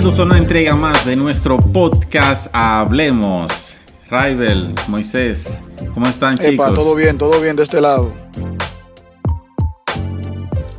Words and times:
Bienvenidos 0.00 0.20
a 0.20 0.24
una 0.24 0.38
entrega 0.38 0.76
más 0.76 1.04
de 1.04 1.14
nuestro 1.14 1.58
podcast 1.58 2.46
Hablemos. 2.54 3.76
Raibel, 4.08 4.74
Moisés, 4.88 5.60
¿cómo 5.92 6.06
están 6.06 6.38
chicos? 6.38 6.54
Epa, 6.54 6.72
todo 6.72 6.94
bien, 6.94 7.18
todo 7.18 7.38
bien 7.38 7.54
de 7.54 7.64
este 7.64 7.82
lado. 7.82 8.10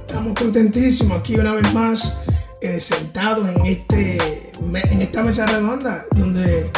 Estamos 0.08 0.34
contentísimos 0.34 1.20
aquí 1.20 1.36
una 1.36 1.54
vez 1.54 1.72
más, 1.72 2.18
eh, 2.62 2.80
sentados 2.80 3.48
en, 3.48 3.64
este, 3.68 4.18
en 4.60 5.02
esta 5.02 5.22
mesa 5.22 5.46
redonda, 5.46 6.04
donde 6.16 6.72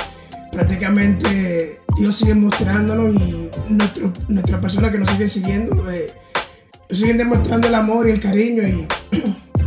prácticamente 0.52 1.80
Dios 1.96 2.14
sigue 2.14 2.36
mostrándonos 2.36 3.16
y 3.16 3.50
nuestro, 3.70 4.12
nuestras 4.28 4.60
personas 4.60 4.92
que 4.92 5.00
nos 5.00 5.10
siguen 5.10 5.30
siguiendo, 5.30 5.90
eh, 5.90 6.12
nos 6.90 7.00
siguen 7.00 7.18
demostrando 7.18 7.70
el 7.70 7.76
amor 7.76 8.10
y 8.10 8.12
el 8.12 8.20
cariño 8.20 8.64
y, 8.68 8.86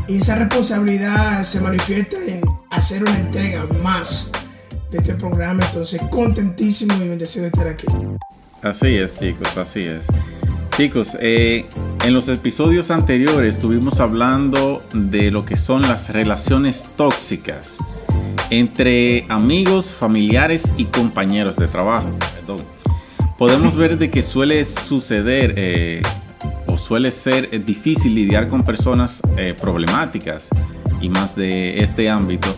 y 0.12 0.18
esa 0.18 0.34
responsabilidad 0.34 1.42
se 1.42 1.62
manifiesta 1.62 2.18
en 2.18 2.55
hacer 2.76 3.02
una 3.02 3.18
entrega 3.18 3.66
más 3.82 4.30
de 4.90 4.98
este 4.98 5.14
programa. 5.14 5.64
Entonces, 5.64 6.00
contentísimo 6.10 6.94
y 7.02 7.08
bendecido 7.08 7.42
de 7.44 7.48
estar 7.48 7.66
aquí. 7.66 7.86
Así 8.62 8.96
es, 8.96 9.18
chicos, 9.18 9.56
así 9.56 9.82
es. 9.82 10.06
Chicos, 10.76 11.16
eh, 11.20 11.64
en 12.04 12.12
los 12.12 12.28
episodios 12.28 12.90
anteriores 12.90 13.56
estuvimos 13.56 13.98
hablando 13.98 14.82
de 14.92 15.30
lo 15.30 15.44
que 15.44 15.56
son 15.56 15.82
las 15.82 16.10
relaciones 16.10 16.84
tóxicas 16.96 17.76
entre 18.50 19.24
amigos, 19.28 19.90
familiares 19.90 20.72
y 20.76 20.84
compañeros 20.84 21.56
de 21.56 21.68
trabajo. 21.68 22.10
Podemos 23.38 23.76
ver 23.76 23.98
de 23.98 24.10
que 24.10 24.22
suele 24.22 24.64
suceder 24.64 25.54
eh, 25.56 26.02
o 26.66 26.78
suele 26.78 27.10
ser 27.10 27.48
eh, 27.52 27.58
difícil 27.58 28.14
lidiar 28.14 28.48
con 28.48 28.62
personas 28.64 29.20
eh, 29.36 29.54
problemáticas 29.58 30.48
y 31.00 31.08
más 31.08 31.36
de 31.36 31.80
este 31.80 32.08
ámbito. 32.08 32.56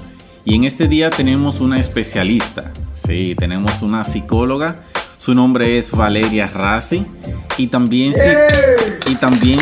Y 0.48 0.54
en 0.54 0.64
este 0.64 0.88
día 0.88 1.10
tenemos 1.10 1.60
una 1.60 1.78
especialista, 1.78 2.72
sí, 2.94 3.34
tenemos 3.38 3.82
una 3.82 4.02
psicóloga. 4.06 4.80
Su 5.18 5.34
nombre 5.34 5.76
es 5.76 5.90
Valeria 5.90 6.46
Rassi 6.48 7.04
y 7.58 7.66
también, 7.66 8.14
y 9.06 9.14
también 9.16 9.60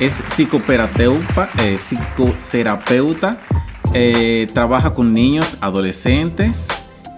es 0.00 0.14
psicoterapeuta, 0.34 1.48
eh, 1.60 1.78
psicoterapeuta 1.78 3.36
eh, 3.94 4.48
trabaja 4.52 4.94
con 4.94 5.14
niños, 5.14 5.56
adolescentes 5.60 6.66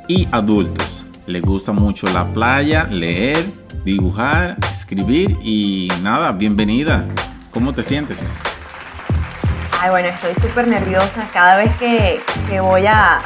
y 0.07 0.29
adultos. 0.31 1.07
Le 1.27 1.41
gusta 1.41 1.73
mucho 1.73 2.09
la 2.09 2.27
playa, 2.27 2.85
leer, 2.91 3.51
dibujar, 3.87 4.59
escribir 4.71 5.39
y 5.43 5.91
nada, 6.03 6.33
bienvenida. 6.33 7.09
¿Cómo 7.53 7.73
te 7.73 7.83
sientes? 7.83 8.39
Ay, 9.83 9.89
bueno, 9.89 10.09
estoy 10.09 10.35
súper 10.35 10.69
nerviosa 10.69 11.27
cada 11.33 11.57
vez 11.57 11.75
que, 11.79 12.21
que 12.51 12.61
voy 12.61 12.85
a, 12.87 13.23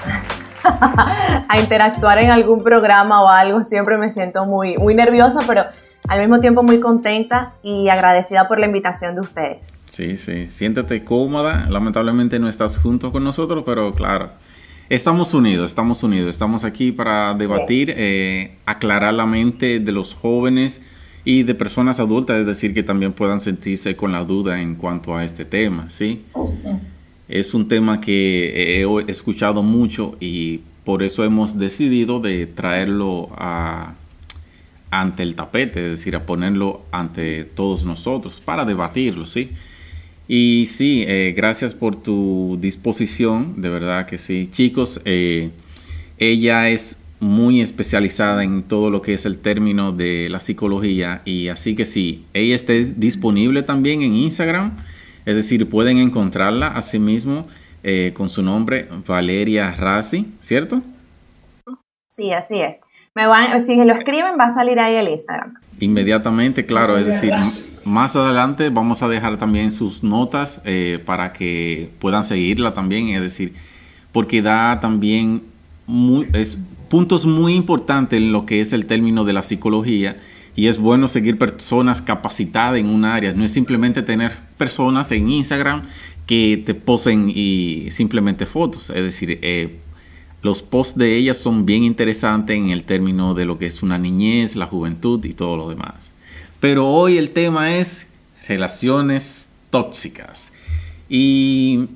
a 1.48 1.59
interactuar 1.59 2.19
en 2.19 2.31
algún 2.31 2.62
programa 2.62 3.25
o 3.25 3.28
algo, 3.28 3.65
siempre 3.65 3.98
me 3.98 4.09
siento 4.09 4.47
muy, 4.47 4.78
muy 4.78 4.94
nerviosa, 4.94 5.41
pero 5.48 5.64
al 6.06 6.20
mismo 6.20 6.38
tiempo 6.38 6.62
muy 6.62 6.78
contenta 6.78 7.54
y 7.64 7.88
agradecida 7.88 8.47
por 8.47 8.60
la 8.60 8.66
invitación 8.66 9.16
de 9.16 9.22
ustedes. 9.22 9.75
Sí, 9.88 10.16
sí, 10.16 10.47
siéntete 10.47 11.04
cómoda. 11.04 11.66
Lamentablemente 11.70 12.38
no 12.38 12.48
estás 12.48 12.78
junto 12.78 13.10
con 13.10 13.25
nosotros, 13.25 13.64
pero 13.66 13.93
claro, 13.93 14.31
estamos 14.88 15.34
unidos, 15.34 15.72
estamos 15.72 16.04
unidos. 16.04 16.31
Estamos 16.31 16.62
aquí 16.62 16.93
para 16.93 17.34
debatir, 17.34 17.93
eh, 17.97 18.59
aclarar 18.64 19.14
la 19.14 19.26
mente 19.26 19.81
de 19.81 19.91
los 19.91 20.14
jóvenes 20.14 20.82
y 21.25 21.43
de 21.43 21.55
personas 21.55 22.01
adultas, 22.01 22.41
es 22.41 22.47
decir, 22.47 22.75
que 22.75 22.83
también 22.83 23.12
puedan 23.12 23.41
sentirse 23.41 23.97
con 23.97 24.12
la 24.12 24.25
duda 24.25 24.61
en 24.61 24.75
cuanto 24.75 25.17
a 25.17 25.25
este 25.25 25.45
tema, 25.45 25.89
¿sí? 25.89 26.23
Es 27.29 27.55
un 27.55 27.69
tema 27.69 28.01
que 28.01 28.83
he 28.83 29.11
escuchado 29.11 29.62
mucho 29.62 30.17
y 30.21 30.61
por 30.85 31.03
eso 31.03 31.25
hemos 31.25 31.59
decidido 31.59 32.21
de 32.21 32.47
traerlo 32.47 33.31
a, 33.37 33.95
ante 34.91 35.23
el 35.23 35.35
tapete, 35.35 35.83
es 35.85 35.91
decir, 35.99 36.15
a 36.15 36.27
ponerlo 36.27 36.83
ante 36.93 37.45
todos 37.45 37.87
nosotros 37.87 38.41
para 38.41 38.67
debatirlo, 38.67 39.27
¿sí? 39.27 39.51
Y 40.29 40.67
sí, 40.69 41.05
eh, 41.06 41.35
gracias 41.37 41.75
por 41.75 41.97
tu 41.97 42.59
disposición, 42.61 43.61
de 43.61 43.69
verdad 43.69 44.06
que 44.06 44.19
sí. 44.19 44.49
Chicos, 44.51 45.01
eh, 45.05 45.51
ella 46.19 46.69
es 46.69 46.99
muy 47.25 47.62
especializada 47.62 48.45
en 48.45 48.62
todo 48.62 48.91
lo 48.91 49.01
que 49.01 49.15
es 49.15 49.25
el 49.25 49.39
término 49.39 49.93
de 49.93 50.29
la 50.31 50.41
psicología 50.41 51.23
y 51.25 51.49
así 51.49 51.75
que 51.75 51.87
sí, 51.87 52.27
ella 52.35 52.55
está 52.55 52.75
disponible 52.75 53.62
también 53.62 54.03
en 54.03 54.15
Instagram, 54.15 54.77
es 55.25 55.35
decir, 55.35 55.69
pueden 55.69 55.97
encontrarla 55.97 56.69
a 56.69 56.83
sí 56.83 56.99
mismo 56.99 57.49
eh, 57.83 58.12
con 58.15 58.29
su 58.29 58.43
nombre 58.43 58.89
Valeria 59.07 59.71
Rassi, 59.73 60.35
¿cierto? 60.43 60.83
Sí, 62.09 62.31
así 62.33 62.61
es. 62.61 62.83
Me 63.15 63.27
van, 63.27 63.59
si 63.62 63.75
lo 63.77 63.95
escriben 63.95 64.35
va 64.39 64.47
a 64.47 64.51
salir 64.51 64.79
ahí 64.79 64.97
el 64.97 65.09
Instagram. 65.09 65.55
Inmediatamente, 65.81 66.67
claro, 66.67 66.99
es 66.99 67.06
decir, 67.06 67.33
más 67.85 68.17
adelante 68.17 68.69
vamos 68.69 69.03
a 69.03 69.09
dejar 69.09 69.39
también 69.39 69.73
sus 69.73 70.03
notas 70.03 70.61
eh, 70.65 71.03
para 71.05 71.33
que 71.33 71.91
puedan 72.01 72.25
seguirla 72.25 72.75
también, 72.75 73.09
es 73.09 73.23
decir, 73.23 73.55
porque 74.12 74.43
da 74.43 74.79
también 74.81 75.43
muy, 75.87 76.29
es 76.35 76.59
puntos 76.94 77.27
muy 77.27 77.56
importantes 77.56 78.16
en 78.19 78.31
lo 78.31 78.47
que 78.47 78.60
es 78.60 78.72
el 78.72 78.87
término 78.87 79.25
de 79.25 79.32
la 79.32 79.43
psicología 79.43 80.16
y 80.55 80.69
es 80.69 80.78
bueno 80.78 81.09
seguir 81.09 81.38
personas 81.38 82.00
capacitadas 82.00 82.78
en 82.78 82.87
un 82.87 83.05
área. 83.05 83.32
No 83.32 83.44
es 83.44 83.50
simplemente 83.50 84.00
tener 84.05 84.31
personas 84.56 85.10
en 85.10 85.28
Instagram 85.28 85.82
que 86.25 86.62
te 86.65 86.72
posen 86.72 87.32
y 87.34 87.88
simplemente 87.91 88.47
fotos. 88.47 88.91
Es 88.91 89.03
decir, 89.03 89.41
eh, 89.43 89.81
los 90.41 90.62
posts 90.62 90.97
de 90.97 91.16
ellas 91.16 91.37
son 91.37 91.66
bien 91.66 91.82
interesantes 91.82 92.56
en 92.56 92.69
el 92.69 92.84
término 92.84 93.34
de 93.34 93.44
lo 93.44 93.59
que 93.59 93.66
es 93.66 93.82
una 93.82 93.99
niñez, 93.99 94.55
la 94.55 94.66
juventud 94.66 95.25
y 95.25 95.32
todo 95.32 95.56
lo 95.56 95.69
demás. 95.69 96.12
Pero 96.61 96.87
hoy 96.87 97.19
el 97.19 97.31
tema 97.31 97.75
es 97.75 98.06
relaciones 98.47 99.49
tóxicas. 99.71 100.53
Y 101.09 101.88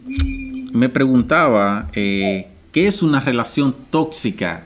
me 0.72 0.88
preguntaba, 0.88 1.88
eh, 1.92 2.48
¿qué 2.72 2.88
es 2.88 3.00
una 3.00 3.20
relación 3.20 3.76
tóxica 3.92 4.64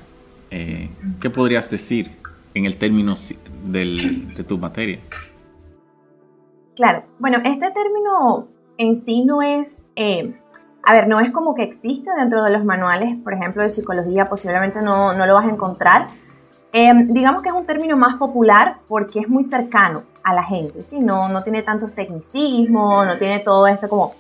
eh, 0.53 0.91
¿qué 1.21 1.31
podrías 1.31 1.71
decir 1.71 2.11
en 2.55 2.67
el 2.67 2.77
término 2.77 3.15
de 3.65 4.45
tu 4.47 4.59
materia? 4.59 5.01
Claro, 6.77 7.05
bueno, 7.19 7.39
este 7.45 7.71
término 7.71 8.49
en 8.77 8.95
sí 8.95 9.25
no 9.25 9.41
es, 9.41 9.89
eh, 9.97 10.39
a 10.83 10.93
ver, 10.93 11.09
no 11.09 11.21
es 11.21 11.31
como 11.31 11.55
que 11.55 11.63
existe 11.63 12.11
dentro 12.19 12.45
de 12.45 12.51
los 12.51 12.65
manuales, 12.65 13.17
por 13.25 13.33
ejemplo, 13.33 13.63
de 13.63 13.71
psicología, 13.71 14.29
posiblemente 14.29 14.81
no, 14.81 15.15
no 15.15 15.27
lo 15.27 15.35
vas 15.35 15.47
a 15.47 15.51
encontrar. 15.51 16.09
Em, 16.73 17.09
digamos 17.09 17.43
que 17.43 17.49
es 17.49 17.55
un 17.55 17.67
término 17.67 17.97
más 17.97 18.17
popular 18.17 18.77
porque 18.89 19.21
es 19.21 19.29
muy 19.29 19.43
cercano 19.43 20.03
a 20.23 20.35
la 20.35 20.43
gente, 20.43 20.83
¿sí? 20.83 21.01
No, 21.01 21.29
no 21.29 21.43
tiene 21.43 21.63
tantos 21.63 21.95
tecnicismos, 21.95 23.07
no 23.07 23.17
tiene 23.17 23.41
todo 23.41 23.67
esto 23.67 23.89
como 23.89 24.15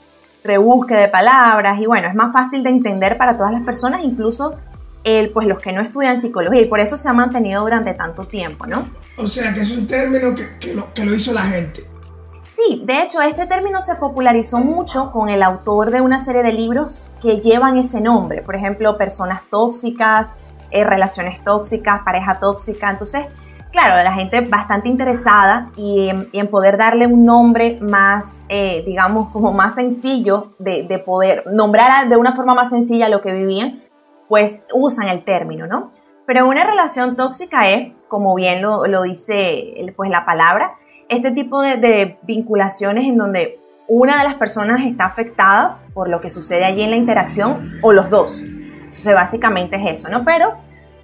rebusque 0.44 0.94
de 0.94 1.08
palabras 1.08 1.78
y 1.80 1.86
bueno, 1.86 2.08
es 2.08 2.14
más 2.14 2.32
fácil 2.32 2.62
de 2.62 2.70
entender 2.70 3.16
para 3.16 3.36
todas 3.36 3.52
las 3.52 3.62
personas, 3.62 4.02
incluso 4.02 4.54
el, 5.04 5.30
pues 5.30 5.46
los 5.46 5.60
que 5.60 5.72
no 5.72 5.82
estudian 5.82 6.16
psicología 6.16 6.62
y 6.62 6.66
por 6.66 6.80
eso 6.80 6.96
se 6.96 7.08
ha 7.08 7.12
mantenido 7.12 7.62
durante 7.62 7.94
tanto 7.94 8.26
tiempo, 8.26 8.66
¿no? 8.66 8.88
O 9.16 9.26
sea, 9.26 9.52
que 9.52 9.60
es 9.60 9.70
un 9.70 9.86
término 9.86 10.34
que, 10.34 10.58
que, 10.58 10.74
lo, 10.74 10.92
que 10.94 11.04
lo 11.04 11.14
hizo 11.14 11.32
la 11.32 11.42
gente. 11.42 11.84
Sí, 12.42 12.82
de 12.84 13.02
hecho 13.02 13.22
este 13.22 13.46
término 13.46 13.80
se 13.80 13.94
popularizó 13.94 14.58
mucho 14.58 15.10
con 15.10 15.28
el 15.28 15.42
autor 15.42 15.90
de 15.90 16.00
una 16.00 16.18
serie 16.18 16.42
de 16.42 16.52
libros 16.52 17.04
que 17.20 17.40
llevan 17.40 17.78
ese 17.78 18.00
nombre, 18.00 18.42
por 18.42 18.56
ejemplo, 18.56 18.98
personas 18.98 19.44
tóxicas, 19.48 20.34
eh, 20.70 20.84
relaciones 20.84 21.42
tóxicas, 21.44 22.02
pareja 22.04 22.38
tóxica, 22.40 22.90
entonces, 22.90 23.26
claro, 23.70 24.02
la 24.02 24.12
gente 24.12 24.40
bastante 24.40 24.88
interesada 24.88 25.70
y 25.76 26.10
en, 26.32 26.48
poder 26.48 26.76
darle 26.76 27.06
un 27.06 27.24
nombre 27.24 27.78
más, 27.80 28.40
eh, 28.48 28.82
digamos, 28.84 29.30
como 29.30 29.52
más 29.52 29.76
sencillo 29.76 30.54
de, 30.58 30.82
de 30.82 30.98
poder 30.98 31.44
nombrar 31.46 32.08
de 32.08 32.16
una 32.16 32.34
forma 32.34 32.54
más 32.54 32.70
sencilla 32.70 33.08
lo 33.08 33.22
que 33.22 33.32
vivían, 33.32 33.82
pues 34.28 34.66
usan 34.74 35.08
el 35.08 35.24
término, 35.24 35.66
¿no? 35.66 35.90
Pero 36.26 36.48
una 36.48 36.64
relación 36.64 37.16
tóxica 37.16 37.68
es 37.68 37.92
como 38.08 38.34
bien 38.34 38.62
lo, 38.62 39.02
dice 39.02 39.74
pues, 39.96 40.10
la 40.10 40.24
palabra, 40.24 40.74
este 41.08 41.30
tipo 41.30 41.62
de, 41.62 41.76
de, 41.76 42.18
vinculaciones 42.22 43.04
en 43.04 43.16
donde 43.16 43.58
una 43.88 44.18
de 44.18 44.24
las 44.24 44.34
personas 44.34 44.80
está 44.86 45.06
afectada 45.06 45.78
por 45.92 46.08
lo 46.08 46.20
que 46.20 46.30
sucede 46.30 46.64
allí 46.64 46.82
en 46.82 46.90
la 46.90 46.96
interacción 46.96 47.78
o 47.82 47.92
los 47.92 48.08
dos. 48.10 48.42
Entonces, 48.42 49.14
básicamente 49.14 49.76
es 49.76 50.00
eso, 50.00 50.10
¿no? 50.10 50.24
Pero 50.24 50.54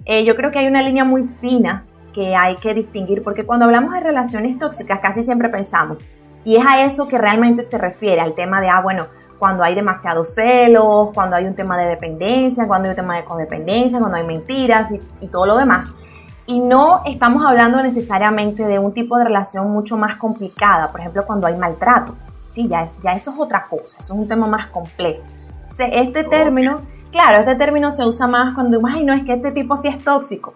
eh, 0.05 0.23
yo 0.23 0.35
creo 0.35 0.51
que 0.51 0.59
hay 0.59 0.67
una 0.67 0.81
línea 0.81 1.03
muy 1.03 1.27
fina 1.27 1.85
que 2.13 2.35
hay 2.35 2.55
que 2.55 2.73
distinguir, 2.73 3.23
porque 3.23 3.45
cuando 3.45 3.65
hablamos 3.65 3.93
de 3.93 3.99
relaciones 3.99 4.57
tóxicas 4.57 4.99
casi 4.99 5.23
siempre 5.23 5.49
pensamos, 5.49 5.97
y 6.45 6.55
es 6.55 6.65
a 6.65 6.83
eso 6.83 7.07
que 7.07 7.17
realmente 7.17 7.63
se 7.63 7.77
refiere, 7.77 8.21
al 8.21 8.33
tema 8.33 8.61
de, 8.61 8.69
ah, 8.69 8.81
bueno, 8.81 9.07
cuando 9.39 9.63
hay 9.63 9.73
demasiados 9.73 10.35
celos, 10.35 11.09
cuando 11.13 11.35
hay 11.37 11.45
un 11.45 11.55
tema 11.55 11.77
de 11.77 11.87
dependencia, 11.87 12.67
cuando 12.67 12.87
hay 12.87 12.91
un 12.91 12.95
tema 12.97 13.15
de 13.15 13.23
codependencia, 13.23 13.97
cuando 13.99 14.17
hay 14.17 14.27
mentiras 14.27 14.91
y, 14.91 15.01
y 15.21 15.27
todo 15.29 15.45
lo 15.45 15.57
demás. 15.57 15.95
Y 16.45 16.59
no 16.59 17.01
estamos 17.05 17.45
hablando 17.45 17.81
necesariamente 17.81 18.65
de 18.65 18.77
un 18.77 18.93
tipo 18.93 19.17
de 19.17 19.23
relación 19.23 19.71
mucho 19.71 19.97
más 19.97 20.17
complicada, 20.17 20.91
por 20.91 20.99
ejemplo, 20.99 21.25
cuando 21.25 21.47
hay 21.47 21.55
maltrato. 21.55 22.15
Sí, 22.47 22.67
ya, 22.67 22.83
es, 22.83 22.99
ya 23.01 23.11
eso 23.11 23.31
es 23.31 23.39
otra 23.39 23.65
cosa, 23.67 23.97
eso 23.99 24.13
es 24.13 24.19
un 24.19 24.27
tema 24.27 24.47
más 24.47 24.67
complejo. 24.67 25.21
O 25.71 25.75
sea, 25.75 25.87
este 25.87 26.23
término 26.23 26.81
Claro, 27.11 27.39
este 27.39 27.55
término 27.55 27.89
se 27.89 28.05
usa 28.05 28.27
más 28.27 28.53
cuando, 28.53 28.79
ay, 28.87 29.03
no, 29.03 29.13
es 29.13 29.25
que 29.25 29.33
este 29.33 29.51
tipo 29.51 29.75
sí 29.75 29.87
es 29.87 30.03
tóxico. 30.03 30.53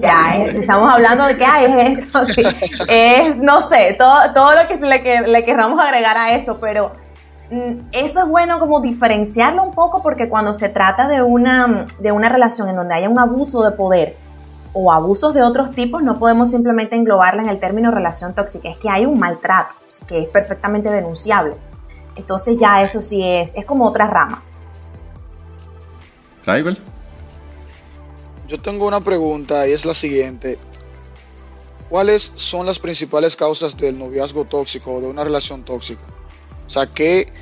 ya, 0.00 0.36
estamos 0.46 0.90
hablando 0.90 1.26
de 1.26 1.36
que, 1.36 1.44
ay, 1.44 1.64
es 1.66 1.98
esto, 1.98 2.26
sí. 2.26 2.42
Es, 2.88 3.36
no 3.36 3.60
sé, 3.60 3.94
todo, 3.98 4.32
todo 4.32 4.54
lo 4.54 4.66
que 4.66 4.76
le, 4.76 5.28
le 5.28 5.44
querramos 5.44 5.78
agregar 5.78 6.16
a 6.16 6.30
eso, 6.30 6.58
pero 6.58 6.92
eso 7.92 8.20
es 8.20 8.28
bueno 8.28 8.58
como 8.58 8.80
diferenciarlo 8.80 9.62
un 9.62 9.72
poco 9.72 10.02
porque 10.02 10.28
cuando 10.28 10.52
se 10.52 10.68
trata 10.68 11.08
de 11.08 11.22
una, 11.22 11.86
de 11.98 12.12
una 12.12 12.28
relación 12.28 12.68
en 12.68 12.76
donde 12.76 12.94
haya 12.94 13.08
un 13.08 13.18
abuso 13.18 13.62
de 13.62 13.70
poder 13.74 14.16
o 14.74 14.92
abusos 14.92 15.32
de 15.32 15.42
otros 15.42 15.72
tipos, 15.72 16.02
no 16.02 16.18
podemos 16.18 16.50
simplemente 16.50 16.94
englobarla 16.94 17.42
en 17.42 17.48
el 17.48 17.58
término 17.58 17.90
relación 17.90 18.34
tóxica, 18.34 18.68
es 18.68 18.76
que 18.76 18.90
hay 18.90 19.06
un 19.06 19.18
maltrato, 19.18 19.74
que 20.06 20.22
es 20.22 20.28
perfectamente 20.28 20.90
denunciable. 20.90 21.54
Entonces 22.16 22.58
ya 22.60 22.82
eso 22.82 23.00
sí 23.00 23.24
es, 23.24 23.56
es 23.56 23.64
como 23.64 23.86
otra 23.86 24.06
rama. 24.06 24.42
Yo 28.46 28.60
tengo 28.60 28.86
una 28.86 29.00
pregunta 29.00 29.66
y 29.66 29.72
es 29.72 29.84
la 29.84 29.94
siguiente. 29.94 30.58
¿Cuáles 31.88 32.32
son 32.34 32.66
las 32.66 32.78
principales 32.78 33.36
causas 33.36 33.76
del 33.76 33.98
noviazgo 33.98 34.44
tóxico 34.44 34.94
o 34.94 35.00
de 35.00 35.06
una 35.06 35.24
relación 35.24 35.62
tóxica? 35.62 36.02
O 36.68 36.70
sea, 36.70 36.84
¿qué, 36.84 37.32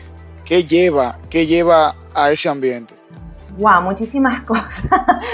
qué 0.44 0.62
lleva, 0.62 1.19
qué 1.28 1.49
lleva 1.49 1.96
a 2.14 2.31
ese 2.31 2.49
ambiente? 2.49 2.94
Wow, 3.58 3.82
muchísimas 3.82 4.43
cosas. 4.44 4.88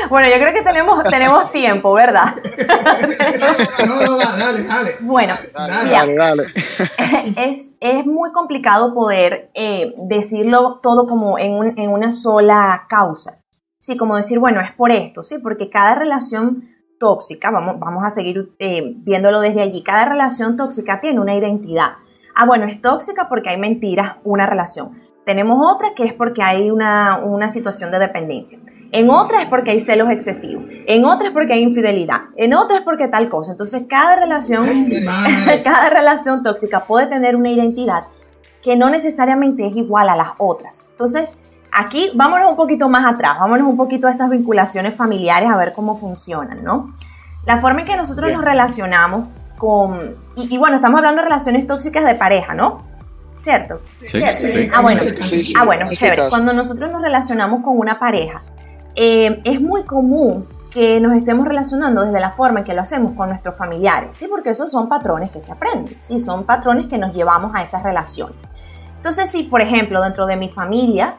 bueno, 0.08 0.28
yo 0.28 0.36
creo 0.40 0.54
que 0.54 0.62
tenemos, 0.62 1.04
tenemos 1.04 1.52
tiempo, 1.52 1.92
¿verdad? 1.92 2.34
no, 3.86 4.06
no, 4.06 4.16
dale, 4.16 4.62
dale. 4.62 4.96
Bueno, 5.00 5.34
dale, 5.52 6.14
dale, 6.14 6.44
Es, 7.36 7.76
es, 7.80 8.06
muy 8.06 8.32
complicado 8.32 8.94
poder 8.94 9.50
eh, 9.52 9.92
decirlo 9.98 10.80
todo 10.82 11.06
como 11.06 11.38
en, 11.38 11.52
un, 11.52 11.78
en 11.78 11.90
una 11.90 12.10
sola 12.10 12.86
causa. 12.88 13.42
Sí, 13.78 13.98
como 13.98 14.16
decir, 14.16 14.38
bueno, 14.38 14.62
es 14.62 14.72
por 14.72 14.90
esto, 14.90 15.22
sí, 15.22 15.36
porque 15.42 15.68
cada 15.68 15.96
relación 15.96 16.66
tóxica, 16.98 17.50
vamos, 17.50 17.78
vamos 17.78 18.04
a 18.04 18.08
seguir 18.08 18.54
eh, 18.58 18.94
viéndolo 18.96 19.42
desde 19.42 19.60
allí, 19.60 19.82
cada 19.82 20.06
relación 20.06 20.56
tóxica 20.56 20.98
tiene 21.02 21.20
una 21.20 21.34
identidad. 21.34 21.96
Ah, 22.34 22.46
bueno, 22.46 22.66
es 22.66 22.80
tóxica 22.80 23.28
porque 23.28 23.50
hay 23.50 23.58
mentiras, 23.58 24.16
una 24.24 24.46
relación. 24.46 25.00
Tenemos 25.24 25.58
otra 25.60 25.94
que 25.94 26.04
es 26.04 26.12
porque 26.12 26.42
hay 26.42 26.70
una, 26.70 27.18
una 27.18 27.48
situación 27.48 27.90
de 27.90 27.98
dependencia. 27.98 28.58
En 28.90 29.08
otra 29.08 29.42
es 29.42 29.48
porque 29.48 29.70
hay 29.70 29.80
celos 29.80 30.10
excesivos. 30.10 30.64
En 30.86 31.04
otra 31.04 31.28
es 31.28 31.32
porque 31.32 31.54
hay 31.54 31.62
infidelidad. 31.62 32.22
En 32.36 32.54
otra 32.54 32.78
es 32.78 32.82
porque 32.82 33.08
tal 33.08 33.28
cosa. 33.28 33.52
Entonces, 33.52 33.84
cada 33.88 34.16
relación, 34.16 34.66
cada 35.64 35.90
relación 35.90 36.42
tóxica 36.42 36.80
puede 36.80 37.06
tener 37.06 37.36
una 37.36 37.50
identidad 37.50 38.04
que 38.62 38.76
no 38.76 38.90
necesariamente 38.90 39.66
es 39.66 39.76
igual 39.76 40.08
a 40.08 40.16
las 40.16 40.32
otras. 40.38 40.86
Entonces, 40.90 41.36
Aquí 41.74 42.10
vámonos 42.14 42.50
un 42.50 42.56
poquito 42.56 42.90
más 42.90 43.10
atrás, 43.10 43.38
vámonos 43.40 43.66
un 43.66 43.78
poquito 43.78 44.06
a 44.06 44.10
esas 44.10 44.28
vinculaciones 44.28 44.94
familiares 44.94 45.48
a 45.48 45.56
ver 45.56 45.72
cómo 45.72 45.98
funcionan, 45.98 46.62
¿no? 46.62 46.92
La 47.46 47.62
forma 47.62 47.80
en 47.80 47.86
que 47.86 47.96
nosotros 47.96 48.30
nos 48.30 48.44
relacionamos 48.44 49.28
con, 49.62 50.16
y, 50.34 50.58
bueno, 50.58 50.74
estamos 50.74 50.98
hablando 50.98 51.22
de 51.22 51.28
relaciones 51.28 51.68
tóxicas 51.68 52.04
de 52.04 52.16
pareja, 52.16 52.52
¿no? 52.52 52.82
¿Cierto? 53.36 53.80
Sí, 54.04 54.20
Ah, 54.72 54.82
bueno, 54.82 55.02
ah, 55.56 55.64
bueno 55.64 55.86
chévere. 55.92 56.28
Cuando 56.30 56.52
nosotros 56.52 56.90
nos 56.90 57.00
relacionamos 57.00 57.62
con 57.62 57.78
una 57.78 58.00
pareja, 58.00 58.42
eh, 58.96 59.40
es 59.44 59.60
muy 59.60 59.84
común 59.84 60.48
que 60.72 60.98
nos 60.98 61.16
estemos 61.16 61.46
relacionando 61.46 62.04
desde 62.04 62.18
la 62.18 62.32
forma 62.32 62.58
en 62.58 62.64
que 62.64 62.74
lo 62.74 62.80
hacemos 62.80 63.14
con 63.14 63.28
nuestros 63.28 63.56
familiares, 63.56 64.16
¿sí? 64.16 64.26
Porque 64.26 64.50
esos 64.50 64.68
son 64.68 64.88
patrones 64.88 65.30
que 65.30 65.40
se 65.40 65.52
aprenden, 65.52 65.94
¿sí? 66.00 66.18
Son 66.18 66.42
patrones 66.42 66.88
que 66.88 66.98
nos 66.98 67.14
llevamos 67.14 67.52
a 67.54 67.62
esas 67.62 67.84
relaciones. 67.84 68.36
Entonces, 68.96 69.30
si, 69.30 69.44
por 69.44 69.60
ejemplo, 69.60 70.02
dentro 70.02 70.26
de 70.26 70.36
mi 70.36 70.48
familia 70.48 71.18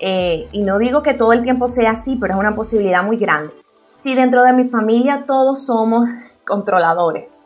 eh, 0.00 0.48
y 0.50 0.62
no 0.62 0.78
digo 0.78 1.04
que 1.04 1.14
todo 1.14 1.32
el 1.32 1.42
tiempo 1.42 1.68
sea 1.68 1.92
así, 1.92 2.16
pero 2.20 2.34
es 2.34 2.40
una 2.40 2.56
posibilidad 2.56 3.04
muy 3.04 3.18
grande. 3.18 3.54
Si 3.92 4.16
dentro 4.16 4.42
de 4.42 4.52
mi 4.52 4.68
familia 4.68 5.26
todos 5.28 5.66
somos 5.66 6.10
controladores, 6.44 7.44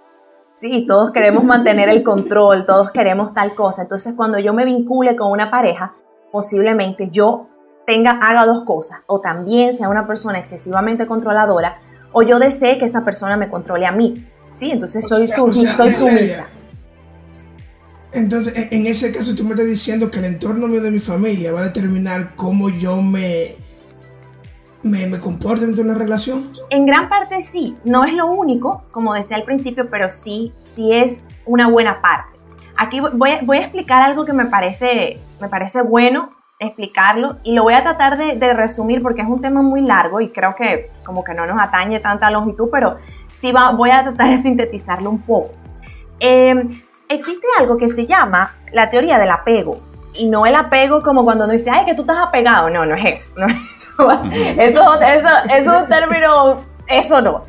sí, 0.58 0.84
todos 0.86 1.12
queremos 1.12 1.44
mantener 1.44 1.88
el 1.88 2.02
control, 2.02 2.64
todos 2.64 2.90
queremos 2.90 3.32
tal 3.32 3.54
cosa, 3.54 3.82
entonces 3.82 4.14
cuando 4.16 4.38
yo 4.38 4.52
me 4.52 4.64
vincule 4.64 5.14
con 5.14 5.30
una 5.30 5.50
pareja, 5.50 5.94
posiblemente 6.32 7.10
yo 7.10 7.48
tenga, 7.86 8.18
haga 8.20 8.44
dos 8.44 8.64
cosas, 8.64 9.00
o 9.06 9.20
también 9.20 9.72
sea 9.72 9.88
una 9.88 10.06
persona 10.06 10.38
excesivamente 10.38 11.06
controladora, 11.06 11.80
o 12.12 12.22
yo 12.22 12.38
desee 12.38 12.76
que 12.78 12.86
esa 12.86 13.04
persona 13.04 13.36
me 13.36 13.48
controle 13.48 13.86
a 13.86 13.92
mí, 13.92 14.26
sí, 14.52 14.70
entonces 14.72 15.06
soy, 15.06 15.28
soy 15.28 15.90
sumisa. 15.90 16.48
Entonces, 18.10 18.54
en 18.70 18.86
ese 18.86 19.12
caso, 19.12 19.34
tú 19.34 19.44
me 19.44 19.50
estás 19.50 19.66
diciendo 19.66 20.10
que 20.10 20.18
el 20.18 20.24
entorno 20.24 20.66
mío 20.66 20.80
de 20.80 20.90
mi 20.90 20.98
familia 20.98 21.52
va 21.52 21.60
a 21.60 21.64
determinar 21.64 22.34
cómo 22.36 22.70
yo 22.70 23.00
me, 23.02 23.54
me, 24.82 25.06
me 25.06 25.18
dentro 25.18 25.74
de 25.74 25.82
una 25.82 25.94
relación. 25.94 26.52
En 26.70 26.86
gran 26.86 27.08
parte 27.08 27.42
sí, 27.42 27.76
no 27.84 28.04
es 28.04 28.14
lo 28.14 28.26
único, 28.26 28.84
como 28.90 29.14
decía 29.14 29.36
al 29.36 29.44
principio, 29.44 29.88
pero 29.90 30.08
sí, 30.08 30.50
sí 30.54 30.92
es 30.92 31.28
una 31.46 31.68
buena 31.68 32.00
parte. 32.00 32.38
Aquí 32.76 33.00
voy 33.00 33.32
voy 33.42 33.58
a 33.58 33.62
explicar 33.62 34.02
algo 34.02 34.24
que 34.24 34.32
me 34.32 34.46
parece, 34.46 35.18
me 35.40 35.48
parece 35.48 35.82
bueno 35.82 36.30
explicarlo 36.60 37.38
y 37.44 37.52
lo 37.52 37.62
voy 37.62 37.74
a 37.74 37.82
tratar 37.82 38.18
de, 38.18 38.34
de, 38.34 38.52
resumir 38.52 39.00
porque 39.00 39.22
es 39.22 39.28
un 39.28 39.40
tema 39.40 39.62
muy 39.62 39.80
largo 39.80 40.20
y 40.20 40.28
creo 40.28 40.56
que 40.56 40.90
como 41.04 41.22
que 41.22 41.32
no 41.32 41.46
nos 41.46 41.60
atañe 41.60 42.00
tanta 42.00 42.30
longitud, 42.30 42.68
pero 42.70 42.96
sí 43.32 43.52
va, 43.52 43.70
voy 43.70 43.90
a 43.90 44.02
tratar 44.02 44.28
de 44.28 44.38
sintetizarlo 44.38 45.08
un 45.10 45.22
poco. 45.22 45.52
Eh, 46.20 46.68
existe 47.08 47.46
algo 47.58 47.76
que 47.76 47.88
se 47.88 48.06
llama 48.06 48.54
la 48.72 48.90
teoría 48.90 49.18
del 49.18 49.30
apego. 49.30 49.78
Y 50.18 50.26
no 50.26 50.46
el 50.46 50.56
apego 50.56 51.02
como 51.02 51.24
cuando 51.24 51.44
uno 51.44 51.52
dice, 51.52 51.70
ay, 51.70 51.84
que 51.84 51.94
tú 51.94 52.02
estás 52.02 52.18
apegado. 52.18 52.68
No, 52.70 52.84
no 52.84 52.94
es 52.96 53.14
eso. 53.14 53.32
No 53.36 53.46
es 53.46 53.56
eso. 54.58 55.00
eso, 55.00 55.28
es 55.50 55.66
un 55.66 55.88
término, 55.88 56.60
eso 56.88 57.22
no. 57.22 57.44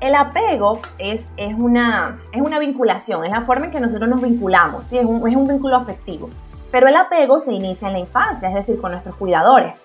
El 0.00 0.14
apego 0.14 0.80
es, 0.98 1.32
es, 1.36 1.54
una, 1.56 2.20
es 2.32 2.40
una 2.40 2.58
vinculación, 2.58 3.24
es 3.24 3.30
la 3.30 3.42
forma 3.42 3.66
en 3.66 3.72
que 3.72 3.80
nosotros 3.80 4.08
nos 4.08 4.22
vinculamos, 4.22 4.88
¿sí? 4.88 4.96
es, 4.96 5.04
un, 5.04 5.28
es 5.28 5.36
un 5.36 5.46
vínculo 5.46 5.76
afectivo. 5.76 6.30
Pero 6.70 6.88
el 6.88 6.96
apego 6.96 7.38
se 7.38 7.52
inicia 7.52 7.88
en 7.88 7.94
la 7.94 7.98
infancia, 7.98 8.48
es 8.48 8.54
decir, 8.54 8.80
con 8.80 8.92
nuestros 8.92 9.16
cuidadores, 9.16 9.78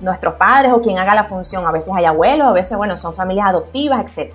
nuestros 0.00 0.34
padres 0.34 0.72
o 0.72 0.80
quien 0.80 0.98
haga 0.98 1.14
la 1.14 1.24
función. 1.24 1.66
A 1.66 1.72
veces 1.72 1.92
hay 1.94 2.04
abuelos, 2.04 2.48
a 2.48 2.52
veces, 2.52 2.76
bueno, 2.76 2.96
son 2.96 3.14
familias 3.14 3.48
adoptivas, 3.48 4.00
etc. 4.18 4.34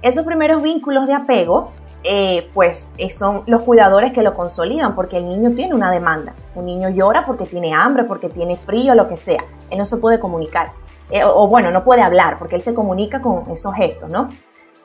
Esos 0.00 0.24
primeros 0.24 0.62
vínculos 0.62 1.06
de 1.06 1.14
apego 1.14 1.70
eh, 2.04 2.50
pues 2.52 2.90
eh, 2.98 3.10
son 3.10 3.44
los 3.46 3.62
cuidadores 3.62 4.12
que 4.12 4.22
lo 4.22 4.34
consolidan, 4.34 4.94
porque 4.94 5.18
el 5.18 5.28
niño 5.28 5.52
tiene 5.52 5.74
una 5.74 5.90
demanda. 5.90 6.34
Un 6.54 6.66
niño 6.66 6.88
llora 6.88 7.24
porque 7.24 7.46
tiene 7.46 7.74
hambre, 7.74 8.04
porque 8.04 8.28
tiene 8.28 8.56
frío, 8.56 8.94
lo 8.94 9.08
que 9.08 9.16
sea. 9.16 9.44
Él 9.70 9.78
no 9.78 9.84
se 9.84 9.98
puede 9.98 10.18
comunicar. 10.18 10.72
Eh, 11.10 11.22
o, 11.24 11.46
bueno, 11.46 11.70
no 11.70 11.84
puede 11.84 12.02
hablar, 12.02 12.38
porque 12.38 12.56
él 12.56 12.62
se 12.62 12.74
comunica 12.74 13.20
con 13.20 13.50
esos 13.50 13.74
gestos, 13.74 14.10
¿no? 14.10 14.28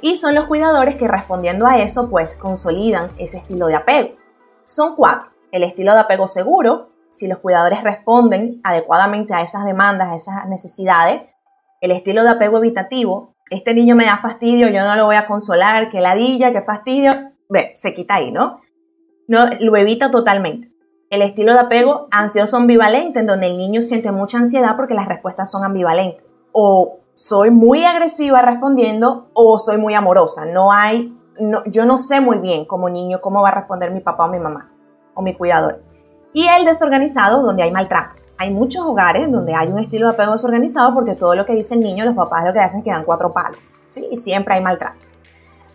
Y 0.01 0.15
son 0.15 0.35
los 0.35 0.45
cuidadores 0.45 0.95
que 0.95 1.07
respondiendo 1.07 1.65
a 1.65 1.79
eso, 1.79 2.09
pues 2.09 2.35
consolidan 2.35 3.09
ese 3.17 3.39
estilo 3.39 3.67
de 3.67 3.75
apego. 3.75 4.09
Son 4.63 4.95
cuatro. 4.95 5.31
El 5.51 5.63
estilo 5.63 5.93
de 5.93 6.01
apego 6.01 6.27
seguro, 6.27 6.89
si 7.09 7.27
los 7.27 7.39
cuidadores 7.39 7.83
responden 7.83 8.61
adecuadamente 8.63 9.33
a 9.33 9.41
esas 9.41 9.65
demandas, 9.65 10.09
a 10.09 10.15
esas 10.15 10.47
necesidades. 10.47 11.21
El 11.81 11.91
estilo 11.91 12.23
de 12.23 12.29
apego 12.29 12.57
evitativo, 12.57 13.36
este 13.49 13.73
niño 13.73 13.95
me 13.95 14.05
da 14.05 14.17
fastidio, 14.17 14.69
yo 14.69 14.83
no 14.83 14.95
lo 14.95 15.05
voy 15.05 15.15
a 15.15 15.25
consolar, 15.25 15.89
que 15.89 16.01
ladilla, 16.01 16.51
que 16.51 16.61
fastidio, 16.61 17.11
ve, 17.49 17.71
se 17.75 17.93
quita 17.93 18.15
ahí, 18.15 18.31
¿no? 18.31 18.61
No, 19.27 19.45
lo 19.59 19.75
evita 19.75 20.11
totalmente. 20.11 20.71
El 21.09 21.21
estilo 21.21 21.53
de 21.53 21.59
apego 21.59 22.07
ansioso 22.11 22.57
ambivalente, 22.57 23.19
en 23.19 23.27
donde 23.27 23.47
el 23.47 23.57
niño 23.57 23.81
siente 23.81 24.11
mucha 24.11 24.37
ansiedad 24.37 24.75
porque 24.75 24.93
las 24.93 25.07
respuestas 25.07 25.49
son 25.49 25.63
ambivalentes. 25.63 26.25
O 26.51 26.99
soy 27.13 27.49
muy 27.49 27.83
agresiva 27.83 28.41
respondiendo 28.41 29.29
o 29.33 29.57
soy 29.57 29.77
muy 29.77 29.93
amorosa. 29.93 30.45
No 30.45 30.71
hay, 30.71 31.17
no, 31.39 31.63
yo 31.65 31.85
no 31.85 31.97
sé 31.97 32.19
muy 32.19 32.39
bien 32.39 32.65
como 32.65 32.89
niño 32.89 33.21
cómo 33.21 33.41
va 33.41 33.49
a 33.49 33.55
responder 33.55 33.91
mi 33.91 34.01
papá 34.01 34.25
o 34.25 34.29
mi 34.29 34.39
mamá 34.39 34.71
o 35.13 35.21
mi 35.21 35.35
cuidador. 35.35 35.83
Y 36.33 36.45
el 36.47 36.65
desorganizado, 36.65 37.41
donde 37.41 37.63
hay 37.63 37.71
maltrato 37.71 38.16
hay 38.37 38.51
muchos 38.51 38.85
hogares 38.85 39.31
donde 39.31 39.53
hay 39.53 39.67
un 39.67 39.79
estilo 39.79 40.07
de 40.07 40.13
apego 40.13 40.33
desorganizado 40.33 40.93
porque 40.93 41.15
todo 41.15 41.35
lo 41.35 41.45
que 41.45 41.53
dice 41.53 41.75
el 41.75 41.81
niño, 41.81 42.05
los 42.05 42.15
papás 42.15 42.43
lo 42.45 42.53
que 42.53 42.59
hacen 42.59 42.79
es 42.79 42.83
que 42.83 42.91
dan 42.91 43.03
cuatro 43.03 43.31
palos. 43.31 43.57
¿sí? 43.89 44.07
Y 44.11 44.17
siempre 44.17 44.55
hay 44.55 44.61
maltrato. 44.61 44.97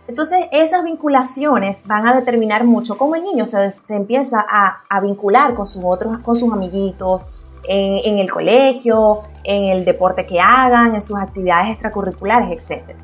Entonces, 0.09 0.47
esas 0.51 0.85
vinculaciones 0.85 1.85
van 1.87 2.07
a 2.07 2.15
determinar 2.15 2.65
mucho 2.65 2.99
cómo 2.99 3.15
el 3.15 3.23
niño 3.23 3.47
se, 3.47 3.71
se 3.71 3.95
empieza 3.95 4.45
a, 4.49 5.01
vincular 5.01 5.55
con 5.55 5.65
sus 5.65 5.83
otros, 5.85 6.19
con 6.19 6.37
sus 6.37 6.53
amiguitos, 6.53 7.25
en, 7.65 8.19
el 8.19 8.31
colegio, 8.31 9.23
en 9.45 9.67
el 9.67 9.85
deporte 9.85 10.27
que 10.27 10.41
hagan, 10.41 10.95
en 10.95 11.01
sus 11.01 11.17
actividades 11.17 11.71
extracurriculares, 11.71 12.71
etc. 12.71 12.97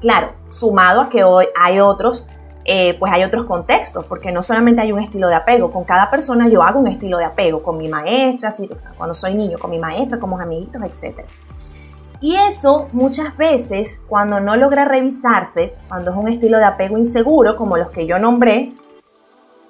Claro, 0.00 0.32
sumado 0.48 1.02
a 1.02 1.08
que 1.08 1.22
hoy 1.22 1.46
hay 1.58 1.78
otros, 1.78 2.26
eh, 2.64 2.96
pues 2.98 3.12
hay 3.12 3.24
otros 3.24 3.46
contextos, 3.46 4.04
porque 4.04 4.32
no 4.32 4.42
solamente 4.42 4.82
hay 4.82 4.92
un 4.92 5.00
estilo 5.00 5.28
de 5.28 5.34
apego, 5.34 5.70
con 5.70 5.84
cada 5.84 6.10
persona 6.10 6.48
yo 6.48 6.62
hago 6.62 6.78
un 6.78 6.88
estilo 6.88 7.18
de 7.18 7.24
apego, 7.24 7.62
con 7.62 7.78
mi 7.78 7.88
maestra, 7.88 8.50
cuando 8.96 9.14
soy 9.14 9.34
niño, 9.34 9.58
con 9.58 9.70
mi 9.70 9.78
maestra, 9.78 10.18
con 10.18 10.30
mis 10.30 10.40
amiguitos, 10.40 10.82
etc. 10.82 11.24
Y 12.20 12.36
eso 12.36 12.88
muchas 12.92 13.36
veces, 13.36 14.02
cuando 14.06 14.40
no 14.40 14.56
logra 14.56 14.84
revisarse, 14.84 15.74
cuando 15.88 16.10
es 16.10 16.16
un 16.16 16.28
estilo 16.28 16.58
de 16.58 16.64
apego 16.64 16.98
inseguro, 16.98 17.56
como 17.56 17.78
los 17.78 17.90
que 17.90 18.06
yo 18.06 18.18
nombré, 18.18 18.72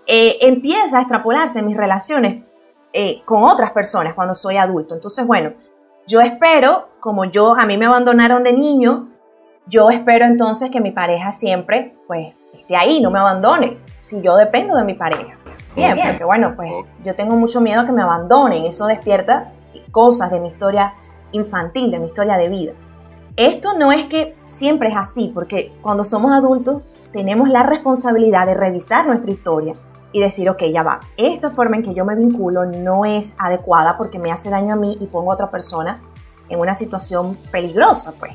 eh, 0.06 0.38
empieza 0.40 0.98
a 0.98 1.02
extrapolarse 1.02 1.60
en 1.60 1.66
mis 1.66 1.76
relaciones 1.76 2.42
eh, 2.92 3.22
con 3.24 3.44
otras 3.44 3.70
personas 3.70 4.14
cuando 4.14 4.34
soy 4.34 4.56
adulto. 4.56 4.94
Entonces, 4.94 5.24
bueno, 5.24 5.52
yo 6.08 6.20
espero, 6.20 6.88
como 6.98 7.24
yo, 7.24 7.54
a 7.56 7.66
mí 7.66 7.78
me 7.78 7.86
abandonaron 7.86 8.42
de 8.42 8.52
niño, 8.52 9.08
yo 9.66 9.90
espero 9.90 10.24
entonces 10.24 10.72
que 10.72 10.80
mi 10.80 10.90
pareja 10.90 11.30
siempre, 11.30 11.94
pues, 12.08 12.34
esté 12.52 12.76
ahí, 12.76 13.00
no 13.00 13.10
me 13.10 13.18
abandone, 13.18 13.78
si 14.00 14.20
yo 14.20 14.36
dependo 14.36 14.76
de 14.76 14.84
mi 14.84 14.94
pareja. 14.94 15.36
Bien, 15.76 15.96
porque 16.02 16.24
bueno, 16.24 16.54
pues 16.56 16.70
yo 17.04 17.14
tengo 17.14 17.36
mucho 17.36 17.60
miedo 17.60 17.80
a 17.80 17.86
que 17.86 17.92
me 17.92 18.02
abandonen, 18.02 18.64
eso 18.64 18.86
despierta 18.86 19.52
cosas 19.90 20.30
de 20.30 20.40
mi 20.40 20.48
historia 20.48 20.94
infantil, 21.32 21.90
de 21.90 21.98
mi 21.98 22.06
historia 22.06 22.36
de 22.36 22.48
vida. 22.48 22.72
Esto 23.36 23.78
no 23.78 23.92
es 23.92 24.06
que 24.06 24.36
siempre 24.44 24.88
es 24.88 24.96
así, 24.96 25.30
porque 25.32 25.72
cuando 25.80 26.04
somos 26.04 26.32
adultos 26.32 26.82
tenemos 27.12 27.48
la 27.48 27.62
responsabilidad 27.62 28.46
de 28.46 28.54
revisar 28.54 29.06
nuestra 29.06 29.30
historia 29.30 29.74
y 30.12 30.20
decir, 30.20 30.50
ok, 30.50 30.64
ya 30.72 30.82
va, 30.82 31.00
esta 31.16 31.50
forma 31.50 31.76
en 31.76 31.82
que 31.84 31.94
yo 31.94 32.04
me 32.04 32.16
vinculo 32.16 32.64
no 32.66 33.04
es 33.04 33.36
adecuada 33.38 33.96
porque 33.96 34.18
me 34.18 34.32
hace 34.32 34.50
daño 34.50 34.74
a 34.74 34.76
mí 34.76 34.96
y 35.00 35.06
pongo 35.06 35.30
a 35.30 35.34
otra 35.34 35.50
persona 35.50 36.00
en 36.48 36.58
una 36.58 36.74
situación 36.74 37.38
peligrosa, 37.52 38.14
pues. 38.18 38.32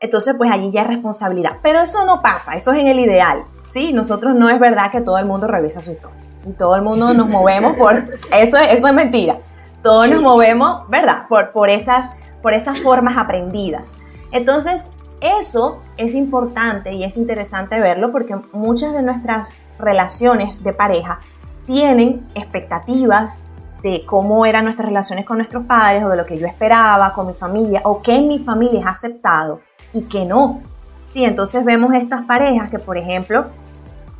Entonces, 0.00 0.34
pues 0.36 0.50
allí 0.52 0.70
ya 0.72 0.82
es 0.82 0.88
responsabilidad. 0.88 1.58
Pero 1.62 1.80
eso 1.80 2.04
no 2.04 2.22
pasa, 2.22 2.54
eso 2.54 2.72
es 2.72 2.80
en 2.80 2.88
el 2.88 3.00
ideal, 3.00 3.44
¿sí? 3.66 3.92
Nosotros 3.92 4.34
no 4.34 4.50
es 4.50 4.60
verdad 4.60 4.90
que 4.90 5.00
todo 5.00 5.18
el 5.18 5.26
mundo 5.26 5.46
revisa 5.46 5.80
su 5.80 5.92
historia. 5.92 6.20
Si 6.36 6.52
todo 6.52 6.76
el 6.76 6.82
mundo 6.82 7.14
nos 7.14 7.28
movemos 7.28 7.76
por... 7.76 7.94
Eso, 8.32 8.58
eso 8.58 8.86
es 8.86 8.92
mentira. 8.92 9.38
Todos 9.82 10.10
nos 10.10 10.20
movemos, 10.20 10.86
¿verdad? 10.90 11.26
Por, 11.28 11.52
por 11.52 11.70
esas 11.70 12.10
por 12.46 12.54
esas 12.54 12.80
formas 12.80 13.18
aprendidas. 13.18 13.98
Entonces, 14.30 14.92
eso 15.20 15.82
es 15.96 16.14
importante 16.14 16.92
y 16.92 17.02
es 17.02 17.16
interesante 17.16 17.80
verlo 17.80 18.12
porque 18.12 18.36
muchas 18.52 18.92
de 18.92 19.02
nuestras 19.02 19.52
relaciones 19.80 20.62
de 20.62 20.72
pareja 20.72 21.18
tienen 21.66 22.24
expectativas 22.36 23.40
de 23.86 24.04
cómo 24.04 24.44
eran 24.46 24.64
nuestras 24.64 24.88
relaciones 24.88 25.24
con 25.24 25.36
nuestros 25.36 25.64
padres 25.64 26.02
o 26.02 26.08
de 26.08 26.16
lo 26.16 26.24
que 26.24 26.36
yo 26.36 26.46
esperaba 26.48 27.12
con 27.12 27.28
mi 27.28 27.34
familia 27.34 27.82
o 27.84 28.02
que 28.02 28.16
en 28.16 28.26
mi 28.26 28.40
familia 28.40 28.80
es 28.80 28.86
aceptado 28.86 29.60
y 29.92 30.02
que 30.02 30.24
no. 30.24 30.60
Sí, 31.06 31.24
entonces 31.24 31.64
vemos 31.64 31.94
estas 31.94 32.24
parejas 32.24 32.68
que, 32.68 32.80
por 32.80 32.98
ejemplo, 32.98 33.44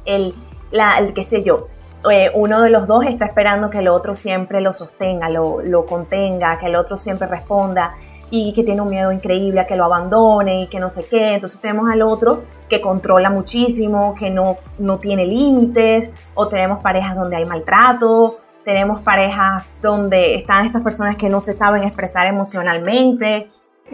el, 0.05 0.33
la, 0.71 0.99
el 0.99 1.13
qué 1.15 1.25
sé 1.25 1.43
yo, 1.43 1.67
eh, 2.09 2.31
uno 2.35 2.63
de 2.63 2.71
los 2.71 2.87
dos 2.87 3.05
está 3.07 3.27
esperando 3.27 3.69
que 3.69 3.79
el 3.79 3.89
otro 3.89 4.15
siempre 4.15 4.61
lo 4.61 4.73
sostenga, 4.73 5.29
lo, 5.31 5.61
lo 5.63 5.85
contenga, 5.85 6.61
que 6.61 6.67
el 6.67 6.77
otro 6.77 6.97
siempre 6.97 7.27
responda 7.27 7.97
y 8.31 8.53
que 8.53 8.63
tiene 8.63 8.81
un 8.81 8.91
miedo 8.91 9.11
increíble 9.11 9.61
a 9.61 9.67
que 9.67 9.75
lo 9.75 9.85
abandone 9.85 10.63
y 10.63 10.67
que 10.69 10.79
no 10.79 10.91
sé 10.91 11.05
qué. 11.11 11.35
Entonces 11.35 11.61
tenemos 11.61 11.91
al 11.91 12.03
otro 12.03 12.45
que 12.69 12.81
controla 12.81 13.31
muchísimo, 13.31 14.15
que 14.17 14.31
no, 14.31 14.59
no 14.79 14.99
tiene 14.99 15.27
límites, 15.27 16.13
o 16.35 16.47
tenemos 16.47 16.79
parejas 16.81 17.17
donde 17.17 17.37
hay 17.37 17.45
maltrato, 17.45 18.39
tenemos 18.67 19.01
parejas 19.01 19.65
donde 19.81 20.35
están 20.35 20.67
estas 20.67 20.83
personas 20.83 21.15
que 21.15 21.29
no 21.29 21.41
se 21.41 21.53
saben 21.53 21.85
expresar 21.85 22.27
emocionalmente 22.27 23.49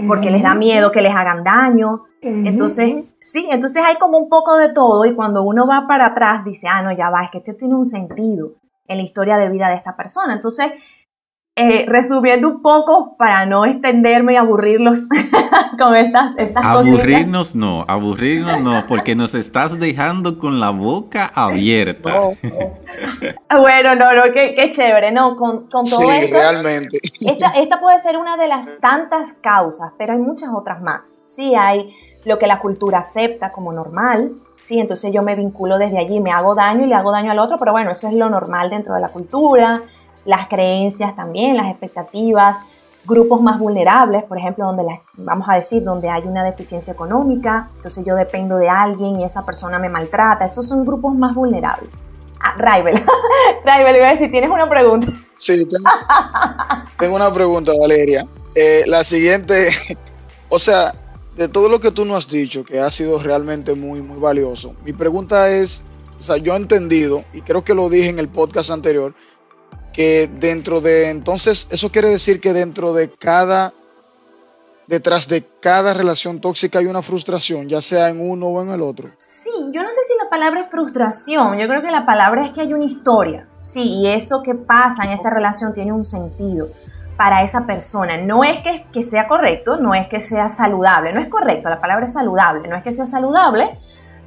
porque 0.09 0.31
les 0.31 0.43
da 0.43 0.55
miedo 0.55 0.91
que 0.91 1.03
les 1.03 1.15
hagan 1.15 1.45
daño. 1.45 2.05
Entonces, 2.23 3.05
sí, 3.21 3.47
entonces 3.53 3.83
hay 3.85 3.97
como 3.97 4.17
un 4.17 4.31
poco 4.31 4.57
de 4.57 4.71
todo 4.71 5.05
y 5.05 5.15
cuando 5.15 5.43
uno 5.43 5.67
va 5.67 5.87
para 5.87 6.07
atrás 6.07 6.43
dice, 6.47 6.69
ah, 6.69 6.81
no, 6.81 6.91
ya 6.91 7.11
va, 7.11 7.25
es 7.25 7.31
que 7.31 7.39
esto 7.39 7.55
tiene 7.55 7.75
un 7.75 7.85
sentido 7.85 8.53
en 8.87 8.97
la 8.97 9.03
historia 9.03 9.37
de 9.37 9.51
vida 9.51 9.69
de 9.69 9.75
esta 9.75 9.95
persona. 9.95 10.33
Entonces, 10.33 10.73
eh, 11.55 11.85
resumiendo 11.87 12.49
un 12.49 12.63
poco 12.63 13.15
para 13.19 13.45
no 13.45 13.67
extenderme 13.67 14.33
y 14.33 14.37
aburrirlos 14.37 15.07
con 15.79 15.95
estas, 15.95 16.35
estas 16.39 16.65
Aburrirnos 16.65 17.55
no, 17.55 17.85
aburrirnos 17.89 18.61
no, 18.63 18.87
porque 18.87 19.15
nos 19.15 19.35
estás 19.35 19.79
dejando 19.79 20.39
con 20.39 20.61
la 20.61 20.71
boca 20.71 21.31
abierta. 21.35 22.15
bueno, 23.51 23.95
no, 23.95 24.15
no, 24.15 24.23
qué, 24.33 24.71
chévere, 24.71 25.13
¿no? 25.13 25.37
Con, 25.37 25.69
con 25.69 25.85
todo 25.85 26.01
sí, 26.01 26.31
realmente. 26.31 26.99
Esta, 27.03 27.51
esta 27.51 27.81
puede 27.81 27.99
ser 27.99 28.17
una 28.17 28.39
de 28.39 28.49
las 28.49 28.81
tantas 28.81 29.35
causas, 29.35 29.93
pero 29.99 30.15
hay 30.15 30.19
muchas 30.19 30.49
otras 30.55 30.81
más. 30.81 31.19
Sí, 31.27 31.55
hay 31.55 31.95
lo 32.25 32.39
que 32.39 32.47
la 32.47 32.61
cultura 32.61 33.01
acepta 33.01 33.51
como 33.51 33.73
normal, 33.73 34.33
sí, 34.57 34.79
entonces 34.79 35.13
yo 35.13 35.23
me 35.23 35.35
vinculo 35.35 35.77
desde 35.77 35.99
allí, 35.99 36.21
me 36.21 36.31
hago 36.31 36.55
daño 36.55 36.87
y 36.87 36.89
le 36.89 36.95
hago 36.95 37.11
daño 37.11 37.33
al 37.33 37.39
otro, 37.41 37.59
pero 37.59 37.73
bueno, 37.73 37.91
eso 37.91 38.07
es 38.07 38.15
lo 38.15 38.31
normal 38.31 38.71
dentro 38.71 38.95
de 38.95 39.01
la 39.01 39.09
cultura 39.09 39.83
las 40.25 40.49
creencias 40.49 41.15
también, 41.17 41.57
las 41.57 41.69
expectativas, 41.71 42.59
grupos 43.05 43.43
más 43.43 43.59
vulnerables, 43.59 44.25
por 44.25 44.39
ejemplo, 44.39 44.67
donde 44.67 44.85
vamos 45.15 45.49
a 45.49 45.55
decir, 45.55 45.83
donde 45.83 46.09
hay 46.09 46.23
una 46.23 46.45
deficiencia 46.45 46.93
económica, 46.93 47.69
entonces 47.77 48.05
yo 48.05 48.15
dependo 48.15 48.57
de 48.57 48.69
alguien 48.69 49.19
y 49.19 49.25
esa 49.25 49.45
persona 49.45 49.79
me 49.79 49.89
maltrata, 49.89 50.45
esos 50.45 50.67
son 50.67 50.85
grupos 50.85 51.15
más 51.15 51.35
vulnerables. 51.35 51.91
Ah, 52.41 52.55
Raibel, 52.57 53.03
Raibel, 53.65 53.95
voy 53.97 54.05
a 54.05 54.13
decir, 54.13 54.31
¿tienes 54.31 54.51
una 54.51 54.69
pregunta? 54.69 55.09
Sí, 55.37 55.67
tengo, 56.99 57.17
una 57.17 57.33
pregunta, 57.33 57.73
Valeria. 57.79 58.27
Eh, 58.55 58.83
la 58.87 59.05
siguiente, 59.05 59.71
o 60.49 60.59
sea, 60.59 60.95
de 61.37 61.49
todo 61.49 61.69
lo 61.69 61.81
que 61.81 61.91
tú 61.91 62.05
nos 62.05 62.19
has 62.19 62.29
dicho, 62.31 62.65
que 62.65 62.81
ha 62.81 62.91
sido 62.91 63.19
realmente 63.19 63.75
muy, 63.75 64.01
muy 64.01 64.19
valioso, 64.19 64.75
mi 64.85 64.93
pregunta 64.93 65.51
es, 65.51 65.83
o 66.19 66.23
sea, 66.23 66.37
yo 66.37 66.53
he 66.53 66.57
entendido, 66.57 67.25
y 67.33 67.41
creo 67.43 67.65
que 67.65 67.75
lo 67.75 67.89
dije 67.89 68.09
en 68.09 68.19
el 68.19 68.29
podcast 68.29 68.71
anterior, 68.71 69.15
que 69.93 70.29
dentro 70.29 70.81
de, 70.81 71.11
entonces, 71.11 71.69
eso 71.71 71.91
quiere 71.91 72.09
decir 72.09 72.41
que 72.41 72.53
dentro 72.53 72.93
de 72.95 73.11
cada, 73.11 73.73
detrás 74.87 75.29
de 75.29 75.45
cada 75.61 75.95
relación 75.95 76.41
tóxica 76.41 76.79
hay 76.79 76.87
una 76.87 77.03
frustración, 77.03 77.69
ya 77.69 77.81
sea 77.81 78.09
en 78.09 78.21
uno 78.21 78.47
o 78.47 78.63
en 78.63 78.71
el 78.71 78.83
otro. 78.83 79.11
Sí, 79.19 79.51
yo 79.73 79.83
no 79.83 79.91
sé 79.91 80.01
si 80.09 80.15
la 80.23 80.31
palabra 80.31 80.63
es 80.63 80.71
frustración, 80.71 81.59
yo 81.59 81.69
creo 81.69 81.83
que 81.83 81.91
la 81.91 82.07
palabra 82.07 82.47
es 82.47 82.53
que 82.53 82.63
hay 82.63 82.73
una 82.73 82.85
historia, 82.85 83.49
sí, 83.63 84.01
y 84.01 84.09
eso 84.09 84.43
que 84.43 84.55
pasa 84.55 85.05
en 85.05 85.13
esa 85.13 85.31
relación 85.31 85.73
tiene 85.73 85.93
un 85.93 86.05
sentido 86.05 86.69
para 87.17 87.43
esa 87.45 87.67
persona. 87.67 88.17
No 88.17 88.43
es 88.43 88.63
que, 88.63 88.87
que 88.93 89.03
sea 89.03 89.29
correcto, 89.29 89.77
no 89.77 89.95
es 89.95 90.09
que 90.09 90.19
sea 90.19 90.49
saludable, 90.49 91.13
no 91.13 91.21
es 91.21 91.29
correcto, 91.29 91.69
la 91.69 91.81
palabra 91.81 92.07
es 92.07 92.13
saludable, 92.15 92.69
no 92.69 92.77
es 92.77 92.83
que 92.83 92.91
sea 92.91 93.07
saludable, 93.07 93.79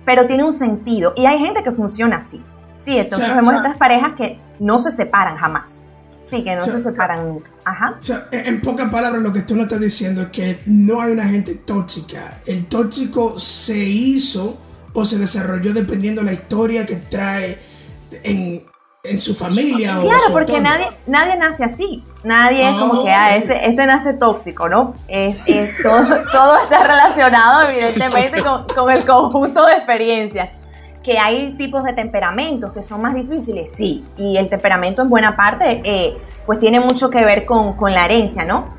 pero 0.06 0.26
tiene 0.26 0.44
un 0.44 0.54
sentido. 0.54 1.14
Y 1.16 1.26
hay 1.26 1.40
gente 1.40 1.64
que 1.64 1.72
funciona 1.72 2.18
así. 2.18 2.44
Sí, 2.78 2.98
entonces 2.98 3.34
vemos 3.36 3.54
estas 3.54 3.78
parejas 3.78 4.14
que 4.18 4.40
no 4.60 4.80
se 4.80 4.92
separan 4.92 5.38
jamás. 5.38 5.88
Sí, 6.22 6.44
que 6.44 6.56
no 6.56 6.62
se 6.62 6.80
separan 6.80 7.28
nunca. 7.28 7.52
Ajá. 7.64 7.96
O 8.00 8.02
sea, 8.02 8.28
en 8.32 8.60
pocas 8.60 8.90
palabras, 8.92 9.22
lo 9.22 9.32
que 9.32 9.42
tú 9.42 9.56
nos 9.56 9.66
estás 9.66 9.80
diciendo 9.80 10.24
es 10.24 10.30
que 10.30 10.60
no 10.66 11.00
hay 11.00 11.14
una 11.14 11.26
gente 11.26 11.54
tóxica. 11.54 12.40
El 12.48 12.66
tóxico 12.66 13.40
se 13.40 13.78
hizo 13.78 14.58
o 14.94 15.06
se 15.06 15.20
desarrolló 15.20 15.72
dependiendo 15.74 16.22
de 16.22 16.26
la 16.26 16.34
historia 16.34 16.86
que 16.86 16.96
trae 16.96 17.60
en, 18.24 18.66
su 19.20 19.36
familia. 19.36 20.00
Claro, 20.02 20.24
porque 20.32 20.60
nadie, 20.60 20.88
nadie 21.06 21.38
nace 21.38 21.64
así. 21.64 22.04
Nadie 22.24 22.68
es 22.68 22.76
como 22.76 23.04
que, 23.04 23.12
ah, 23.12 23.36
este, 23.36 23.70
este 23.70 23.86
nace 23.86 24.16
tóxico, 24.16 24.68
¿no? 24.68 24.96
Es, 25.08 25.44
todo, 25.84 26.02
todo 26.32 26.58
está 26.64 26.88
relacionado, 26.88 27.70
evidentemente, 27.70 28.42
con, 28.44 28.66
con 28.66 28.90
el 28.90 29.06
conjunto 29.06 29.64
de 29.68 29.74
experiencias 29.74 30.50
que 31.06 31.20
hay 31.20 31.52
tipos 31.52 31.84
de 31.84 31.94
temperamentos 31.94 32.74
que 32.74 32.82
son 32.82 33.00
más 33.00 33.14
difíciles, 33.14 33.72
sí, 33.72 34.04
y 34.18 34.38
el 34.38 34.50
temperamento 34.50 35.04
en 35.04 35.10
buena 35.10 35.36
parte 35.36 35.82
eh, 35.86 36.18
pues 36.48 36.58
tiene 36.58 36.80
mucho 36.80 37.12
que 37.12 37.24
ver 37.24 37.46
con, 37.46 37.76
la 37.94 38.06
herencia, 38.06 38.44
¿no? 38.44 38.74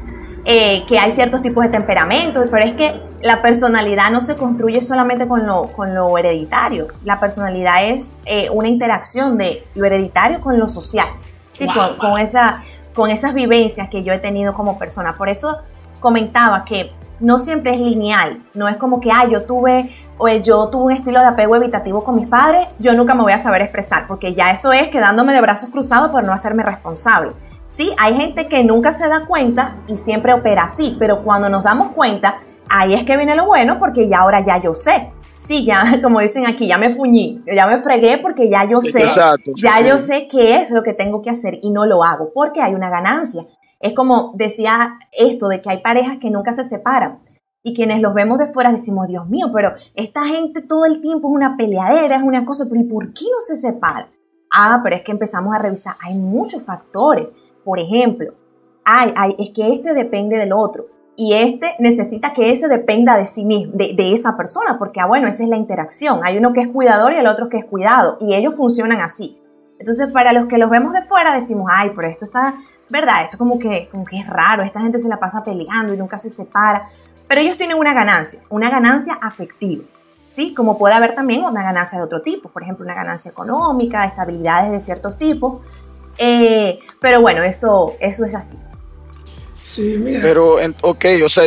Eh, 0.45 0.85
que 0.89 0.99
hay 0.99 1.13
ciertos 1.13 1.41
tipos 1.41 1.63
de 1.63 1.71
temperamentos, 1.71 2.49
pero 2.51 2.65
es 2.65 2.75
que 2.75 3.01
la 3.23 3.43
personalidad 3.43 4.11
no 4.11 4.21
se 4.21 4.35
construye 4.35 4.81
solamente 4.81 5.29
con 5.29 5.47
lo, 5.47 5.67
con 5.73 5.95
lo 5.95 6.19
hereditario, 6.19 6.89
la 7.05 7.21
personalidad 7.21 7.85
es 7.85 8.17
eh, 8.27 8.49
una 8.51 8.67
interacción 8.67 9.39
de 9.39 9.65
lo 9.77 9.87
hereditario 9.87 10.41
con 10.41 10.59
lo 10.59 10.69
social, 10.69 11.07
sí, 11.51 11.69
con, 12.01 12.19
esa, 12.19 12.65
con 12.93 13.11
esas 13.11 13.35
vivencias 13.35 13.89
que 13.89 14.03
yo 14.03 14.13
he 14.13 14.19
tenido 14.19 14.53
como 14.53 14.79
persona. 14.79 15.15
Por 15.17 15.29
eso 15.29 15.59
comentaba 16.01 16.65
que 16.65 16.91
no 17.21 17.39
siempre 17.39 17.75
es 17.75 17.81
lineal, 17.81 18.43
no 18.55 18.69
es 18.69 18.77
como 18.79 19.01
que, 19.01 19.11
ah, 19.13 19.27
yo 19.31 19.43
tuve 19.45 19.95
o 20.19 20.29
yo 20.29 20.69
tuve 20.69 20.85
un 20.85 20.93
estilo 20.93 21.21
de 21.21 21.27
apego 21.27 21.57
evitativo 21.57 22.03
con 22.03 22.17
mis 22.17 22.29
padres, 22.29 22.69
yo 22.79 22.95
nunca 22.95 23.15
me 23.15 23.23
voy 23.23 23.33
a 23.33 23.39
saber 23.39 23.63
expresar, 23.63 24.07
porque 24.07 24.35
ya 24.35 24.51
eso 24.51 24.73
es 24.73 24.89
quedándome 24.89 25.35
de 25.35 25.41
brazos 25.41 25.71
cruzados 25.71 26.11
por 26.11 26.25
no 26.25 26.33
hacerme 26.33 26.63
responsable. 26.63 27.33
Sí, 27.69 27.93
hay 27.99 28.17
gente 28.17 28.47
que 28.47 28.63
nunca 28.65 28.93
se 28.93 29.09
da 29.09 29.27
cuenta 29.27 29.77
y 29.89 29.97
siempre 29.97 30.33
opera 30.33 30.65
así, 30.65 30.97
pero 30.99 31.23
cuando 31.23 31.49
nos 31.49 31.65
damos 31.65 31.93
cuenta, 31.93 32.39
ahí 32.69 32.95
es 32.95 33.05
que 33.05 33.17
viene 33.17 33.35
lo 33.35 33.47
bueno, 33.47 33.79
porque 33.79 34.09
ya 34.09 34.21
ahora 34.21 34.45
ya 34.45 34.59
yo 34.59 34.75
sé. 34.75 35.11
sí, 35.41 35.65
ya, 35.65 35.85
como 36.03 36.21
dicen 36.21 36.47
aquí, 36.47 36.67
ya 36.67 36.79
me 36.79 36.95
fuñí, 36.95 37.43
ya 37.53 37.67
me 37.67 37.83
fregué 37.83 38.19
porque 38.19 38.49
ya 38.49 38.65
yo 38.65 38.81
sé, 38.81 39.07
ya 39.57 39.81
yo 39.87 39.99
sé 39.99 40.29
qué 40.29 40.57
es 40.61 40.71
lo 40.71 40.83
que 40.83 40.95
tengo 40.95 41.23
que 41.23 41.31
hacer 41.31 41.59
y 41.63 41.71
no 41.71 41.87
lo 41.87 42.05
hago 42.05 42.31
porque 42.33 42.63
hay 42.63 42.75
una 42.75 42.89
ganancia. 42.89 43.43
Es 43.79 43.93
como 43.93 44.33
decía 44.35 44.99
esto 45.13 45.49
de 45.49 45.61
que 45.61 45.71
hay 45.71 45.79
parejas 45.79 46.17
que 46.21 46.31
nunca 46.31 46.55
se 46.55 46.65
separan 46.65 47.19
y 47.67 47.75
quienes 47.75 48.01
los 48.01 48.15
vemos 48.15 48.39
de 48.39 48.47
fuera 48.47 48.71
decimos, 48.71 49.09
Dios 49.09 49.29
mío, 49.29 49.51
pero 49.53 49.75
esta 49.97 50.25
gente 50.25 50.63
todo 50.63 50.85
el 50.85 51.01
tiempo 51.01 51.27
es 51.27 51.35
una 51.35 51.57
peleadera, 51.57 52.15
es 52.15 52.23
una 52.23 52.47
cosa, 52.47 52.67
pero 52.71 52.81
¿y 52.81 52.85
por 52.85 53.13
qué 53.13 53.25
no 53.25 53.41
se 53.41 53.57
separa? 53.57 54.09
Ah, 54.53 54.83
pero 54.85 54.95
es 54.95 55.03
que 55.03 55.11
empezamos 55.11 55.53
a 55.53 55.59
revisar, 55.59 55.97
hay 56.01 56.15
muchos 56.15 56.63
factores. 56.63 57.27
Por 57.65 57.81
ejemplo, 57.81 58.35
ay, 58.85 59.13
ay, 59.17 59.35
es 59.41 59.51
que 59.53 59.75
este 59.75 59.95
depende 59.95 60.37
del 60.37 60.53
otro 60.53 60.87
y 61.17 61.33
este 61.33 61.75
necesita 61.81 62.35
que 62.35 62.53
ese 62.53 62.69
dependa 62.69 63.17
de 63.17 63.27
sí 63.27 63.45
mismo, 63.45 63.73
de, 63.75 64.13
esa 64.13 64.37
persona, 64.37 64.79
porque, 64.79 65.01
ah, 65.01 65.07
bueno, 65.09 65.27
esa 65.27 65.43
es 65.43 65.49
la 65.49 65.57
interacción. 65.57 66.21
Hay 66.23 66.39
uno 66.39 66.53
que 66.53 66.61
es 66.61 66.69
cuidador 66.69 67.15
y 67.15 67.17
el 67.17 67.27
otro 67.27 67.49
que 67.49 67.59
es 67.59 67.65
cuidado, 67.65 68.17
y 68.21 68.37
ellos 68.37 68.55
funcionan 68.55 69.01
así. 69.01 69.43
Entonces, 69.81 70.13
para 70.13 70.33
los 70.33 70.47
que 70.47 70.57
los 70.57 70.71
vemos 70.71 70.93
de 70.93 71.03
fuera, 71.03 71.35
decimos, 71.35 71.67
ay, 71.69 71.91
pero 71.97 72.07
esto 72.07 72.27
está, 72.27 72.55
¿verdad? 72.91 73.25
Esto 73.25 73.39
como 73.39 73.59
que, 73.59 73.89
como 73.91 74.05
que 74.05 74.19
es 74.19 74.27
raro, 74.29 74.63
esta 74.63 74.81
gente 74.81 75.01
se 75.01 75.09
la 75.09 75.19
pasa 75.19 75.43
peleando 75.43 75.93
y 75.93 75.97
nunca 75.97 76.17
se 76.17 76.31
separa. 76.31 76.91
Pero 77.29 77.41
ellos 77.41 77.57
tienen 77.57 77.79
una 77.79 77.93
ganancia, 77.93 78.41
una 78.49 78.71
ganancia 78.71 79.15
afectiva, 79.21 79.85
¿sí? 80.29 80.55
Como 80.55 80.79
puede 80.79 80.95
haber 80.95 81.15
también 81.15 81.45
una 81.45 81.63
ganancia 81.63 81.99
de 81.99 82.05
otro 82.05 82.23
tipo, 82.23 82.49
por 82.49 82.63
ejemplo, 82.63 82.85
una 82.85 82.95
ganancia 82.95 83.31
económica, 83.31 84.05
estabilidades 84.05 84.71
de 84.71 84.81
ciertos 84.81 85.19
tipos. 85.19 85.61
Eh, 86.19 86.79
pero 87.01 87.21
bueno, 87.21 87.43
eso, 87.43 87.95
eso 88.01 88.25
es 88.25 88.35
así. 88.35 88.59
Sí, 89.63 89.97
mira. 89.99 90.21
Pero, 90.23 90.57
ok, 90.83 91.05
o 91.25 91.29
sea. 91.29 91.45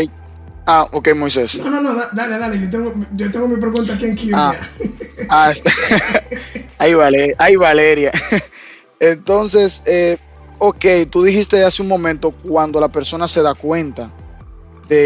Ah, 0.66 0.88
ok, 0.92 1.16
Moisés. 1.16 1.58
No, 1.58 1.70
no, 1.70 1.82
no, 1.82 1.96
dale, 2.12 2.38
dale. 2.38 2.60
Yo 2.60 2.70
tengo, 2.70 2.94
yo 3.14 3.32
tengo 3.32 3.48
mi 3.48 3.56
pregunta 3.56 3.94
aquí 3.94 4.06
en 4.06 4.16
Q. 4.16 4.24
Ah, 4.34 4.54
ah 5.30 5.52
está. 5.52 5.72
ahí, 6.78 6.94
vale, 6.94 7.34
ahí 7.38 7.56
Valeria. 7.56 8.12
Entonces, 9.00 9.82
eh, 9.86 10.18
ok, 10.60 10.86
tú 11.10 11.24
dijiste 11.24 11.64
hace 11.64 11.82
un 11.82 11.88
momento 11.88 12.32
cuando 12.32 12.80
la 12.80 12.90
persona 12.90 13.28
se 13.28 13.42
da 13.42 13.56
cuenta 13.56 14.12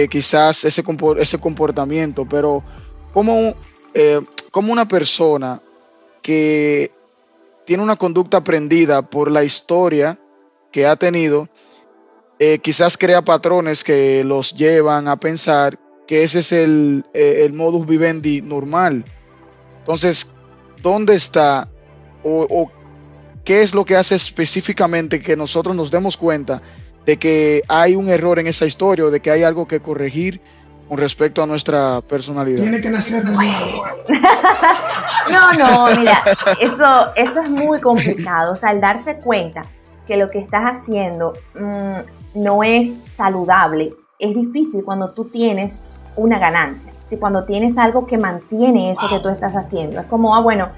quizás 0.09 0.63
ese, 0.65 0.83
ese 1.19 1.37
comportamiento, 1.39 2.25
pero 2.25 2.63
¿cómo, 3.13 3.53
eh, 3.93 4.21
¿cómo 4.51 4.71
una 4.71 4.87
persona 4.87 5.61
que 6.21 6.91
tiene 7.65 7.83
una 7.83 7.95
conducta 7.95 8.37
aprendida 8.37 9.01
por 9.01 9.29
la 9.29 9.43
historia 9.43 10.19
que 10.71 10.87
ha 10.87 10.95
tenido, 10.95 11.49
eh, 12.39 12.59
quizás 12.59 12.97
crea 12.97 13.23
patrones 13.23 13.83
que 13.83 14.23
los 14.23 14.53
llevan 14.53 15.07
a 15.07 15.17
pensar 15.17 15.79
que 16.07 16.23
ese 16.23 16.39
es 16.39 16.51
el, 16.51 17.05
eh, 17.13 17.49
modus 17.53 17.85
vivendi 17.85 18.41
normal. 18.41 19.05
Entonces, 19.79 20.35
¿dónde 20.81 21.15
está 21.15 21.69
o, 22.23 22.71
qué 23.43 23.61
es 23.61 23.73
lo 23.73 23.83
que 23.83 23.97
hace 23.97 24.15
específicamente 24.15 25.19
que 25.19 25.35
nosotros 25.35 25.75
nos 25.75 25.91
demos 25.91 26.15
cuenta 26.15 26.61
de 27.05 27.17
que 27.17 27.63
hay 27.67 27.95
un 27.95 28.09
error 28.09 28.39
en 28.39 28.47
esa 28.47 28.65
historia 28.65 29.05
o 29.05 29.11
de 29.11 29.19
que 29.19 29.31
hay 29.31 29.43
algo 29.43 29.67
que 29.67 29.79
corregir 29.79 30.41
con 30.87 30.97
respecto 30.97 31.43
a 31.43 31.45
nuestra 31.45 32.01
personalidad? 32.01 32.61
Tiene 32.61 32.81
que 32.81 32.89
nacer 32.89 33.23
no, 35.31 35.53
no, 35.53 35.95
mira, 35.97 36.21
eso, 36.59 37.13
eso 37.15 37.41
es 37.41 37.49
muy 37.49 37.79
complicado. 37.79 38.53
O 38.53 38.55
sea, 38.55 38.69
al 38.69 38.81
darse 38.81 39.19
cuenta 39.19 39.65
que 40.05 40.17
lo 40.17 40.29
que 40.29 40.39
estás 40.39 40.63
haciendo 40.63 41.33
mm, 41.55 41.99
no 42.35 42.63
es 42.63 43.01
saludable. 43.07 43.93
Es 44.19 44.35
difícil 44.35 44.83
cuando 44.83 45.11
tú 45.11 45.25
tienes 45.25 45.83
una 46.15 46.37
ganancia, 46.37 46.93
si 47.03 47.17
cuando 47.17 47.45
tienes 47.45 47.77
algo 47.77 48.05
que 48.05 48.17
mantiene 48.17 48.91
eso 48.91 49.07
que 49.09 49.19
tú 49.19 49.29
estás 49.29 49.55
haciendo. 49.55 49.99
Es 49.99 50.07
como, 50.07 50.35
ah, 50.35 50.41
bueno, 50.41 50.69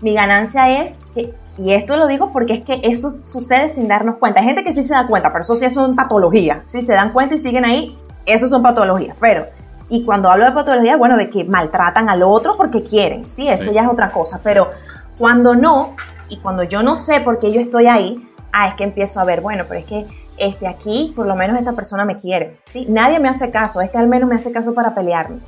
mi 0.00 0.14
ganancia 0.14 0.82
es 0.82 1.00
que, 1.14 1.34
y 1.58 1.72
esto 1.72 1.96
lo 1.96 2.06
digo 2.06 2.30
porque 2.30 2.54
es 2.54 2.64
que 2.64 2.80
eso 2.88 3.10
sucede 3.10 3.68
sin 3.68 3.88
darnos 3.88 4.16
cuenta. 4.18 4.40
Hay 4.40 4.46
gente 4.46 4.62
que 4.62 4.72
sí 4.72 4.82
se 4.82 4.94
da 4.94 5.06
cuenta, 5.06 5.30
pero 5.30 5.42
eso 5.42 5.56
sí 5.56 5.68
son 5.70 5.96
patologías. 5.96 6.58
Si 6.64 6.82
se 6.82 6.92
dan 6.92 7.12
cuenta 7.12 7.34
y 7.34 7.38
siguen 7.38 7.64
ahí, 7.64 7.98
eso 8.26 8.48
son 8.48 8.62
patologías. 8.62 9.16
Pero, 9.20 9.46
y 9.88 10.04
cuando 10.04 10.30
hablo 10.30 10.44
de 10.44 10.52
patología, 10.52 10.96
bueno, 10.96 11.16
de 11.16 11.30
que 11.30 11.44
maltratan 11.44 12.08
al 12.08 12.22
otro 12.22 12.56
porque 12.56 12.82
quieren, 12.82 13.26
sí, 13.26 13.48
eso 13.48 13.72
ya 13.72 13.82
es 13.82 13.88
otra 13.88 14.10
cosa. 14.10 14.40
Pero 14.44 14.70
cuando 15.18 15.56
no, 15.56 15.96
y 16.28 16.36
cuando 16.36 16.62
yo 16.62 16.82
no 16.82 16.94
sé 16.94 17.20
por 17.20 17.40
qué 17.40 17.50
yo 17.50 17.60
estoy 17.60 17.88
ahí, 17.88 18.24
ah, 18.52 18.68
es 18.68 18.74
que 18.74 18.84
empiezo 18.84 19.20
a 19.20 19.24
ver, 19.24 19.40
bueno, 19.40 19.64
pero 19.66 19.80
es 19.80 19.86
que 19.86 20.06
este, 20.36 20.68
aquí 20.68 21.12
por 21.16 21.26
lo 21.26 21.34
menos 21.34 21.58
esta 21.58 21.72
persona 21.72 22.04
me 22.04 22.18
quiere, 22.18 22.60
¿sí? 22.66 22.86
Nadie 22.88 23.18
me 23.18 23.28
hace 23.28 23.50
caso, 23.50 23.80
este 23.80 23.98
al 23.98 24.06
menos 24.06 24.28
me 24.28 24.36
hace 24.36 24.52
caso 24.52 24.74
para 24.74 24.94
pelearme. 24.94 25.38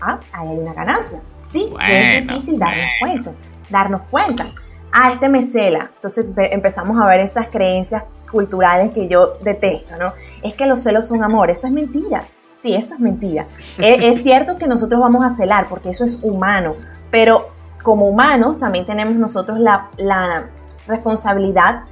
Ah, 0.00 0.18
ahí 0.32 0.48
hay 0.48 0.58
una 0.58 0.72
ganancia, 0.72 1.20
¿sí? 1.44 1.72
es 1.88 2.26
difícil 2.26 2.58
darnos 2.58 2.86
cuenta, 3.00 3.32
darnos 3.70 4.02
cuenta. 4.10 4.46
Ah, 4.92 5.12
este 5.12 5.28
me 5.28 5.42
cela. 5.42 5.90
Entonces 5.94 6.26
empezamos 6.36 7.00
a 7.00 7.06
ver 7.06 7.20
esas 7.20 7.48
creencias 7.48 8.04
culturales 8.30 8.92
que 8.92 9.08
yo 9.08 9.34
detesto, 9.42 9.96
¿no? 9.96 10.12
Es 10.42 10.54
que 10.54 10.66
los 10.66 10.80
celos 10.82 11.06
son 11.06 11.22
amor, 11.22 11.50
eso 11.50 11.66
es 11.66 11.72
mentira. 11.72 12.24
Sí, 12.54 12.74
eso 12.74 12.94
es 12.94 13.00
mentira. 13.00 13.46
es, 13.78 14.22
cierto 14.22 14.58
que 14.58 14.66
nosotros 14.66 15.00
vamos 15.00 15.24
a 15.24 15.30
celar 15.30 15.66
porque 15.68 15.90
eso 15.90 16.04
es 16.04 16.18
humano, 16.22 16.76
pero 17.10 17.48
como 17.82 18.06
humanos 18.06 18.58
también 18.58 18.84
tenemos 18.84 19.14
nosotros 19.14 19.58
la, 19.58 19.88
la 19.96 20.46
responsabilidad 20.86 21.84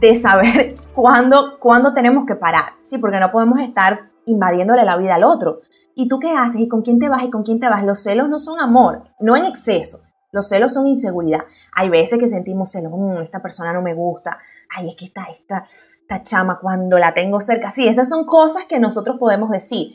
de 0.00 0.14
saber 0.14 0.74
cuándo, 0.94 1.58
cuándo 1.58 1.92
tenemos 1.92 2.24
que 2.26 2.34
parar, 2.34 2.74
¿sí? 2.80 2.98
Porque 2.98 3.20
no 3.20 3.30
podemos 3.30 3.60
estar 3.60 4.10
invadiéndole 4.26 4.84
la 4.84 4.96
vida 4.96 5.16
al 5.16 5.24
otro. 5.24 5.60
¿Y 5.94 6.08
tú 6.08 6.18
qué 6.18 6.32
haces? 6.32 6.60
¿Y 6.60 6.68
con 6.68 6.82
quién 6.82 6.98
te 6.98 7.08
vas? 7.08 7.22
¿Y 7.22 7.30
con 7.30 7.42
quién 7.42 7.60
te 7.60 7.68
vas? 7.68 7.84
Los 7.84 8.02
celos 8.02 8.28
no 8.28 8.38
son 8.38 8.58
amor, 8.58 9.04
no 9.20 9.36
en 9.36 9.44
exceso. 9.44 10.03
Los 10.34 10.48
celos 10.48 10.74
son 10.74 10.88
inseguridad. 10.88 11.44
Hay 11.72 11.88
veces 11.90 12.18
que 12.18 12.26
sentimos 12.26 12.72
celos, 12.72 12.90
mm, 12.92 13.22
esta 13.22 13.40
persona 13.40 13.72
no 13.72 13.82
me 13.82 13.94
gusta, 13.94 14.40
ay, 14.68 14.90
es 14.90 14.96
que 14.96 15.04
esta, 15.04 15.22
esta, 15.30 15.64
esta 16.02 16.24
chama 16.24 16.58
cuando 16.60 16.98
la 16.98 17.14
tengo 17.14 17.40
cerca. 17.40 17.70
Sí, 17.70 17.86
esas 17.86 18.08
son 18.08 18.26
cosas 18.26 18.64
que 18.64 18.80
nosotros 18.80 19.16
podemos 19.20 19.48
decir, 19.50 19.94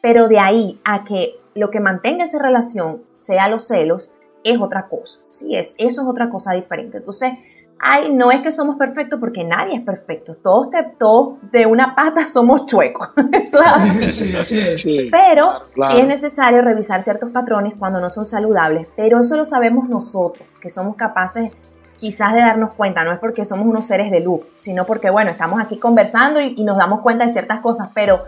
pero 0.00 0.28
de 0.28 0.38
ahí 0.38 0.80
a 0.84 1.02
que 1.02 1.34
lo 1.56 1.72
que 1.72 1.80
mantenga 1.80 2.22
esa 2.22 2.38
relación 2.38 3.02
sea 3.10 3.48
los 3.48 3.66
celos, 3.66 4.14
es 4.44 4.60
otra 4.60 4.88
cosa. 4.88 5.24
Sí, 5.26 5.56
es, 5.56 5.74
eso 5.78 6.02
es 6.02 6.06
otra 6.06 6.30
cosa 6.30 6.52
diferente. 6.52 6.98
Entonces, 6.98 7.32
ay, 7.80 8.12
no 8.12 8.30
es 8.30 8.42
que 8.42 8.52
somos 8.52 8.76
perfectos 8.76 9.18
porque 9.18 9.42
nadie 9.42 9.76
es 9.76 9.82
perfecto. 9.82 10.34
Todos, 10.34 10.68
todos 10.98 11.38
de 11.50 11.66
una 11.66 11.94
pata 11.94 12.26
somos 12.32 12.66
chuecos. 12.66 13.10
Eso 13.32 13.60
es 13.60 14.34
así. 14.36 15.08
Pero 15.10 15.62
sí 15.90 16.00
es 16.00 16.06
necesario 16.06 16.62
revisar 16.62 17.02
ciertos 17.02 17.30
patrones 17.30 17.74
cuando 17.78 18.00
no 18.00 18.10
son 18.10 18.26
saludables. 18.26 18.88
Pero 18.96 19.20
eso 19.20 19.36
lo 19.36 19.46
sabemos 19.46 19.88
nosotros, 19.88 20.46
que 20.60 20.68
somos 20.68 20.96
capaces 20.96 21.50
quizás 21.96 22.34
de 22.34 22.40
darnos 22.40 22.74
cuenta. 22.74 23.02
No 23.04 23.12
es 23.12 23.18
porque 23.18 23.44
somos 23.44 23.66
unos 23.66 23.86
seres 23.86 24.10
de 24.10 24.20
luz, 24.20 24.40
sino 24.54 24.84
porque, 24.84 25.10
bueno, 25.10 25.30
estamos 25.30 25.60
aquí 25.60 25.78
conversando 25.78 26.40
y, 26.40 26.54
y 26.56 26.64
nos 26.64 26.76
damos 26.76 27.00
cuenta 27.00 27.26
de 27.26 27.32
ciertas 27.32 27.60
cosas. 27.60 27.88
Pero 27.94 28.24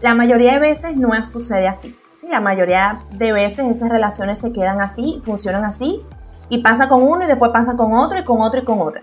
la 0.00 0.14
mayoría 0.14 0.54
de 0.54 0.58
veces 0.60 0.96
no 0.96 1.10
sucede 1.26 1.68
así. 1.68 1.96
Sí, 2.12 2.28
la 2.28 2.40
mayoría 2.40 3.00
de 3.12 3.32
veces 3.32 3.70
esas 3.70 3.88
relaciones 3.88 4.38
se 4.38 4.52
quedan 4.52 4.80
así, 4.80 5.22
funcionan 5.24 5.64
así 5.64 6.04
y 6.50 6.58
pasa 6.58 6.88
con 6.88 7.02
uno 7.02 7.24
y 7.24 7.26
después 7.26 7.50
pasa 7.52 7.76
con 7.76 7.94
otro 7.94 8.18
y 8.18 8.24
con 8.24 8.42
otro 8.42 8.60
y 8.60 8.64
con 8.64 8.80
otro. 8.80 9.00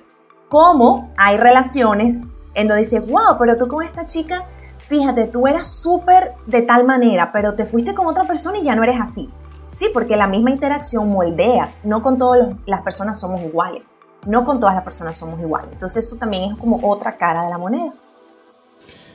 Como 0.50 1.12
hay 1.18 1.38
relaciones 1.38 2.22
en 2.54 2.68
donde 2.68 2.84
dices, 2.84 3.06
wow, 3.08 3.38
pero 3.40 3.58
tú 3.58 3.68
con 3.68 3.84
esta 3.84 4.06
chica, 4.06 4.46
fíjate, 4.88 5.26
tú 5.28 5.48
eras 5.48 5.68
súper 5.68 6.32
de 6.46 6.62
tal 6.62 6.86
manera, 6.86 7.32
pero 7.32 7.56
te 7.56 7.66
fuiste 7.66 7.96
con 7.96 8.06
otra 8.06 8.26
persona 8.26 8.60
y 8.60 8.64
ya 8.64 8.76
no 8.76 8.84
eres 8.84 8.98
así. 9.02 9.30
Sí, 9.72 9.88
porque 9.94 10.16
la 10.16 10.28
misma 10.28 10.52
interacción 10.52 11.10
moldea. 11.10 11.70
No 11.84 12.02
con 12.04 12.18
todas 12.18 12.56
las 12.66 12.82
personas 12.82 13.20
somos 13.20 13.42
iguales. 13.42 13.84
No 14.26 14.44
con 14.44 14.60
todas 14.60 14.76
las 14.76 14.84
personas 14.84 15.18
somos 15.18 15.40
iguales. 15.40 15.70
Entonces 15.74 16.06
esto 16.06 16.18
también 16.18 16.52
es 16.52 16.58
como 16.58 16.80
otra 16.88 17.14
cara 17.14 17.44
de 17.46 17.50
la 17.50 17.58
moneda. 17.58 17.94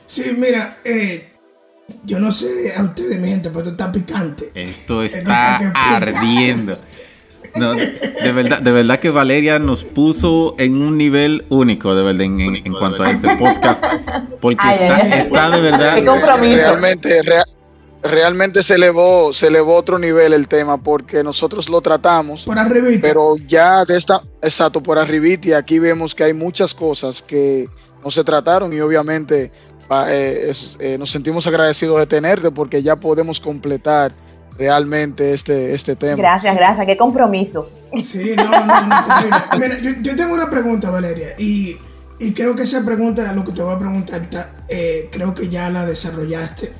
Sí, 0.05 0.35
mira, 0.37 0.77
eh, 0.83 1.33
yo 2.03 2.19
no 2.19 2.31
sé 2.31 2.73
a 2.75 2.83
ustedes, 2.83 3.19
mi 3.19 3.29
gente, 3.29 3.49
pero 3.49 3.61
esto 3.61 3.71
está 3.71 3.91
picante. 3.91 4.51
Esto 4.53 5.03
está 5.03 5.57
ardiendo. 5.75 6.77
No, 7.55 7.75
de 7.75 8.31
verdad, 8.31 8.61
de 8.61 8.71
verdad 8.71 8.99
que 8.99 9.09
Valeria 9.09 9.59
nos 9.59 9.83
puso 9.83 10.55
en 10.57 10.75
un 10.81 10.97
nivel 10.97 11.45
único, 11.49 11.93
de 11.95 12.03
verdad, 12.03 12.21
en, 12.21 12.73
cuanto 12.73 13.03
a 13.03 13.11
este 13.11 13.35
podcast. 13.37 13.85
Porque 14.41 14.63
está, 15.17 15.49
de 15.51 15.61
verdad. 15.61 16.03
Realmente, 16.03 17.21
realmente 18.01 18.63
se 18.63 18.75
elevó, 18.75 19.31
se 19.33 19.47
elevó 19.47 19.75
otro 19.75 19.99
nivel 19.99 20.33
el 20.33 20.47
tema, 20.47 20.81
porque 20.81 21.23
nosotros 21.23 21.69
lo 21.69 21.81
tratamos. 21.81 22.43
Por 22.43 22.57
arribita. 22.57 23.01
Pero 23.01 23.37
ya 23.37 23.85
de 23.85 23.97
esta, 23.97 24.21
exacto, 24.41 24.81
por 24.81 24.97
arribita, 24.97 25.49
y 25.49 25.53
aquí 25.53 25.79
vemos 25.79 26.15
que 26.15 26.23
hay 26.23 26.33
muchas 26.33 26.73
cosas 26.73 27.21
que 27.21 27.69
no 28.03 28.11
se 28.11 28.23
trataron, 28.23 28.73
y 28.73 28.79
obviamente 28.79 29.51
eh, 30.07 30.53
eh, 30.79 30.97
nos 30.97 31.11
sentimos 31.11 31.45
agradecidos 31.47 31.99
de 31.99 32.07
tenerte, 32.07 32.51
porque 32.51 32.81
ya 32.81 32.95
podemos 32.95 33.39
completar 33.39 34.11
realmente 34.57 35.33
este, 35.33 35.73
este 35.73 35.95
tema. 35.95 36.15
Gracias, 36.15 36.55
gracias, 36.55 36.85
qué 36.85 36.97
compromiso. 36.97 37.69
Sí, 38.03 38.33
no, 38.35 38.49
no, 38.49 38.65
no, 38.65 38.95
Mira, 39.59 39.79
yo, 39.79 40.15
tengo 40.15 40.33
una 40.33 40.49
pregunta, 40.49 40.89
Valeria, 40.89 41.35
y, 41.37 41.77
creo 42.33 42.55
que 42.55 42.63
esa 42.63 42.83
pregunta, 42.83 43.33
lo 43.33 43.43
que 43.43 43.51
te 43.51 43.61
voy 43.61 43.75
a 43.75 43.79
preguntar, 43.79 44.21
eh, 44.67 45.09
creo 45.11 45.33
que 45.33 45.49
ya 45.49 45.69
la 45.69 45.85
desarrollaste, 45.85 46.71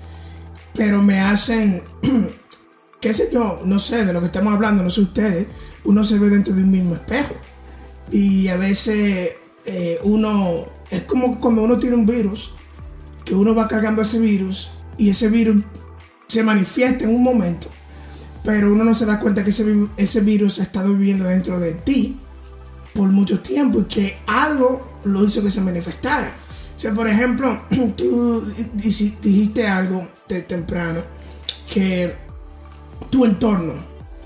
pero 0.73 1.01
me 1.01 1.19
hacen, 1.19 1.83
qué 2.99 3.13
sé 3.13 3.29
yo, 3.31 3.59
no 3.63 3.79
sé 3.79 4.05
de 4.05 4.13
lo 4.13 4.19
que 4.19 4.27
estamos 4.27 4.53
hablando, 4.53 4.83
no 4.83 4.89
sé 4.89 5.01
ustedes, 5.01 5.47
uno 5.83 6.03
se 6.03 6.17
ve 6.17 6.29
dentro 6.29 6.53
de 6.53 6.63
un 6.63 6.71
mismo 6.71 6.95
espejo. 6.95 7.35
Y 8.11 8.47
a 8.47 8.57
veces 8.57 9.31
eh, 9.65 9.99
uno, 10.03 10.65
es 10.89 11.01
como 11.03 11.39
cuando 11.39 11.63
uno 11.63 11.77
tiene 11.77 11.95
un 11.95 12.05
virus, 12.05 12.53
que 13.25 13.35
uno 13.35 13.55
va 13.55 13.67
cargando 13.67 14.01
ese 14.01 14.19
virus 14.19 14.71
y 14.97 15.09
ese 15.09 15.29
virus 15.29 15.63
se 16.27 16.43
manifiesta 16.43 17.03
en 17.03 17.11
un 17.11 17.23
momento, 17.23 17.67
pero 18.43 18.71
uno 18.71 18.83
no 18.83 18.95
se 18.95 19.05
da 19.05 19.19
cuenta 19.19 19.43
que 19.43 19.51
ese, 19.51 20.21
virus 20.21 20.59
ha 20.59 20.63
estado 20.63 20.93
viviendo 20.93 21.25
dentro 21.25 21.59
de 21.59 21.73
ti 21.73 22.19
por 22.93 23.09
mucho 23.09 23.39
tiempo 23.39 23.81
y 23.81 23.83
que 23.85 24.17
algo 24.27 24.99
lo 25.05 25.25
hizo 25.25 25.41
que 25.41 25.51
se 25.51 25.61
manifestara. 25.61 26.31
O 26.75 26.79
sea, 26.79 26.93
por 26.93 27.07
ejemplo, 27.07 27.61
tú 27.95 28.43
dijiste 28.73 29.67
algo 29.67 30.07
temprano 30.47 31.01
que 31.71 32.15
tu 33.09 33.25
entorno, 33.25 33.73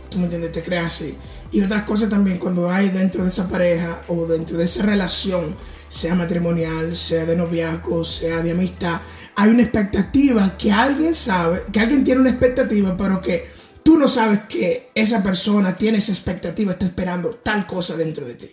tú 0.10 0.18
me 0.18 0.26
entiendes, 0.26 0.52
te 0.52 0.64
crea 0.64 0.86
así. 0.86 1.16
Y 1.52 1.62
otras 1.62 1.84
cosas 1.84 2.10
también 2.10 2.40
cuando 2.40 2.70
hay 2.70 2.90
dentro 2.90 3.24
de 3.24 3.30
esa 3.30 3.48
pareja 3.48 4.02
o 4.08 4.26
dentro 4.26 4.58
de 4.58 4.66
esa 4.66 4.84
relación, 4.84 5.56
sea 5.88 6.16
matrimonial, 6.16 6.96
sea 6.96 7.26
de 7.26 7.36
noviazgo, 7.36 8.04
sea 8.04 8.42
de 8.42 8.52
amistad, 8.52 9.02
hay 9.40 9.52
una 9.52 9.62
expectativa 9.62 10.58
que 10.58 10.72
alguien 10.72 11.14
sabe, 11.14 11.62
que 11.72 11.80
alguien 11.80 12.04
tiene 12.04 12.22
una 12.22 12.32
expectativa, 12.32 12.98
pero 12.98 13.22
que 13.22 13.48
tú 13.84 13.96
no 13.96 14.08
sabes 14.08 14.40
que 14.50 14.90
esa 14.96 15.22
persona 15.22 15.76
tiene 15.76 16.00
esa 16.00 16.12
expectativa, 16.12 16.72
está 16.72 16.88
esperando 16.88 17.40
tal 17.44 17.68
cosa 17.68 17.96
dentro 17.96 18.26
de 18.26 18.34
ti. 18.34 18.50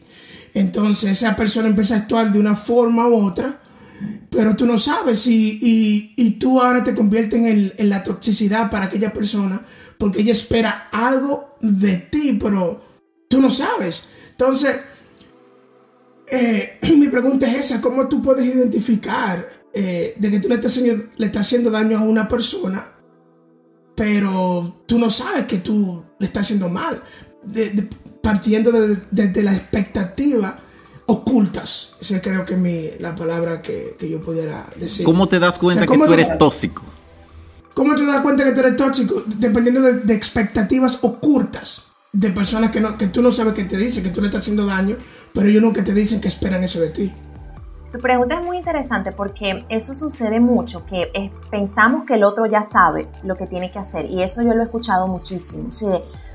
Entonces 0.53 1.11
esa 1.13 1.35
persona 1.35 1.69
empieza 1.69 1.95
a 1.95 1.99
actuar 2.01 2.31
de 2.31 2.39
una 2.39 2.55
forma 2.55 3.09
u 3.09 3.17
otra, 3.17 3.63
pero 4.29 4.55
tú 4.57 4.67
no 4.67 4.79
sabes 4.79 5.27
y, 5.27 6.13
y, 6.17 6.31
tú 6.33 6.61
ahora 6.61 6.85
te 6.85 6.95
conviertes 6.95 7.73
en, 7.79 7.89
la 7.89 8.03
toxicidad 8.03 8.71
para 8.71 8.85
aquella 8.85 9.11
persona 9.11 9.63
porque 9.97 10.21
ella 10.21 10.33
espera 10.33 10.89
algo 10.93 11.49
de 11.63 11.97
ti, 11.97 12.39
pero 12.39 12.85
tú 13.29 13.41
no 13.41 13.51
sabes. 13.51 14.11
Entonces, 14.33 14.77
eh, 16.31 16.79
mi 16.95 17.09
pregunta 17.09 17.51
es 17.51 17.71
esa, 17.71 17.81
¿cómo 17.81 18.07
tú 18.07 18.21
puedes 18.21 18.45
identificar 18.45 19.64
eh, 19.75 20.15
de 20.17 20.31
que 20.31 20.41
tú 20.41 20.49
le 20.49 20.55
estás, 20.55 20.77
haciendo, 20.77 21.05
le 21.17 21.27
estás 21.27 21.47
haciendo 21.47 21.71
daño 21.71 21.99
a 21.99 22.03
una 22.03 22.29
persona, 22.29 22.93
pero 23.97 24.83
tú 24.87 24.99
no 24.99 25.11
sabes 25.11 25.47
que 25.47 25.59
tú 25.59 26.05
le 26.19 26.27
estás 26.27 26.43
haciendo 26.47 26.69
mal? 26.69 27.03
partiendo 28.23 28.73
desde 28.73 29.29
de, 29.29 29.43
la 29.43 29.55
expectativa 29.55 30.59
ocultas. 31.07 31.93
Esa 32.01 32.21
creo 32.23 32.45
que 32.45 32.55
es 32.55 32.61
mi, 32.61 32.91
la 32.99 33.15
palabra 33.15 33.61
que, 33.61 33.97
yo 34.01 34.21
pudiera 34.21 34.67
decir. 34.77 35.05
¿Cómo 35.05 35.29
te 35.29 35.39
das 35.39 35.59
cuenta 35.59 35.87
que 35.87 35.99
tú 35.99 36.13
eres 36.13 36.39
tóxico? 36.39 36.83
¿Cómo 37.75 37.95
te 37.95 38.07
das 38.07 38.23
cuenta 38.23 38.45
que 38.45 38.53
tú 38.53 38.61
eres 38.61 38.77
tóxico? 38.77 39.23
Dependiendo 39.27 39.83
de, 39.83 40.15
expectativas 40.15 40.99
ocultas 41.03 41.85
de 42.13 42.31
personas 42.31 42.71
que, 42.71 42.81
no, 42.81 42.97
que 42.97 43.09
tú 43.09 43.21
no 43.21 43.31
sabes 43.31 43.55
que 43.55 43.65
te 43.65 43.77
dicen 43.77 44.03
que 44.03 44.11
tú 44.11 44.21
le 44.21 44.29
estás 44.29 44.41
haciendo 44.41 44.65
daño, 44.65 44.97
pero 45.35 45.49
ellos 45.49 45.63
nunca 45.63 45.85
te 45.85 45.93
dicen 45.93 46.21
que 46.21 46.29
esperan 46.29 46.63
eso 46.65 46.81
de 46.81 46.91
ti. 46.91 47.13
Tu 47.95 48.01
pregunta 48.01 48.41
es 48.41 48.45
muy 48.45 48.57
interesante 48.57 49.13
porque 49.13 49.65
eso 49.69 49.95
sucede 49.95 50.41
mucho, 50.41 50.85
que 50.85 51.31
pensamos 51.49 52.05
que 52.05 52.15
el 52.15 52.25
otro 52.25 52.45
ya 52.45 52.61
sabe 52.61 53.09
lo 53.23 53.37
que 53.37 53.47
tiene 53.47 53.71
que 53.71 53.79
hacer 53.79 54.07
y 54.07 54.21
eso 54.21 54.43
yo 54.43 54.53
lo 54.53 54.63
he 54.63 54.65
escuchado 54.65 55.07
muchísimo. 55.07 55.71
¿sí? 55.71 55.87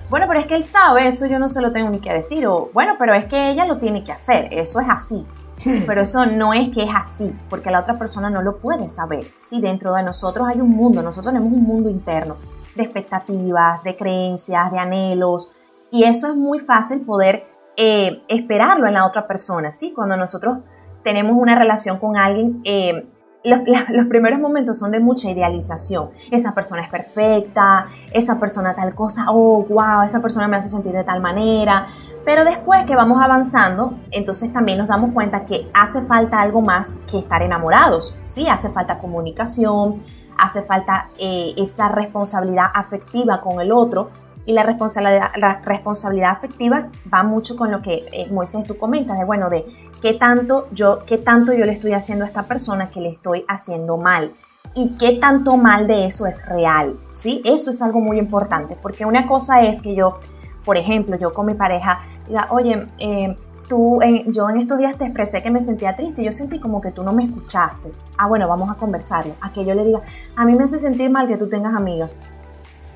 bueno, 0.09 0.25
pero 0.29 0.39
es 0.39 0.47
que 0.47 0.55
él 0.55 0.63
sabe, 0.63 1.05
eso 1.05 1.25
yo 1.25 1.37
no 1.37 1.49
se 1.49 1.61
lo 1.61 1.73
tengo 1.73 1.89
ni 1.89 1.99
que 1.99 2.13
decir, 2.13 2.47
o 2.47 2.69
bueno, 2.73 2.95
pero 2.97 3.13
es 3.13 3.25
que 3.25 3.49
ella 3.49 3.65
lo 3.65 3.77
tiene 3.77 4.05
que 4.05 4.13
hacer, 4.13 4.47
eso 4.53 4.79
es 4.79 4.87
así. 4.89 5.25
pero 5.85 5.99
eso 5.99 6.25
no 6.25 6.53
es 6.53 6.69
que 6.69 6.83
es 6.83 6.89
así, 6.95 7.35
porque 7.49 7.71
la 7.71 7.81
otra 7.81 7.99
persona 7.99 8.29
no 8.29 8.41
lo 8.41 8.59
puede 8.59 8.87
saber. 8.87 9.27
Si 9.37 9.59
dentro 9.59 9.93
de 9.95 10.03
nosotros 10.03 10.47
hay 10.47 10.61
un 10.61 10.69
mundo, 10.69 11.03
nosotros 11.03 11.33
tenemos 11.33 11.51
un 11.51 11.63
mundo 11.63 11.89
interno 11.89 12.37
de 12.73 12.83
expectativas, 12.83 13.83
de 13.83 13.97
creencias, 13.97 14.71
de 14.71 14.79
anhelos, 14.79 15.51
y 15.91 16.05
eso 16.05 16.29
es 16.29 16.37
muy 16.37 16.59
fácil 16.61 17.01
poder 17.01 17.49
eh, 17.75 18.23
esperarlo 18.29 18.87
en 18.87 18.93
la 18.93 19.05
otra 19.05 19.27
persona, 19.27 19.73
¿sí? 19.73 19.91
Cuando 19.93 20.15
nosotros 20.15 20.59
tenemos 21.03 21.35
una 21.37 21.55
relación 21.55 21.97
con 21.97 22.17
alguien, 22.17 22.61
eh, 22.65 23.07
los, 23.43 23.59
los, 23.89 24.07
primeros 24.07 24.39
momentos 24.39 24.77
son 24.77 24.91
de 24.91 24.99
mucha 24.99 25.29
idealización. 25.29 26.09
Esa 26.29 26.53
persona 26.53 26.83
es 26.83 26.89
perfecta, 26.89 27.87
esa 28.11 28.39
persona 28.39 28.75
tal 28.75 28.93
cosa, 28.93 29.25
oh, 29.29 29.65
wow, 29.69 30.03
esa 30.03 30.21
persona 30.21 30.47
me 30.47 30.57
hace 30.57 30.67
sentir 30.67 30.91
de 30.91 31.03
tal 31.03 31.21
manera. 31.21 31.87
Pero 32.25 32.43
después 32.43 32.85
que 32.85 32.95
vamos 32.95 33.23
avanzando, 33.23 33.97
entonces 34.11 34.51
también 34.51 34.77
nos 34.77 34.87
damos 34.87 35.13
cuenta 35.13 35.45
que 35.45 35.69
hace 35.73 36.01
falta 36.01 36.41
algo 36.41 36.61
más 36.61 36.99
que 37.09 37.17
estar 37.17 37.41
enamorados. 37.41 38.15
Sí, 38.23 38.47
hace 38.47 38.69
falta 38.69 38.99
comunicación, 38.99 39.97
hace 40.37 40.61
falta 40.61 41.09
eh, 41.19 41.53
esa 41.57 41.89
responsabilidad 41.89 42.67
afectiva 42.73 43.41
con 43.41 43.61
el 43.61 43.71
otro. 43.71 44.09
Y 44.45 44.53
la 44.53 44.63
responsabilidad, 44.63 45.31
la 45.37 45.61
responsabilidad 45.61 46.31
afectiva 46.31 46.89
va 47.13 47.23
mucho 47.23 47.55
con 47.55 47.71
lo 47.71 47.81
que 47.81 48.05
eh, 48.11 48.27
Moisés 48.31 48.65
tú 48.65 48.77
comentas, 48.77 49.17
de 49.17 49.25
bueno, 49.25 49.49
de 49.49 49.65
qué 50.01 50.13
tanto 50.13 50.67
yo, 50.71 50.99
qué 51.05 51.17
tanto 51.17 51.53
yo 51.53 51.65
le 51.65 51.71
estoy 51.71 51.93
haciendo 51.93 52.25
a 52.25 52.27
esta 52.27 52.43
persona 52.43 52.89
que 52.89 53.01
le 53.01 53.09
estoy 53.09 53.45
haciendo 53.47 53.97
mal 53.97 54.31
y 54.75 54.89
qué 54.97 55.13
tanto 55.13 55.57
mal 55.57 55.87
de 55.87 56.05
eso 56.05 56.25
es 56.25 56.45
real, 56.45 56.97
¿sí? 57.09 57.41
Eso 57.45 57.71
es 57.71 57.81
algo 57.81 57.99
muy 57.99 58.19
importante, 58.19 58.77
porque 58.81 59.05
una 59.05 59.27
cosa 59.27 59.61
es 59.61 59.81
que 59.81 59.95
yo, 59.95 60.19
por 60.63 60.77
ejemplo, 60.77 61.17
yo 61.17 61.33
con 61.33 61.45
mi 61.45 61.53
pareja 61.53 62.01
diga, 62.27 62.47
oye, 62.51 62.87
eh, 62.99 63.35
tú, 63.67 63.99
yo 64.27 64.49
en 64.49 64.57
estos 64.57 64.77
días 64.77 64.97
te 64.97 65.05
expresé 65.05 65.41
que 65.41 65.51
me 65.51 65.61
sentía 65.61 65.95
triste, 65.95 66.23
yo 66.23 66.31
sentí 66.31 66.59
como 66.59 66.81
que 66.81 66.91
tú 66.91 67.03
no 67.03 67.13
me 67.13 67.23
escuchaste. 67.23 67.91
Ah, 68.17 68.27
bueno, 68.27 68.47
vamos 68.47 68.69
a 68.69 68.75
conversarlo. 68.75 69.33
A 69.41 69.53
que 69.53 69.63
yo 69.63 69.73
le 69.73 69.85
diga, 69.85 70.01
a 70.35 70.45
mí 70.45 70.55
me 70.55 70.63
hace 70.63 70.79
sentir 70.79 71.09
mal 71.09 71.27
que 71.27 71.37
tú 71.37 71.47
tengas 71.47 71.73
amigas. 71.73 72.21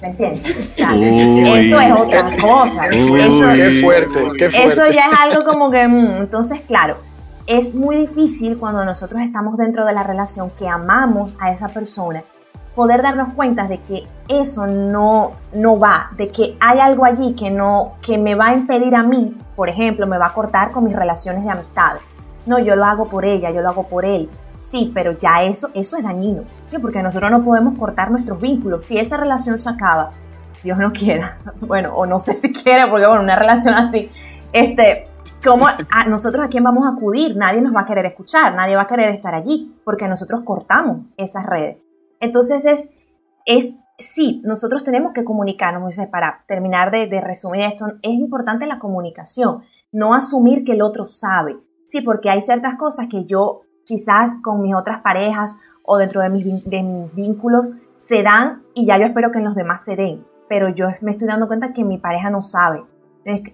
¿Me 0.03 0.09
entiendes? 0.09 0.77
eso 0.77 1.79
es 1.79 1.99
otra 1.99 2.23
cosa. 2.41 2.87
eso, 2.87 3.53
qué 3.53 3.79
fuerte, 3.81 4.31
qué 4.37 4.51
fuerte. 4.51 4.67
Eso 4.67 4.81
ya 4.91 5.07
es 5.09 5.17
algo 5.17 5.49
como 5.49 5.71
que, 5.71 5.87
mm, 5.87 6.17
entonces, 6.17 6.59
claro, 6.67 6.97
es 7.47 7.73
muy 7.73 7.95
difícil 7.95 8.57
cuando 8.57 8.83
nosotros 8.83 9.21
estamos 9.21 9.55
dentro 9.55 9.85
de 9.85 9.93
la 9.93 10.03
relación 10.03 10.51
que 10.59 10.67
amamos 10.67 11.37
a 11.39 11.53
esa 11.53 11.69
persona 11.69 12.21
poder 12.75 13.01
darnos 13.01 13.33
cuenta 13.33 13.65
de 13.67 13.79
que 13.79 14.03
eso 14.27 14.67
no, 14.67 15.31
no 15.53 15.79
va, 15.79 16.09
de 16.17 16.27
que 16.29 16.57
hay 16.59 16.79
algo 16.79 17.05
allí 17.05 17.33
que, 17.33 17.49
no, 17.49 17.93
que 18.01 18.17
me 18.17 18.35
va 18.35 18.47
a 18.47 18.53
impedir 18.55 18.95
a 18.95 19.03
mí, 19.03 19.37
por 19.55 19.69
ejemplo, 19.69 20.05
me 20.05 20.17
va 20.17 20.27
a 20.27 20.33
cortar 20.33 20.71
con 20.71 20.83
mis 20.83 20.95
relaciones 20.97 21.45
de 21.45 21.49
amistad. 21.49 21.93
No, 22.45 22.59
yo 22.59 22.75
lo 22.75 22.83
hago 22.83 23.05
por 23.07 23.23
ella, 23.23 23.51
yo 23.51 23.61
lo 23.61 23.69
hago 23.69 23.83
por 23.83 24.03
él. 24.03 24.29
Sí, 24.63 24.91
pero 24.93 25.11
ya 25.19 25.43
eso, 25.43 25.71
eso 25.73 25.97
es 25.97 26.03
dañino, 26.03 26.45
¿sí? 26.61 26.77
Porque 26.79 27.03
nosotros 27.03 27.29
no 27.29 27.43
podemos 27.43 27.77
cortar 27.77 28.09
nuestros 28.11 28.39
vínculos. 28.39 28.85
Si 28.85 28.97
esa 28.97 29.17
relación 29.17 29.57
se 29.57 29.69
acaba, 29.69 30.11
Dios 30.63 30.79
no 30.79 30.93
quiera, 30.93 31.37
bueno, 31.59 31.93
o 31.93 32.05
no 32.05 32.17
sé 32.17 32.33
si 32.33 32.53
quiere, 32.53 32.87
porque 32.89 33.05
bueno, 33.05 33.21
una 33.23 33.35
relación 33.35 33.75
así, 33.75 34.09
este, 34.53 35.09
¿cómo 35.43 35.67
a 35.67 36.05
nosotros 36.07 36.45
a 36.45 36.47
quién 36.47 36.63
vamos 36.63 36.85
a 36.87 36.91
acudir? 36.91 37.35
Nadie 37.35 37.61
nos 37.61 37.75
va 37.75 37.81
a 37.81 37.85
querer 37.85 38.05
escuchar, 38.05 38.55
nadie 38.55 38.77
va 38.77 38.83
a 38.83 38.87
querer 38.87 39.09
estar 39.09 39.35
allí, 39.35 39.75
porque 39.83 40.07
nosotros 40.07 40.43
cortamos 40.45 41.07
esas 41.17 41.45
redes. 41.45 41.79
Entonces 42.21 42.63
es, 42.63 42.93
es 43.45 43.73
sí, 43.99 44.41
nosotros 44.45 44.85
tenemos 44.85 45.11
que 45.11 45.25
comunicarnos, 45.25 45.97
para 46.09 46.45
terminar 46.47 46.89
de, 46.89 47.07
de, 47.07 47.19
resumir 47.19 47.63
esto, 47.63 47.87
es 48.01 48.11
importante 48.13 48.65
la 48.65 48.79
comunicación, 48.79 49.63
no 49.91 50.13
asumir 50.13 50.63
que 50.63 50.71
el 50.71 50.81
otro 50.81 51.03
sabe, 51.03 51.57
sí, 51.85 51.99
porque 51.99 52.29
hay 52.29 52.41
ciertas 52.41 52.77
cosas 52.77 53.07
que 53.11 53.25
yo 53.25 53.63
quizás 53.85 54.37
con 54.41 54.61
mis 54.61 54.75
otras 54.75 55.01
parejas 55.01 55.57
o 55.83 55.97
dentro 55.97 56.21
de 56.21 56.29
mis, 56.29 57.13
vínculos 57.13 57.71
se 57.97 58.23
dan 58.23 58.63
y 58.73 58.85
ya 58.85 58.97
yo 58.97 59.05
espero 59.05 59.31
que 59.31 59.39
en 59.39 59.45
los 59.45 59.55
demás 59.55 59.83
se 59.83 59.95
den, 59.95 60.25
pero 60.49 60.69
yo 60.69 60.87
me 61.01 61.11
estoy 61.11 61.27
dando 61.27 61.47
cuenta 61.47 61.73
que 61.73 61.83
mi 61.83 61.97
pareja 61.97 62.29
no 62.29 62.41
sabe. 62.41 62.83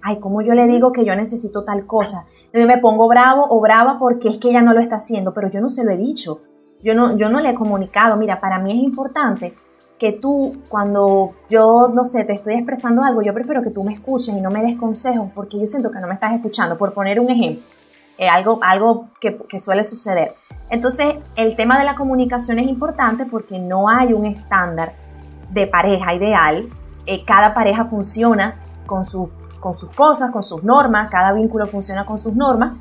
Ay, 0.01 0.19
¿cómo 0.19 0.41
yo 0.41 0.55
le 0.55 0.65
digo 0.65 0.91
que 0.91 1.05
yo 1.05 1.15
necesito 1.15 1.63
tal 1.63 1.85
cosa? 1.85 2.25
Entonces 2.45 2.65
me 2.65 2.79
pongo 2.79 3.07
bravo 3.07 3.45
o 3.49 3.59
brava 3.59 3.99
porque 3.99 4.29
es 4.29 4.37
que 4.39 4.49
ella 4.49 4.61
no 4.61 4.73
lo 4.73 4.79
está 4.79 4.95
haciendo, 4.95 5.33
pero 5.33 5.49
yo 5.49 5.61
no 5.61 5.69
se 5.69 5.83
lo 5.83 5.91
he 5.91 5.97
dicho. 5.97 6.41
Yo 6.81 6.95
no, 6.95 7.15
yo 7.17 7.29
no 7.29 7.39
le 7.39 7.49
he 7.49 7.55
comunicado. 7.55 8.17
Mira, 8.17 8.39
para 8.39 8.57
mí 8.57 8.71
es 8.71 8.83
importante 8.83 9.53
que 9.99 10.13
tú, 10.13 10.55
cuando 10.69 11.31
yo, 11.49 11.89
no 11.93 12.05
sé, 12.05 12.23
te 12.23 12.33
estoy 12.33 12.55
expresando 12.55 13.03
algo, 13.03 13.21
yo 13.21 13.33
prefiero 13.33 13.61
que 13.61 13.69
tú 13.69 13.83
me 13.83 13.93
escuches 13.93 14.35
y 14.35 14.41
no 14.41 14.49
me 14.49 14.63
des 14.63 14.77
consejos 14.77 15.29
porque 15.35 15.59
yo 15.59 15.67
siento 15.67 15.91
que 15.91 15.99
no 15.99 16.07
me 16.07 16.13
estás 16.13 16.33
escuchando. 16.33 16.77
Por 16.77 16.93
poner 16.93 17.19
un 17.19 17.29
ejemplo, 17.29 17.61
eh, 18.19 18.27
algo, 18.27 18.59
algo 18.61 19.07
que, 19.21 19.59
suele 19.59 19.85
suceder. 19.85 20.33
Entonces, 20.69 21.15
el 21.37 21.55
tema 21.55 21.79
de 21.79 21.85
la 21.85 21.95
comunicación 21.95 22.59
es 22.59 22.67
importante 22.67 23.25
porque 23.25 23.59
no 23.59 23.87
hay 23.87 24.11
un 24.11 24.25
estándar 24.25 24.91
de 25.51 25.67
pareja 25.67 26.13
ideal. 26.13 26.67
Eh, 27.05 27.23
cada 27.25 27.53
pareja 27.53 27.85
funciona 27.85 28.59
con, 28.85 29.03
con 29.61 29.73
sus 29.73 29.89
cosas, 29.91 30.31
con 30.31 30.43
sus 30.43 30.65
normas, 30.65 31.07
cada 31.09 31.31
vínculo 31.31 31.65
funciona 31.65 32.05
con 32.05 32.17
sus 32.17 32.35
normas, 32.35 32.73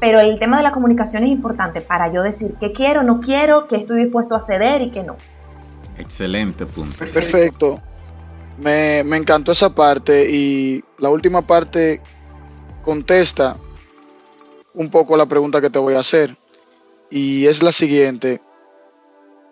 pero 0.00 0.20
el 0.20 0.38
tema 0.38 0.56
de 0.56 0.62
la 0.62 0.72
comunicación 0.72 1.22
es 1.22 1.28
importante 1.28 1.82
para 1.82 2.10
yo 2.10 2.22
decir 2.22 2.54
qué 2.58 2.72
quiero, 2.72 3.02
no 3.02 3.20
quiero, 3.20 3.68
qué 3.68 3.76
estoy 3.76 4.04
dispuesto 4.04 4.34
a 4.34 4.40
ceder 4.40 4.80
y 4.80 4.90
qué 4.90 5.02
no. 5.02 5.16
Excelente 5.98 6.64
punto. 6.64 6.96
Perfecto. 6.96 7.78
Me, 8.56 9.04
me 9.04 9.18
encantó 9.18 9.52
esa 9.52 9.74
parte 9.74 10.30
y 10.30 10.82
la 10.96 11.10
última 11.10 11.42
parte 11.42 12.00
contesta 12.82 13.54
un 14.74 14.90
poco 14.90 15.16
la 15.16 15.26
pregunta 15.26 15.60
que 15.60 15.70
te 15.70 15.78
voy 15.78 15.94
a 15.94 16.00
hacer. 16.00 16.36
Y 17.10 17.46
es 17.46 17.62
la 17.62 17.72
siguiente. 17.72 18.40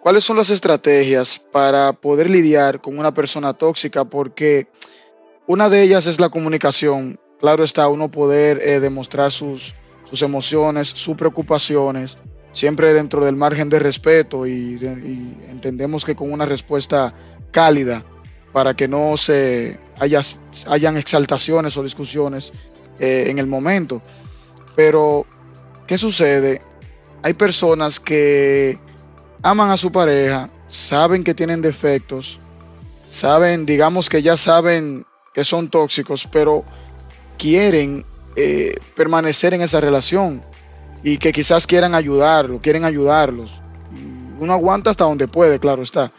¿cuáles 0.07 0.23
son 0.23 0.37
las 0.37 0.51
estrategias 0.51 1.41
para 1.51 1.93
poder 1.93 2.31
lidiar 2.31 2.81
con 2.81 2.97
una 2.97 3.13
persona 3.13 3.55
tóxica? 3.55 4.05
Porque 4.05 4.69
una 5.49 5.69
de 5.69 5.83
ellas 5.83 6.07
es 6.07 6.21
la 6.21 6.29
comunicación. 6.29 7.19
Claro 7.41 7.65
está, 7.65 7.89
uno 7.89 8.09
poder 8.09 8.61
eh, 8.63 8.79
demostrar 8.79 9.33
sus, 9.33 9.75
sus 10.05 10.23
emociones, 10.23 10.87
sus 10.87 11.17
preocupaciones, 11.17 12.19
siempre 12.53 12.95
dentro 12.95 13.25
del 13.25 13.35
margen 13.35 13.69
de 13.69 13.81
respeto 13.81 14.47
y, 14.47 14.79
entendemos 15.51 16.05
que 16.05 16.15
con 16.15 16.31
una 16.31 16.47
respuesta 16.47 17.13
cálida 17.51 18.05
para 18.53 18.75
que 18.75 18.87
no 18.87 19.17
se 19.17 19.77
haya, 19.99 20.21
hayan 20.69 20.97
exaltaciones 20.99 21.77
o 21.77 21.83
discusiones 21.83 22.53
eh, 23.01 23.25
en 23.27 23.41
el 23.41 23.49
momento. 23.49 24.03
Pero, 24.77 25.27
¿qué 25.87 25.99
sucede? 25.99 26.61
Hay 27.23 27.35
personas 27.35 27.99
que 27.99 28.79
aman 29.43 29.71
a 29.71 29.77
su 29.77 29.91
pareja, 29.91 30.51
saben 30.69 31.25
que 31.25 31.35
tienen 31.35 31.63
defectos, 31.63 32.39
saben, 33.07 33.67
digamos 33.67 34.09
que 34.09 34.23
ya 34.23 34.37
saben 34.37 35.05
que 35.35 35.45
son 35.45 35.69
tóxicos, 35.69 36.29
pero 36.31 36.65
quieren 37.39 38.05
eh, 38.37 38.75
permanecer 38.95 39.55
en 39.55 39.63
esa 39.63 39.81
relación 39.81 40.43
y 41.03 41.19
que 41.19 41.33
quizás 41.33 41.67
quieran 41.67 41.95
ayudarlo, 41.95 42.61
quieren 42.61 42.85
ayudarlos. 42.85 43.63
Uno 44.39 44.53
aguanta 44.53 44.91
hasta 44.91 45.05
donde 45.05 45.29
puede, 45.29 45.59
claro 45.59 45.83
está. 45.83 46.13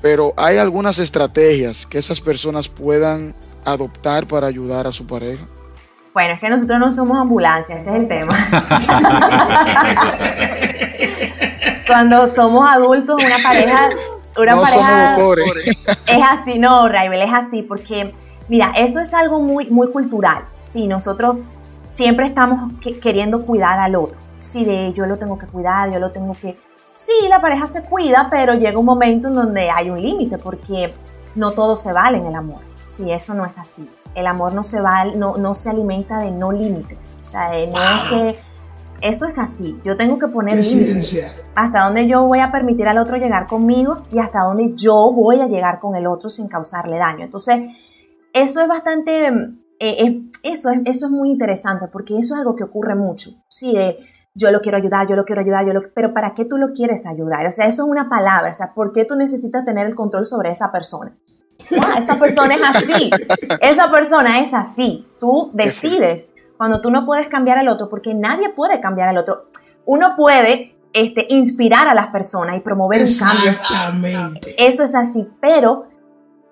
Pero 0.00 0.32
hay 0.36 0.56
algunas 0.56 0.98
estrategias 0.98 1.86
que 1.86 1.98
esas 1.98 2.20
personas 2.20 2.68
puedan 2.68 3.34
adoptar 3.64 4.26
para 4.26 4.46
ayudar 4.46 4.86
a 4.86 4.92
su 4.92 5.06
pareja. 5.06 5.46
Bueno, 6.12 6.34
es 6.34 6.40
que 6.40 6.48
nosotros 6.48 6.80
no 6.80 6.92
somos 6.92 7.18
ambulancia, 7.20 7.76
ese 7.76 7.90
es 7.90 7.96
el 7.96 8.08
tema. 8.08 8.36
Cuando 11.86 12.28
somos 12.28 12.68
adultos, 12.68 13.22
una 13.22 13.36
pareja, 13.42 13.90
una 14.36 14.54
no 14.56 14.62
pareja 14.62 15.16
somos 15.16 15.38
es 16.06 16.22
así, 16.28 16.58
no, 16.58 16.88
Raibel, 16.88 17.22
es 17.22 17.32
así, 17.32 17.62
porque 17.62 18.12
mira, 18.48 18.72
eso 18.76 19.00
es 19.00 19.14
algo 19.14 19.40
muy, 19.40 19.70
muy 19.70 19.88
cultural. 19.90 20.44
Sí, 20.62 20.88
nosotros 20.88 21.36
siempre 21.88 22.26
estamos 22.26 22.72
queriendo 23.00 23.46
cuidar 23.46 23.78
al 23.78 23.94
otro. 23.94 24.18
Sí, 24.40 24.64
de 24.64 24.92
yo 24.94 25.06
lo 25.06 25.16
tengo 25.16 25.38
que 25.38 25.46
cuidar, 25.46 25.92
yo 25.92 26.00
lo 26.00 26.10
tengo 26.10 26.34
que... 26.34 26.56
Sí, 26.94 27.12
la 27.28 27.40
pareja 27.40 27.66
se 27.66 27.84
cuida, 27.84 28.26
pero 28.30 28.54
llega 28.54 28.78
un 28.78 28.86
momento 28.86 29.28
en 29.28 29.34
donde 29.34 29.70
hay 29.70 29.90
un 29.90 30.00
límite, 30.00 30.38
porque 30.38 30.92
no 31.36 31.52
todo 31.52 31.76
se 31.76 31.92
vale 31.92 32.18
en 32.18 32.26
el 32.26 32.34
amor. 32.34 32.60
Sí, 32.86 33.10
eso 33.12 33.34
no 33.34 33.46
es 33.46 33.58
así. 33.58 33.88
El 34.14 34.26
amor 34.26 34.52
no 34.52 34.62
se, 34.62 34.80
va, 34.80 35.04
no, 35.04 35.36
no 35.36 35.54
se 35.54 35.70
alimenta 35.70 36.18
de 36.18 36.30
no 36.30 36.52
límites. 36.52 37.16
O 37.20 37.24
sea, 37.24 37.50
de 37.50 37.66
no 37.66 37.78
es 37.78 38.04
que... 38.10 38.50
Eso 39.02 39.26
es 39.26 39.38
así. 39.38 39.80
Yo 39.82 39.96
tengo 39.96 40.18
que 40.18 40.28
poner 40.28 40.56
límites. 40.56 41.42
Hasta 41.54 41.84
dónde 41.84 42.06
yo 42.06 42.26
voy 42.26 42.40
a 42.40 42.52
permitir 42.52 42.86
al 42.86 42.98
otro 42.98 43.16
llegar 43.16 43.46
conmigo 43.46 44.02
y 44.12 44.18
hasta 44.18 44.40
dónde 44.40 44.74
yo 44.74 45.10
voy 45.10 45.40
a 45.40 45.46
llegar 45.46 45.80
con 45.80 45.96
el 45.96 46.06
otro 46.06 46.28
sin 46.28 46.48
causarle 46.48 46.98
daño. 46.98 47.24
Entonces, 47.24 47.60
eso 48.34 48.60
es 48.60 48.68
bastante 48.68 49.56
eh, 49.82 50.28
eso, 50.42 50.70
es, 50.70 50.80
eso 50.84 51.06
es 51.06 51.10
muy 51.10 51.30
interesante 51.30 51.88
porque 51.88 52.18
eso 52.18 52.34
es 52.34 52.40
algo 52.40 52.54
que 52.54 52.64
ocurre 52.64 52.94
mucho. 52.94 53.30
Sí, 53.48 53.74
de 53.74 53.98
yo 54.34 54.52
lo 54.52 54.60
quiero 54.60 54.76
ayudar, 54.76 55.08
yo 55.08 55.16
lo 55.16 55.24
quiero 55.24 55.40
ayudar, 55.40 55.66
yo 55.66 55.72
lo, 55.72 55.92
pero 55.94 56.12
¿para 56.12 56.34
qué 56.34 56.44
tú 56.44 56.58
lo 56.58 56.72
quieres 56.72 57.06
ayudar? 57.06 57.46
O 57.46 57.52
sea, 57.52 57.66
eso 57.66 57.84
es 57.84 57.88
una 57.88 58.08
palabra, 58.08 58.50
o 58.50 58.54
sea, 58.54 58.74
¿por 58.74 58.92
qué 58.92 59.06
tú 59.06 59.16
necesitas 59.16 59.64
tener 59.64 59.86
el 59.86 59.94
control 59.94 60.26
sobre 60.26 60.50
esa 60.50 60.70
persona? 60.70 61.16
Ah, 61.82 61.98
esa 61.98 62.18
persona 62.18 62.54
es 62.54 62.62
así, 62.62 63.10
esa 63.60 63.90
persona 63.90 64.40
es 64.40 64.54
así, 64.54 65.06
tú 65.18 65.50
decides 65.52 66.28
cuando 66.60 66.82
tú 66.82 66.90
no 66.90 67.06
puedes 67.06 67.28
cambiar 67.28 67.56
al 67.56 67.68
otro, 67.68 67.88
porque 67.88 68.12
nadie 68.12 68.50
puede 68.50 68.80
cambiar 68.80 69.08
al 69.08 69.16
otro. 69.16 69.46
Uno 69.86 70.14
puede 70.14 70.76
este, 70.92 71.26
inspirar 71.30 71.88
a 71.88 71.94
las 71.94 72.08
personas 72.08 72.58
y 72.58 72.60
promover 72.60 73.00
un 73.00 73.18
cambio. 73.18 73.50
Exactamente. 73.50 74.56
Eso 74.58 74.84
es 74.84 74.94
así, 74.94 75.26
pero 75.40 75.86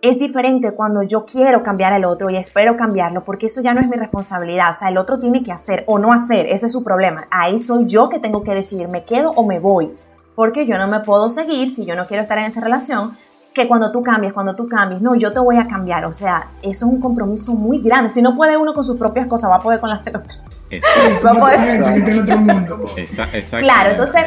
es 0.01 0.19
diferente 0.19 0.73
cuando 0.73 1.03
yo 1.03 1.27
quiero 1.27 1.63
cambiar 1.63 1.93
al 1.93 2.05
otro 2.05 2.31
y 2.31 2.37
espero 2.37 2.77
cambiarlo, 2.77 3.25
porque 3.25 3.47
eso 3.47 3.61
ya 3.61 3.75
no 3.75 3.81
es 3.81 3.89
mi 3.89 3.97
responsabilidad. 3.97 4.71
O 4.71 4.75
sea, 4.75 4.89
el 4.89 4.97
otro 4.97 5.19
tiene 5.19 5.43
que 5.43 5.53
hacer 5.53 5.85
o 5.87 5.99
no 5.99 6.13
hacer, 6.13 6.47
ese 6.47 6.67
es 6.67 6.73
su 6.73 6.83
problema. 6.83 7.27
Ahí 7.31 7.59
soy 7.59 7.87
yo 7.87 8.09
que 8.09 8.19
tengo 8.19 8.43
que 8.43 8.55
decidir, 8.55 8.89
me 8.89 9.05
quedo 9.05 9.33
o 9.33 9.45
me 9.45 9.59
voy, 9.59 9.95
porque 10.35 10.67
yo 10.67 10.79
no 10.79 10.89
me 10.89 11.01
puedo 11.01 11.29
seguir 11.29 11.71
si 11.71 11.85
yo 11.85 11.97
no 11.97 12.07
quiero 12.07 12.23
estar 12.23 12.39
en 12.39 12.45
esa 12.45 12.61
relación. 12.61 13.17
Que 13.59 13.67
cuando 13.67 13.91
tú 13.91 14.05
cambies, 14.05 14.33
cuando 14.33 14.55
tú 14.55 14.69
cambies, 14.69 15.03
no, 15.03 15.17
yo 15.17 15.33
te 15.33 15.41
voy 15.41 15.57
a 15.57 15.67
cambiar. 15.67 16.05
O 16.05 16.13
sea, 16.13 16.39
eso 16.63 16.87
es 16.87 16.93
un 16.93 17.01
compromiso 17.01 17.55
muy 17.55 17.81
grande. 17.81 18.09
Si 18.09 18.23
no 18.23 18.37
puede 18.37 18.57
uno 18.57 18.73
con 18.73 18.85
sus 18.85 18.97
propias 18.97 19.27
cosas, 19.27 19.51
va 19.51 19.57
a 19.57 19.61
poder 19.61 19.81
con 19.81 19.91
las 19.91 20.05
de 20.05 20.13
otro. 20.13 20.39
Va 21.27 21.33
a 21.33 21.35
poder. 21.35 22.05
Claro, 23.61 23.91
entonces 23.91 24.27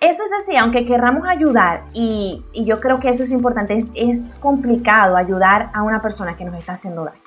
eso 0.00 0.24
es 0.24 0.32
así, 0.40 0.56
aunque 0.56 0.84
querramos 0.86 1.28
ayudar, 1.28 1.84
y, 1.92 2.44
yo 2.52 2.80
creo 2.80 2.98
que 2.98 3.10
eso 3.10 3.22
es 3.22 3.30
importante, 3.30 3.78
es, 3.94 4.26
complicado 4.40 5.16
ayudar 5.16 5.70
a 5.72 5.84
una 5.84 6.02
persona 6.02 6.36
que 6.36 6.44
nos 6.44 6.56
está 6.56 6.72
haciendo 6.72 7.04
daño. 7.04 7.20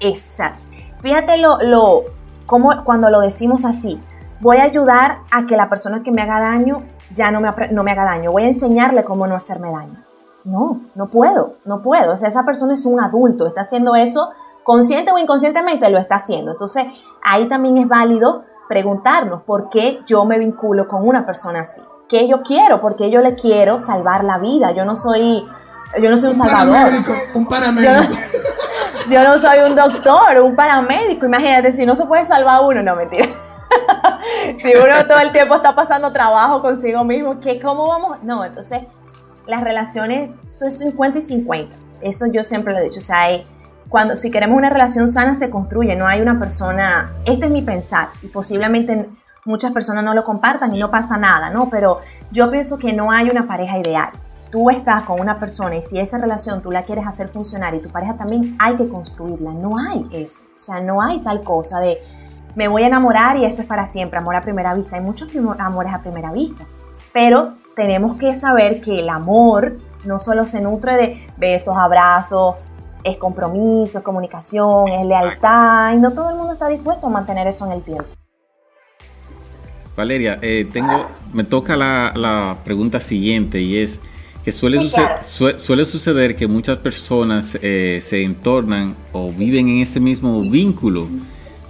Es, 0.00 0.26
o 0.26 0.30
sea, 0.30 0.56
fíjate 1.02 1.36
lo, 1.36 1.58
lo, 1.60 2.04
como 2.46 2.82
cuando 2.84 3.10
lo 3.10 3.20
decimos 3.20 3.66
así, 3.66 4.00
voy 4.40 4.56
a 4.56 4.62
ayudar 4.62 5.18
a 5.30 5.46
que 5.46 5.54
la 5.56 5.68
persona 5.68 6.02
que 6.02 6.10
me 6.10 6.22
haga 6.22 6.40
daño 6.40 6.78
ya 7.10 7.30
no 7.30 7.42
me, 7.42 7.50
no 7.72 7.82
me 7.82 7.92
haga 7.92 8.04
daño, 8.04 8.32
voy 8.32 8.44
a 8.44 8.46
enseñarle 8.46 9.04
cómo 9.04 9.26
no 9.26 9.34
hacerme 9.34 9.70
daño. 9.70 10.09
No, 10.44 10.80
no 10.94 11.08
puedo, 11.08 11.54
no 11.64 11.82
puedo. 11.82 12.14
O 12.14 12.16
sea, 12.16 12.28
esa 12.28 12.44
persona 12.44 12.74
es 12.74 12.86
un 12.86 13.00
adulto, 13.00 13.46
está 13.46 13.60
haciendo 13.60 13.94
eso 13.94 14.30
consciente 14.62 15.12
o 15.12 15.18
inconscientemente 15.18 15.88
lo 15.90 15.98
está 15.98 16.16
haciendo. 16.16 16.52
Entonces, 16.52 16.84
ahí 17.22 17.48
también 17.48 17.78
es 17.78 17.88
válido 17.88 18.44
preguntarnos 18.68 19.42
por 19.42 19.68
qué 19.68 20.00
yo 20.06 20.24
me 20.24 20.38
vinculo 20.38 20.86
con 20.86 21.06
una 21.06 21.26
persona 21.26 21.60
así. 21.60 21.82
¿Qué 22.08 22.28
yo 22.28 22.42
quiero? 22.42 22.80
Porque 22.80 23.10
yo 23.10 23.20
le 23.20 23.34
quiero 23.34 23.78
salvar 23.78 24.24
la 24.24 24.38
vida. 24.38 24.72
Yo 24.72 24.84
no 24.84 24.96
soy, 24.96 25.46
yo 26.00 26.10
no 26.10 26.16
soy 26.16 26.30
un, 26.30 26.34
salvador. 26.36 26.92
un 27.34 27.46
paramédico. 27.46 28.14
Yo 29.08 29.24
no, 29.24 29.38
soy 29.38 29.58
un 29.68 29.74
doctor, 29.74 30.40
un 30.40 30.54
paramédico. 30.54 31.26
Imagínate, 31.26 31.72
si 31.72 31.84
no 31.84 31.96
se 31.96 32.04
puede 32.04 32.24
salvar 32.24 32.60
uno, 32.62 32.80
no 32.80 32.94
mentira. 32.94 33.26
si 34.58 34.72
uno 34.76 35.04
todo 35.08 35.18
el 35.18 35.32
tiempo 35.32 35.56
está 35.56 35.74
pasando 35.74 36.12
trabajo 36.12 36.62
consigo 36.62 37.02
mismo, 37.02 37.40
¿qué, 37.40 37.58
¿cómo 37.58 37.88
vamos? 37.88 38.18
No, 38.22 38.44
entonces 38.44 38.82
las 39.50 39.62
relaciones 39.62 40.30
son 40.46 40.70
50 40.70 41.18
y 41.18 41.22
50. 41.22 41.76
Eso 42.00 42.26
yo 42.32 42.42
siempre 42.44 42.72
lo 42.72 42.78
he 42.78 42.84
dicho. 42.84 43.00
O 43.00 43.02
sea, 43.02 43.22
hay, 43.22 43.42
cuando 43.88 44.16
si 44.16 44.30
queremos 44.30 44.56
una 44.56 44.70
relación 44.70 45.08
sana 45.08 45.34
se 45.34 45.50
construye, 45.50 45.96
no 45.96 46.06
hay 46.06 46.20
una 46.20 46.38
persona, 46.38 47.12
este 47.24 47.46
es 47.46 47.52
mi 47.52 47.62
pensar 47.62 48.08
y 48.22 48.28
posiblemente 48.28 49.08
muchas 49.44 49.72
personas 49.72 50.04
no 50.04 50.14
lo 50.14 50.24
compartan 50.24 50.74
y 50.74 50.78
no 50.78 50.90
pasa 50.90 51.18
nada, 51.18 51.50
¿no? 51.50 51.68
Pero 51.68 51.98
yo 52.30 52.50
pienso 52.50 52.78
que 52.78 52.92
no 52.92 53.10
hay 53.10 53.28
una 53.30 53.46
pareja 53.46 53.78
ideal. 53.78 54.10
Tú 54.50 54.70
estás 54.70 55.04
con 55.04 55.20
una 55.20 55.38
persona 55.38 55.76
y 55.76 55.82
si 55.82 55.98
esa 55.98 56.18
relación 56.18 56.60
tú 56.60 56.70
la 56.70 56.82
quieres 56.82 57.06
hacer 57.06 57.28
funcionar 57.28 57.74
y 57.74 57.80
tu 57.80 57.88
pareja 57.88 58.16
también 58.16 58.56
hay 58.58 58.76
que 58.76 58.88
construirla, 58.88 59.52
no 59.52 59.78
hay 59.78 60.08
eso, 60.12 60.42
o 60.56 60.58
sea, 60.58 60.80
no 60.80 61.00
hay 61.00 61.20
tal 61.20 61.42
cosa 61.42 61.78
de 61.78 61.98
me 62.56 62.66
voy 62.66 62.82
a 62.82 62.88
enamorar 62.88 63.36
y 63.36 63.44
esto 63.44 63.62
es 63.62 63.68
para 63.68 63.86
siempre, 63.86 64.18
amor 64.18 64.34
a 64.34 64.42
primera 64.42 64.74
vista. 64.74 64.96
Hay 64.96 65.02
muchos 65.02 65.28
amores 65.58 65.94
a 65.94 66.02
primera 66.02 66.32
vista, 66.32 66.64
pero 67.12 67.54
tenemos 67.74 68.16
que 68.16 68.34
saber 68.34 68.80
que 68.80 69.00
el 69.00 69.08
amor 69.08 69.78
no 70.04 70.18
solo 70.18 70.46
se 70.46 70.60
nutre 70.60 70.96
de 70.96 71.26
besos, 71.36 71.74
abrazos, 71.76 72.56
es 73.04 73.16
compromiso, 73.16 73.98
es 73.98 74.04
comunicación, 74.04 74.88
es 74.88 75.06
lealtad, 75.06 75.94
y 75.94 75.96
no 75.96 76.12
todo 76.12 76.30
el 76.30 76.36
mundo 76.36 76.52
está 76.52 76.68
dispuesto 76.68 77.06
a 77.06 77.10
mantener 77.10 77.46
eso 77.46 77.66
en 77.66 77.72
el 77.72 77.82
tiempo. 77.82 78.06
Valeria, 79.96 80.38
eh, 80.40 80.68
tengo, 80.72 81.08
me 81.32 81.44
toca 81.44 81.76
la, 81.76 82.56
pregunta 82.64 83.00
siguiente 83.00 83.60
y 83.60 83.78
es 83.78 84.00
que 84.44 84.52
suele, 84.52 84.80
suele 85.20 85.84
suceder 85.84 86.36
que 86.36 86.46
muchas 86.48 86.78
personas 86.78 87.58
eh, 87.60 87.98
se 88.00 88.22
entornan 88.22 88.96
o 89.12 89.30
viven 89.30 89.68
en 89.68 89.82
ese 89.82 90.00
mismo 90.00 90.40
vínculo 90.42 91.08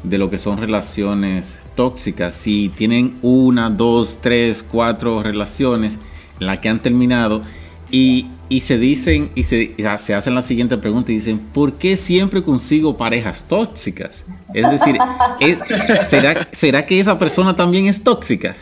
de 0.02 0.18
lo 0.18 0.30
que 0.30 0.38
son 0.38 0.58
relaciones 0.58 1.56
tóxicas. 1.74 2.34
Si 2.34 2.70
tienen 2.70 3.16
una, 3.22 3.70
dos, 3.70 4.18
tres, 4.20 4.62
cuatro 4.62 5.22
relaciones 5.22 5.94
en 6.38 6.46
las 6.46 6.58
que 6.58 6.68
han 6.68 6.80
terminado 6.80 7.42
y, 7.90 8.28
se 8.62 8.78
dicen, 8.78 9.30
y 9.34 9.44
se, 9.44 9.74
se, 9.98 10.14
hacen 10.14 10.34
la 10.34 10.42
siguiente 10.42 10.78
pregunta 10.78 11.12
y 11.12 11.16
dicen, 11.16 11.38
¿por 11.38 11.74
qué 11.74 11.96
siempre 11.96 12.42
consigo 12.42 12.96
parejas 12.96 13.44
tóxicas? 13.44 14.24
Es 14.54 14.70
decir, 14.70 14.98
¿será, 16.06 16.48
¿será 16.52 16.86
que 16.86 17.00
esa 17.00 17.18
persona 17.18 17.56
también 17.56 17.86
es 17.86 18.02
tóxica? 18.02 18.56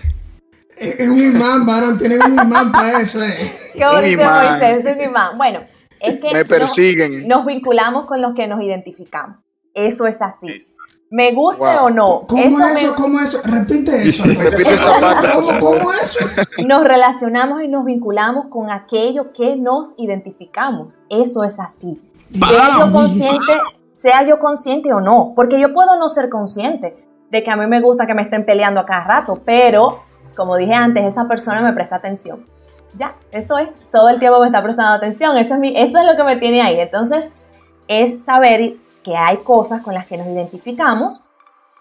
Es 0.76 1.08
un 1.08 1.18
imán, 1.18 1.66
varón, 1.66 1.98
tienen 1.98 2.22
un 2.22 2.34
imán 2.34 2.70
para 2.70 3.00
eso. 3.00 3.22
Eh. 3.22 3.52
¿Qué 3.74 4.10
dice 4.10 4.24
Moisés? 4.24 4.84
Es 4.84 4.96
un 4.96 5.02
imán. 5.02 5.36
Bueno, 5.36 5.60
es 6.00 6.20
que 6.20 6.32
Me 6.32 6.44
persiguen. 6.44 7.26
Nos, 7.26 7.44
vinculamos 7.44 8.06
con 8.06 8.22
los 8.22 8.34
que 8.34 8.46
nos 8.46 8.62
identificamos. 8.62 9.38
Eso 9.74 10.06
es 10.06 10.22
así 10.22 10.46
me 11.10 11.32
guste 11.32 11.64
o 11.64 11.90
no. 11.90 12.26
¿Cómo 12.26 12.66
eso? 12.68 12.94
¿Cómo 12.94 13.20
eso? 13.20 13.40
Repite 13.44 14.06
eso. 14.06 14.24
Repite 14.26 14.74
esa 14.74 15.00
parte, 15.00 15.28
¿Cómo, 15.34 15.58
¿Cómo 15.58 15.92
eso? 15.92 16.18
Nos 16.66 16.84
relacionamos 16.84 17.62
y 17.62 17.68
nos 17.68 17.84
vinculamos 17.84 18.48
con 18.48 18.70
aquello 18.70 19.32
que 19.32 19.56
nos 19.56 19.94
identificamos. 19.98 20.98
Eso 21.08 21.44
es 21.44 21.58
así. 21.60 22.00
Sea 22.32 22.86
yo 22.86 22.92
consciente, 22.92 23.52
sea 23.92 24.26
yo 24.26 24.38
consciente 24.38 24.92
o 24.92 25.00
no, 25.00 25.32
porque 25.34 25.58
yo 25.58 25.72
puedo 25.72 25.96
no 25.96 26.08
ser 26.10 26.28
consciente 26.28 26.96
de 27.30 27.42
que 27.42 27.50
a 27.50 27.56
mí 27.56 27.66
me 27.66 27.80
gusta 27.80 28.06
que 28.06 28.14
me 28.14 28.22
estén 28.22 28.44
peleando 28.44 28.80
a 28.80 28.86
cada 28.86 29.04
rato, 29.04 29.40
pero 29.44 30.02
como 30.36 30.56
dije 30.56 30.74
antes, 30.74 31.04
esa 31.04 31.26
persona 31.26 31.62
me 31.62 31.72
presta 31.72 31.96
atención. 31.96 32.44
Ya, 32.96 33.14
eso 33.32 33.58
es. 33.58 33.68
Todo 33.90 34.08
el 34.08 34.18
tiempo 34.18 34.40
me 34.40 34.46
está 34.46 34.62
prestando 34.62 34.92
atención. 34.92 35.36
Eso 35.36 35.54
es, 35.54 35.60
mi, 35.60 35.76
eso 35.76 35.98
es 35.98 36.06
lo 36.06 36.16
que 36.16 36.24
me 36.24 36.36
tiene 36.36 36.62
ahí. 36.62 36.80
Entonces, 36.80 37.32
es 37.86 38.24
saber 38.24 38.76
que 39.02 39.16
hay 39.16 39.38
cosas 39.38 39.82
con 39.82 39.94
las 39.94 40.06
que 40.06 40.16
nos 40.16 40.26
identificamos, 40.26 41.24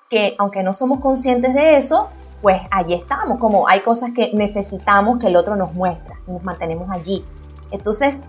que 0.10 0.36
aunque 0.38 0.64
no 0.64 0.74
somos 0.74 1.00
conscientes 1.00 1.54
de 1.54 1.78
eso, 1.78 2.10
pues 2.42 2.62
allí 2.72 2.94
estamos. 2.94 3.40
Como 3.40 3.68
hay 3.68 3.82
cosas 3.82 4.12
que 4.16 4.32
necesitamos 4.34 5.20
que 5.20 5.28
el 5.28 5.36
otro 5.36 5.56
nos 5.56 5.74
muestra 5.74 6.16
y 6.28 6.32
nos 6.32 6.44
mantenemos 6.44 6.90
allí. 6.90 7.26
Entonces, 7.72 8.24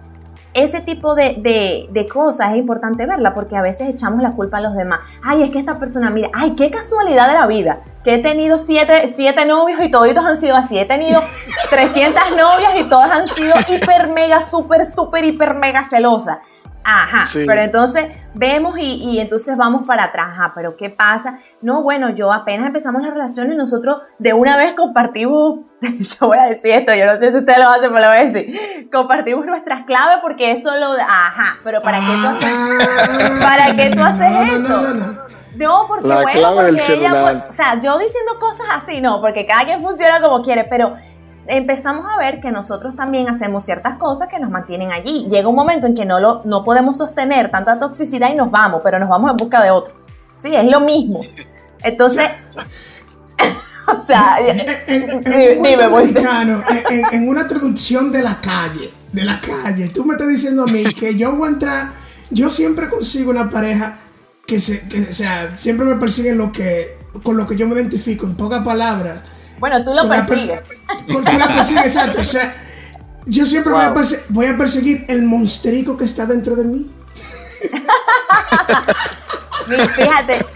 ese 0.54 0.80
tipo 0.80 1.14
de, 1.14 1.86
de, 1.90 2.08
cosas 2.08 2.52
es 2.52 2.56
importante 2.56 3.06
verla 3.06 3.34
porque 3.34 3.56
a 3.56 3.62
veces 3.62 3.88
echamos 3.88 4.22
la 4.22 4.32
culpa 4.32 4.58
a 4.58 4.60
los 4.60 4.74
demás. 4.74 5.00
Ay, 5.22 5.42
es 5.42 5.50
que 5.50 5.58
esta 5.58 5.78
persona, 5.78 6.10
mira, 6.10 6.30
ay, 6.32 6.56
qué 6.56 6.70
casualidad 6.70 7.28
de 7.28 7.34
la 7.34 7.46
vida, 7.46 7.80
que 8.02 8.14
he 8.14 8.18
tenido 8.18 8.56
siete, 8.58 9.08
siete 9.08 9.44
novios 9.46 9.84
y 9.84 9.90
todos 9.90 10.08
han 10.24 10.36
sido 10.36 10.56
así. 10.56 10.78
He 10.78 10.86
tenido 10.86 11.20
300 11.70 12.30
novias 12.30 12.80
y 12.80 12.84
todas 12.84 13.10
han 13.10 13.26
sido 13.28 13.54
hiper, 13.68 14.08
mega, 14.08 14.40
súper, 14.40 14.86
súper, 14.86 15.24
hiper, 15.24 15.54
mega 15.54 15.84
celosas. 15.84 16.38
Ajá, 16.90 17.24
pero 17.46 17.60
entonces 17.60 18.06
vemos 18.32 18.76
y, 18.78 19.20
entonces 19.20 19.58
vamos 19.58 19.82
para 19.86 20.04
atrás. 20.04 20.28
Ajá, 20.32 20.52
pero 20.54 20.74
¿qué 20.74 20.88
pasa? 20.88 21.38
No, 21.60 21.82
bueno, 21.82 22.14
yo 22.14 22.32
apenas 22.32 22.68
empezamos 22.68 23.02
la 23.02 23.10
relación 23.10 23.52
y 23.52 23.56
nosotros 23.56 23.98
de 24.18 24.32
una 24.32 24.56
vez 24.56 24.72
compartimos, 24.72 25.66
yo 25.82 26.26
voy 26.26 26.38
a 26.38 26.46
decir 26.46 26.72
esto, 26.72 26.94
yo 26.94 27.04
no 27.04 27.18
sé 27.18 27.30
si 27.30 27.36
ustedes 27.36 27.58
lo 27.58 27.68
hacen, 27.68 27.92
pero 27.92 28.00
lo 28.00 28.08
voy 28.08 28.16
a 28.16 28.24
decir, 28.24 28.88
compartimos 28.90 29.44
nuestras 29.44 29.84
claves 29.84 30.18
porque 30.22 30.50
eso 30.50 30.74
lo, 30.76 30.92
ajá, 30.92 31.58
pero 31.62 31.82
¿para 31.82 32.00
qué 32.00 32.06
tú 32.06 32.26
haces, 32.26 32.54
ah. 32.56 33.38
¿para 33.42 33.76
qué 33.76 33.90
tú 33.90 34.02
haces 34.02 34.52
eso? 34.52 35.28
No, 35.56 35.86
porque 35.88 36.08
la 36.08 36.22
bueno, 36.22 36.54
porque 36.54 36.94
ella, 36.94 37.44
o 37.48 37.52
sea, 37.52 37.78
yo 37.82 37.98
diciendo 37.98 38.38
cosas 38.40 38.66
así, 38.74 39.02
no, 39.02 39.20
porque 39.20 39.44
cada 39.44 39.64
quien 39.64 39.82
funciona 39.82 40.22
como 40.22 40.40
quiere, 40.40 40.64
pero 40.64 40.96
empezamos 41.48 42.06
a 42.10 42.18
ver 42.18 42.40
que 42.40 42.50
nosotros 42.50 42.94
también 42.94 43.28
hacemos 43.28 43.64
ciertas 43.64 43.96
cosas 43.96 44.28
que 44.28 44.38
nos 44.38 44.50
mantienen 44.50 44.92
allí. 44.92 45.26
Llega 45.30 45.48
un 45.48 45.54
momento 45.54 45.86
en 45.86 45.94
que 45.94 46.04
no, 46.04 46.20
lo, 46.20 46.42
no 46.44 46.62
podemos 46.62 46.96
sostener 46.98 47.50
tanta 47.50 47.78
toxicidad 47.78 48.30
y 48.30 48.36
nos 48.36 48.50
vamos, 48.50 48.80
pero 48.84 48.98
nos 48.98 49.08
vamos 49.08 49.30
en 49.30 49.36
busca 49.36 49.62
de 49.62 49.70
otro. 49.70 49.94
Sí, 50.36 50.54
es 50.54 50.64
lo 50.64 50.80
mismo. 50.80 51.20
Entonces, 51.82 52.28
o 53.88 54.00
sea, 54.00 54.36
en, 54.86 55.22
dime, 55.24 55.88
pues. 55.90 56.12
en, 57.12 57.28
una 57.28 57.48
traducción 57.48 58.12
de 58.12 58.22
la 58.22 58.40
calle, 58.40 58.90
de 59.12 59.24
la 59.24 59.40
calle, 59.40 59.88
tú 59.88 60.04
me 60.04 60.14
estás 60.14 60.28
diciendo 60.28 60.64
a 60.64 60.66
mí 60.66 60.84
que 60.94 61.16
yo 61.16 61.34
voy 61.34 61.48
a 61.48 61.52
entrar, 61.52 61.90
yo 62.30 62.50
siempre 62.50 62.88
consigo 62.88 63.30
una 63.30 63.48
pareja 63.48 63.98
que, 64.46 64.60
se, 64.60 64.86
que 64.88 65.08
o 65.08 65.12
sea, 65.12 65.56
siempre 65.56 65.86
me 65.86 65.96
persiguen 65.96 66.36
lo 66.36 66.52
que, 66.52 66.98
con 67.22 67.36
lo 67.36 67.46
que 67.46 67.56
yo 67.56 67.66
me 67.66 67.74
identifico, 67.74 68.26
en 68.26 68.36
pocas 68.36 68.62
palabras 68.62 69.20
bueno, 69.58 69.84
tú 69.84 69.92
lo 69.92 70.08
persigues. 70.08 70.64
Tú 71.06 71.20
la 71.20 71.48
persigues, 71.48 71.86
exacto. 71.86 72.20
O 72.20 72.24
sea, 72.24 72.54
yo 73.26 73.44
siempre 73.46 73.72
voy, 74.30 74.46
a 74.46 74.56
perseguir 74.56 75.04
el 75.08 75.22
monstrico 75.22 75.96
que 75.96 76.04
está 76.04 76.26
dentro 76.26 76.56
de 76.56 76.64
mí. 76.64 76.90
Fíjate, 79.96 80.46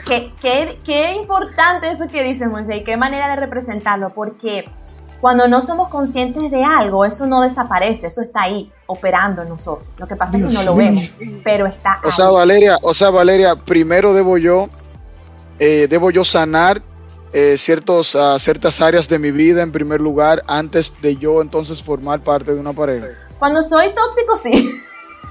qué, 0.40 0.78
qué, 0.82 1.12
importante 1.12 1.90
eso 1.90 2.08
que 2.08 2.22
dices, 2.24 2.48
Moisés, 2.48 2.76
y 2.76 2.84
qué 2.84 2.96
manera 2.96 3.28
de 3.28 3.36
representarlo, 3.36 4.14
porque 4.14 4.70
cuando 5.20 5.48
no 5.48 5.60
somos 5.60 5.88
conscientes 5.90 6.50
de 6.50 6.64
algo, 6.64 7.04
eso 7.04 7.26
no 7.26 7.42
desaparece, 7.42 8.06
eso 8.06 8.22
está 8.22 8.42
ahí, 8.42 8.72
operando 8.86 9.42
en 9.42 9.50
nosotros. 9.50 9.86
Lo 9.98 10.06
que 10.06 10.16
pasa 10.16 10.38
es 10.38 10.44
que 10.44 10.54
no 10.54 10.62
lo 10.62 10.74
vemos, 10.74 11.12
pero 11.44 11.66
está 11.66 12.00
O 12.04 12.10
sea, 12.10 12.30
Valeria, 12.30 12.78
o 12.82 12.94
sea, 12.94 13.10
Valeria, 13.10 13.54
primero 13.54 14.14
debo 14.14 14.38
yo, 14.38 14.70
eh, 15.58 15.88
debo 15.90 16.10
yo 16.10 16.24
sanar 16.24 16.82
eh, 17.32 17.56
ciertos, 17.58 18.14
uh, 18.14 18.38
ciertas 18.38 18.80
áreas 18.80 19.08
de 19.08 19.18
mi 19.18 19.30
vida 19.30 19.62
en 19.62 19.72
primer 19.72 20.00
lugar 20.00 20.42
antes 20.46 21.00
de 21.00 21.16
yo 21.16 21.40
entonces 21.40 21.82
formar 21.82 22.20
parte 22.20 22.54
de 22.54 22.60
una 22.60 22.72
pareja? 22.72 23.08
Cuando 23.38 23.62
soy 23.62 23.92
tóxico, 23.94 24.36
sí. 24.36 24.70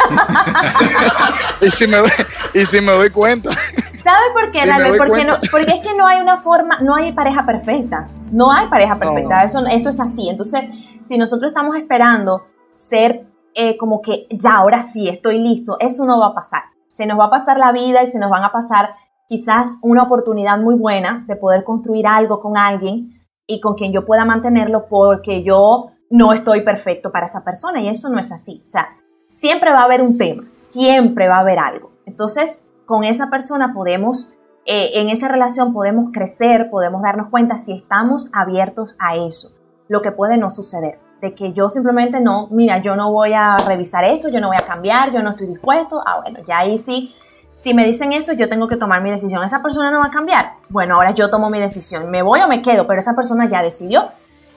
y, 1.61 1.69
si 1.69 1.87
me 1.87 1.97
doy, 1.97 2.09
y 2.53 2.65
si 2.65 2.81
me 2.81 2.91
doy 2.91 3.09
cuenta. 3.09 3.51
¿Sabe 3.51 4.25
por 4.33 4.49
qué, 4.51 4.59
Porque, 4.97 5.25
no, 5.25 5.37
porque 5.51 5.71
es 5.73 5.81
que 5.81 5.95
no 5.95 6.07
hay 6.07 6.19
una 6.19 6.37
forma, 6.37 6.79
no 6.79 6.95
hay 6.95 7.11
pareja 7.11 7.45
perfecta. 7.45 8.07
No 8.31 8.51
hay 8.51 8.67
pareja 8.67 8.97
perfecta, 8.97 9.43
Eso, 9.43 9.63
eso 9.67 9.89
es 9.89 9.99
así. 9.99 10.27
Entonces, 10.29 10.61
si 11.03 11.17
nosotros 11.17 11.49
estamos 11.49 11.77
esperando 11.77 12.47
ser 12.69 13.27
eh, 13.53 13.77
como 13.77 14.01
que 14.01 14.27
ya, 14.31 14.55
ahora 14.55 14.81
sí, 14.81 15.07
estoy 15.07 15.37
listo, 15.37 15.77
eso 15.79 16.05
no 16.05 16.19
va 16.19 16.27
a 16.27 16.33
pasar. 16.33 16.63
Se 16.87 17.05
nos 17.05 17.19
va 17.19 17.25
a 17.25 17.29
pasar 17.29 17.57
la 17.57 17.71
vida 17.71 18.01
y 18.01 18.07
se 18.07 18.17
nos 18.17 18.29
van 18.29 18.43
a 18.43 18.51
pasar 18.51 18.95
quizás 19.31 19.77
una 19.81 20.03
oportunidad 20.03 20.59
muy 20.59 20.75
buena 20.75 21.23
de 21.25 21.37
poder 21.37 21.63
construir 21.63 22.05
algo 22.05 22.41
con 22.41 22.57
alguien 22.57 23.25
y 23.47 23.61
con 23.61 23.75
quien 23.75 23.93
yo 23.93 24.05
pueda 24.05 24.25
mantenerlo 24.25 24.87
porque 24.89 25.41
yo 25.41 25.91
no 26.09 26.33
estoy 26.33 26.63
perfecto 26.63 27.13
para 27.13 27.27
esa 27.27 27.41
persona 27.41 27.79
y 27.79 27.87
eso 27.87 28.09
no 28.09 28.19
es 28.19 28.29
así. 28.33 28.59
O 28.61 28.65
sea, 28.65 28.89
siempre 29.27 29.71
va 29.71 29.79
a 29.79 29.83
haber 29.85 30.01
un 30.01 30.17
tema, 30.17 30.43
siempre 30.51 31.29
va 31.29 31.37
a 31.37 31.39
haber 31.39 31.59
algo. 31.59 31.93
Entonces, 32.05 32.67
con 32.85 33.05
esa 33.05 33.29
persona 33.29 33.73
podemos, 33.73 34.33
eh, 34.65 34.89
en 34.95 35.09
esa 35.09 35.29
relación 35.29 35.71
podemos 35.71 36.09
crecer, 36.11 36.69
podemos 36.69 37.01
darnos 37.01 37.29
cuenta 37.29 37.57
si 37.57 37.71
estamos 37.71 38.29
abiertos 38.33 38.97
a 38.99 39.15
eso, 39.15 39.51
lo 39.87 40.01
que 40.01 40.11
puede 40.11 40.37
no 40.37 40.49
suceder. 40.49 40.99
De 41.21 41.35
que 41.35 41.53
yo 41.53 41.69
simplemente 41.69 42.19
no, 42.19 42.49
mira, 42.51 42.79
yo 42.79 42.97
no 42.97 43.13
voy 43.13 43.31
a 43.31 43.55
revisar 43.59 44.03
esto, 44.03 44.27
yo 44.27 44.41
no 44.41 44.47
voy 44.47 44.57
a 44.57 44.67
cambiar, 44.67 45.13
yo 45.13 45.23
no 45.23 45.29
estoy 45.29 45.47
dispuesto. 45.47 46.03
Ah, 46.05 46.19
bueno, 46.21 46.39
ya 46.45 46.59
ahí 46.59 46.77
sí 46.77 47.13
si 47.61 47.75
me 47.75 47.85
dicen 47.85 48.11
eso, 48.11 48.33
yo 48.33 48.49
tengo 48.49 48.67
que 48.67 48.75
tomar 48.75 49.03
mi 49.03 49.11
decisión. 49.11 49.43
Esa 49.43 49.61
persona 49.61 49.91
no 49.91 49.99
va 49.99 50.05
a 50.05 50.09
cambiar. 50.09 50.53
Bueno, 50.69 50.95
ahora 50.95 51.11
yo 51.11 51.29
tomo 51.29 51.51
mi 51.51 51.59
decisión. 51.59 52.09
Me 52.09 52.23
voy 52.23 52.39
o 52.41 52.47
me 52.47 52.63
quedo, 52.63 52.87
pero 52.87 52.99
esa 52.99 53.15
persona 53.15 53.47
ya 53.47 53.61
decidió. 53.61 54.09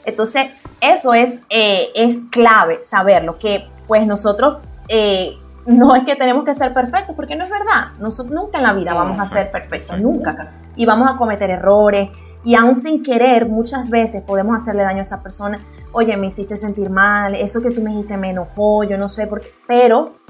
Entonces, 0.07 0.53
eso 0.81 1.13
es, 1.13 1.43
eh, 1.51 1.89
es 1.95 2.23
clave 2.31 2.83
saberlo, 2.83 3.39
que 3.39 3.67
pues 3.87 4.07
nosotros 4.07 4.57
eh, 4.89 5.37
no 5.67 5.95
es 5.95 6.05
que 6.05 6.17
tenemos 6.17 6.45
que 6.45 6.55
ser 6.55 6.73
perfectos, 6.73 7.15
porque 7.15 7.37
no 7.37 7.45
es 7.45 7.51
verdad. 7.51 7.93
Nosotros 7.99 8.35
nunca 8.35 8.57
en 8.57 8.65
la 8.65 8.73
vida 8.73 8.95
vamos 8.95 9.21
a 9.21 9.27
ser 9.27 9.51
perfectos, 9.51 9.99
nunca. 10.01 10.53
Y 10.75 10.87
vamos 10.87 11.11
a 11.11 11.19
cometer 11.19 11.51
errores. 11.51 12.09
Y 12.43 12.55
aún 12.55 12.75
sin 12.75 13.03
querer, 13.03 13.51
muchas 13.51 13.91
veces 13.91 14.23
podemos 14.23 14.55
hacerle 14.57 14.83
daño 14.83 15.01
a 15.01 15.03
esa 15.03 15.23
persona. 15.23 15.61
Oye, 15.93 16.17
me 16.17 16.29
hiciste 16.29 16.57
sentir 16.57 16.89
mal, 16.89 17.35
eso 17.35 17.61
que 17.61 17.71
tú 17.71 17.83
me 17.83 17.91
dijiste 17.91 18.17
me 18.17 18.31
enojó, 18.31 18.83
yo 18.85 18.97
no 18.97 19.11
sé 19.11 19.27
por 19.27 19.43
qué. 19.43 19.49
Pero 19.67 20.24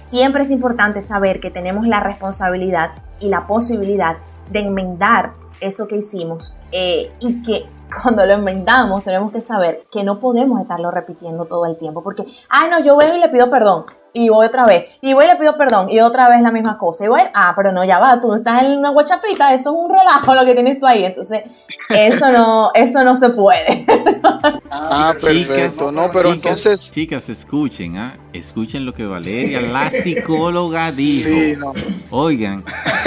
Siempre 0.00 0.44
es 0.44 0.50
importante 0.50 1.02
saber 1.02 1.40
que 1.40 1.50
tenemos 1.50 1.86
la 1.86 2.00
responsabilidad 2.00 2.92
y 3.20 3.28
la 3.28 3.46
posibilidad 3.46 4.16
de 4.50 4.60
enmendar 4.60 5.34
eso 5.60 5.86
que 5.86 5.96
hicimos 5.96 6.54
eh, 6.72 7.12
y 7.20 7.42
que 7.42 7.66
cuando 8.02 8.24
lo 8.24 8.34
enmendamos 8.34 9.04
tenemos 9.04 9.32
que 9.32 9.40
saber 9.40 9.84
que 9.90 10.04
no 10.04 10.20
podemos 10.20 10.60
estarlo 10.60 10.90
repitiendo 10.90 11.44
todo 11.46 11.66
el 11.66 11.76
tiempo 11.76 12.02
porque, 12.02 12.24
ay 12.48 12.70
no, 12.70 12.80
yo 12.80 12.94
voy 12.94 13.06
y 13.06 13.18
le 13.18 13.28
pido 13.28 13.50
perdón 13.50 13.84
y 14.12 14.28
voy 14.28 14.46
otra 14.46 14.66
vez, 14.66 14.86
y 15.00 15.12
voy 15.12 15.24
y 15.24 15.28
le 15.28 15.36
pido 15.36 15.56
perdón, 15.56 15.88
y 15.90 16.00
otra 16.00 16.28
vez 16.28 16.42
la 16.42 16.50
misma 16.50 16.78
cosa, 16.78 17.04
y 17.04 17.08
voy, 17.08 17.20
ah, 17.34 17.52
pero 17.54 17.72
no, 17.72 17.84
ya 17.84 17.98
va, 17.98 18.18
tú 18.18 18.34
estás 18.34 18.64
en 18.64 18.78
una 18.78 18.90
guachafita, 18.90 19.52
eso 19.54 19.70
es 19.70 19.76
un 19.76 19.90
relajo 19.90 20.34
lo 20.34 20.44
que 20.44 20.54
tienes 20.54 20.78
tú 20.80 20.86
ahí, 20.86 21.04
entonces, 21.04 21.44
eso 21.88 22.32
no, 22.32 22.70
eso 22.74 23.04
no 23.04 23.16
se 23.16 23.30
puede. 23.30 23.86
ah, 24.70 25.14
perfecto, 25.20 25.92
no, 25.92 26.10
pero 26.12 26.32
entonces... 26.32 26.90
Chicas, 26.90 27.28
escuchen, 27.28 27.98
¿ah? 27.98 28.18
escuchen 28.32 28.84
lo 28.84 28.94
que 28.94 29.06
Valeria, 29.06 29.60
la 29.60 29.90
psicóloga, 29.90 30.90
dijo. 30.92 31.28
Sí, 31.28 31.54
no. 31.56 31.72
Oigan, 32.10 32.64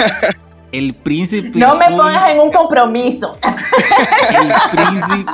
el 0.78 0.94
príncipe 0.94 1.58
No 1.58 1.76
me 1.76 1.86
pongas 1.86 2.30
en 2.30 2.40
un 2.40 2.52
compromiso. 2.52 3.38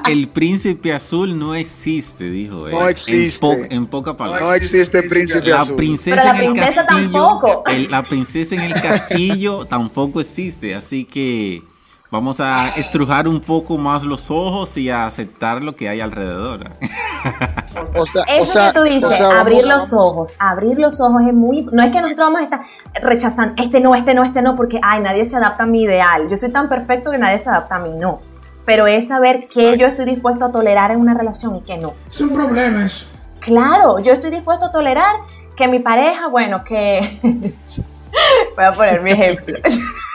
El 0.09 0.29
príncipe, 0.29 0.93
azul 0.93 1.39
no 1.39 1.55
existe, 1.55 2.25
dijo 2.25 2.67
él. 2.69 2.75
No 2.75 2.89
existe. 2.89 3.69
En, 3.71 3.87
poca 3.87 4.17
palabra. 4.17 4.47
No 4.47 4.55
existe 4.55 4.99
el 4.99 5.09
príncipe 5.09 5.53
azul. 5.53 5.77
Princesa 5.77 6.17
Pero 6.17 6.33
la 6.33 6.39
princesa 6.39 6.87
tampoco. 6.87 7.65
la 7.89 8.03
princesa 8.03 8.55
en 8.55 8.61
el 8.63 8.75
castillo 8.75 9.65
tampoco 9.67 10.21
existe. 10.21 10.75
Así 10.75 11.05
que 11.05 11.63
Vamos 12.11 12.41
a 12.41 12.71
estrujar 12.71 13.29
un 13.29 13.39
poco 13.39 13.79
más 13.79 14.03
los 14.03 14.33
ojos 14.33 14.77
y 14.77 14.91
a 14.91 15.07
aceptar 15.07 15.63
lo 15.63 15.77
que 15.77 15.89
hay 15.89 16.01
alrededor. 16.01 16.69
Eso 18.29 18.61
que 18.61 18.73
tú 18.73 18.83
dices, 18.83 19.21
abrir 19.21 19.65
los 19.65 19.93
ojos, 19.93 20.35
abrir 20.39 20.79
los 20.79 21.01
ojos 21.01 21.23
es 21.27 21.35
muy... 21.35 21.63
No 21.73 21.83
es 21.83 21.91
que 21.91 22.01
nosotros 22.01 22.29
vamos 22.29 22.41
a 22.41 22.45
estar 22.45 22.61
rechazando, 23.03 23.63
este 23.63 23.81
no, 23.81 23.95
este 23.95 24.15
no, 24.15 24.25
este 24.25 24.43
no, 24.43 24.57
porque, 24.57 24.81
ay, 24.83 25.03
nadie 25.03 25.25
se 25.25 25.37
adapta 25.37 25.65
a 25.65 25.67
mi 25.67 25.83
ideal. 25.83 26.29
Yo 26.29 26.37
soy 26.37 26.51
tan 26.51 26.69
perfecto 26.69 27.11
que 27.11 27.19
nadie 27.19 27.39
se 27.39 27.51
adapta 27.51 27.77
a 27.77 27.79
mí, 27.81 27.93
no. 27.93 28.21
Pero 28.65 28.87
es 28.87 29.09
saber 29.09 29.47
qué 29.53 29.77
yo 29.79 29.87
estoy 29.87 30.05
dispuesto 30.05 30.45
a 30.45 30.53
tolerar 30.53 30.91
en 30.91 31.01
una 31.01 31.15
relación 31.15 31.57
y 31.57 31.61
qué 31.63 31.77
no. 31.77 31.95
Son 32.09 32.31
problemas. 32.31 33.07
Claro, 33.41 33.99
yo 34.01 34.13
estoy 34.13 34.31
dispuesto 34.31 34.67
a 34.67 34.73
tolerar 34.73 35.15
que 35.57 35.67
mi 35.69 35.79
pareja, 35.79 36.29
bueno, 36.29 36.65
que... 36.65 37.21
Voy 38.57 38.65
a 38.65 38.73
poner 38.73 39.01
mi 39.03 39.13
ejemplo. 39.13 39.59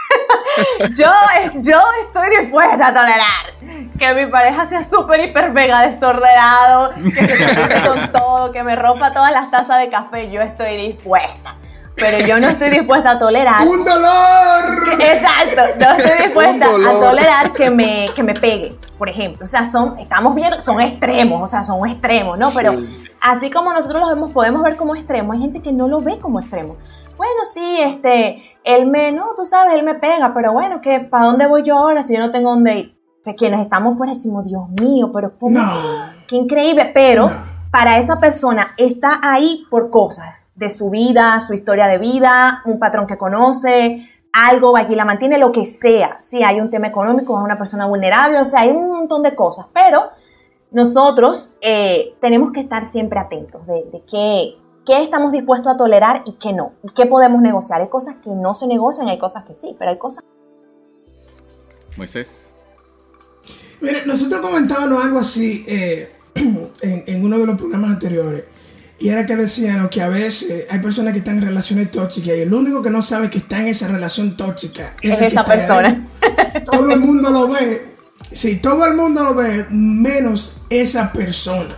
yo, 0.96 1.12
yo 1.56 1.82
estoy 2.06 2.42
dispuesta 2.42 2.88
a 2.88 2.94
tolerar 2.94 3.90
que 3.98 4.14
mi 4.14 4.32
pareja 4.32 4.66
sea 4.68 4.84
súper, 4.84 5.22
hiper, 5.22 5.52
mega 5.52 5.82
desordenado, 5.82 6.94
que 6.96 7.28
se 7.28 7.88
con 7.88 8.12
todo, 8.12 8.52
que 8.52 8.64
me 8.64 8.76
rompa 8.76 9.14
todas 9.14 9.32
las 9.32 9.50
tazas 9.52 9.80
de 9.80 9.90
café. 9.90 10.30
Yo 10.30 10.42
estoy 10.42 10.76
dispuesta. 10.78 11.56
Pero 11.96 12.28
yo 12.28 12.40
no 12.42 12.50
estoy 12.50 12.72
dispuesta 12.72 13.12
a 13.12 13.20
tolerar. 13.20 13.66
¡Un 13.66 13.86
dolor! 13.86 15.00
exacto, 15.00 15.62
no 15.80 15.92
estoy 15.94 16.18
dispuesta 16.26 16.66
a 16.66 17.00
tolerar 17.00 17.54
que 17.54 17.70
me, 17.70 18.10
que 18.14 18.22
me 18.22 18.34
pegue 18.34 18.78
por 18.98 19.10
ejemplo. 19.10 19.44
O 19.44 19.48
sea, 19.48 19.66
son, 19.66 19.98
estamos 20.00 20.36
viendo, 20.36 20.60
son 20.62 20.80
extremos, 20.80 21.42
o 21.42 21.48
sea, 21.48 21.64
son 21.64 21.88
extremos, 21.88 22.38
¿no? 22.38 22.50
Pero 22.56 22.72
así 23.22 23.50
como 23.50 23.74
nosotros 23.74 24.02
los 24.02 24.10
vemos, 24.10 24.32
podemos 24.32 24.64
ver 24.64 24.76
como 24.76 24.96
extremo, 24.96 25.34
hay 25.34 25.40
gente 25.40 25.62
que 25.62 25.72
no 25.72 25.88
lo 25.88 26.00
ve 26.00 26.20
como 26.20 26.40
extremo. 26.40 26.78
Bueno, 27.18 27.46
sí, 27.46 27.78
este, 27.82 28.42
él 28.64 28.88
me, 28.88 29.12
no, 29.12 29.28
tú 29.36 29.46
sabes, 29.46 29.76
él 29.76 29.84
me 29.84 29.96
pega, 29.96 30.34
pero 30.34 30.54
bueno, 30.54 30.82
¿qué, 30.82 31.00
¿para 31.00 31.26
dónde 31.26 31.48
voy 31.48 31.64
yo 31.64 31.78
ahora 31.78 32.04
si 32.04 32.16
yo 32.16 32.20
no 32.20 32.32
tengo 32.32 32.50
dónde 32.50 32.78
ir? 32.78 33.00
O 33.16 33.24
sea, 33.24 33.36
quienes 33.36 33.62
estamos 33.62 33.98
fuera 33.98 34.14
decimos, 34.14 34.46
Dios 34.46 34.64
mío, 34.80 35.12
pero 35.14 35.38
¿cómo? 35.40 35.60
Qué 36.28 36.36
increíble, 36.36 36.92
pero 36.94 37.32
para 37.72 37.98
esa 37.98 38.20
persona 38.20 38.74
está 38.78 39.20
ahí 39.22 39.66
por 39.70 39.90
cosas 39.90 40.48
de 40.56 40.70
su 40.70 40.90
vida, 40.90 41.40
su 41.40 41.54
historia 41.54 41.88
de 41.88 41.98
vida, 41.98 42.62
un 42.66 42.80
patrón 42.80 43.08
que 43.08 43.18
conoce, 43.18 44.08
algo 44.32 44.76
allí 44.76 44.96
la 44.96 45.06
mantiene, 45.06 45.38
lo 45.38 45.52
que 45.52 45.66
sea. 45.66 46.18
Si 46.20 46.44
hay 46.44 46.60
un 46.60 46.70
tema 46.70 46.88
económico, 46.88 47.38
es 47.38 47.44
una 47.44 47.58
persona 47.58 47.86
vulnerable, 47.86 48.40
o 48.40 48.44
sea, 48.44 48.62
hay 48.62 48.70
un 48.70 48.92
montón 48.92 49.24
de 49.24 49.34
cosas, 49.34 49.68
pero 49.74 50.10
nosotros 50.72 51.58
eh, 51.62 52.16
tenemos 52.20 52.52
que 52.52 52.60
estar 52.60 52.86
siempre 52.86 53.20
atentos 53.20 53.66
de, 53.66 54.04
qué, 54.10 54.56
qué, 54.86 55.04
estamos 55.04 55.32
dispuestos 55.32 55.74
a 55.74 55.78
tolerar 55.78 56.24
y 56.26 56.34
qué 56.34 56.54
no, 56.54 56.74
y 56.84 56.90
qué 56.90 57.06
podemos 57.06 57.42
negociar. 57.42 57.82
Hay 57.82 57.90
cosas 57.90 58.16
que 58.24 58.30
no 58.30 58.54
se 58.54 58.68
negocian, 58.68 59.08
hay 59.08 59.20
cosas 59.20 59.44
que 59.44 59.54
sí, 59.54 59.76
pero 59.78 59.92
hay 59.92 59.98
cosas... 59.98 60.24
Moisés. 61.98 62.50
Mire, 63.82 64.06
nosotros 64.06 64.42
comentábamos 64.42 65.04
algo 65.04 65.20
así 65.20 65.66
eh, 65.68 66.12
en, 66.36 67.04
en 67.06 67.26
uno 67.26 67.38
de 67.40 67.46
los 67.46 67.58
programas 67.58 67.92
anteriores 67.92 68.46
y 68.98 69.10
era 69.10 69.26
que 69.26 69.36
decían 69.36 69.90
que 69.90 70.02
a 70.02 70.08
veces 70.08 70.68
hay 70.70 70.80
personas 70.80 71.12
que 71.12 71.20
están 71.20 71.38
en 71.38 71.44
relaciones 71.44 71.92
tóxicas 71.92 72.30
y 72.38 72.42
el 72.42 72.54
único 72.54 72.82
que 72.82 72.90
no 72.90 73.02
sabe 73.02 73.30
que 73.30 73.40
está 73.40 73.60
en 73.60 73.68
esa 73.68 73.90
relación 73.90 74.38
tóxica 74.38 74.94
es, 75.02 75.20
esa 75.20 75.44
persona. 75.44 76.08
Todo 76.72 76.92
el 76.92 77.00
mundo 77.00 77.30
lo 77.30 77.50
ve. 77.50 77.94
Sí, 78.32 78.58
todo 78.58 78.86
el 78.86 78.96
mundo 78.96 79.24
lo 79.24 79.36
ve, 79.36 79.66
menos 79.70 80.62
esa 80.70 81.14
persona. 81.14 81.78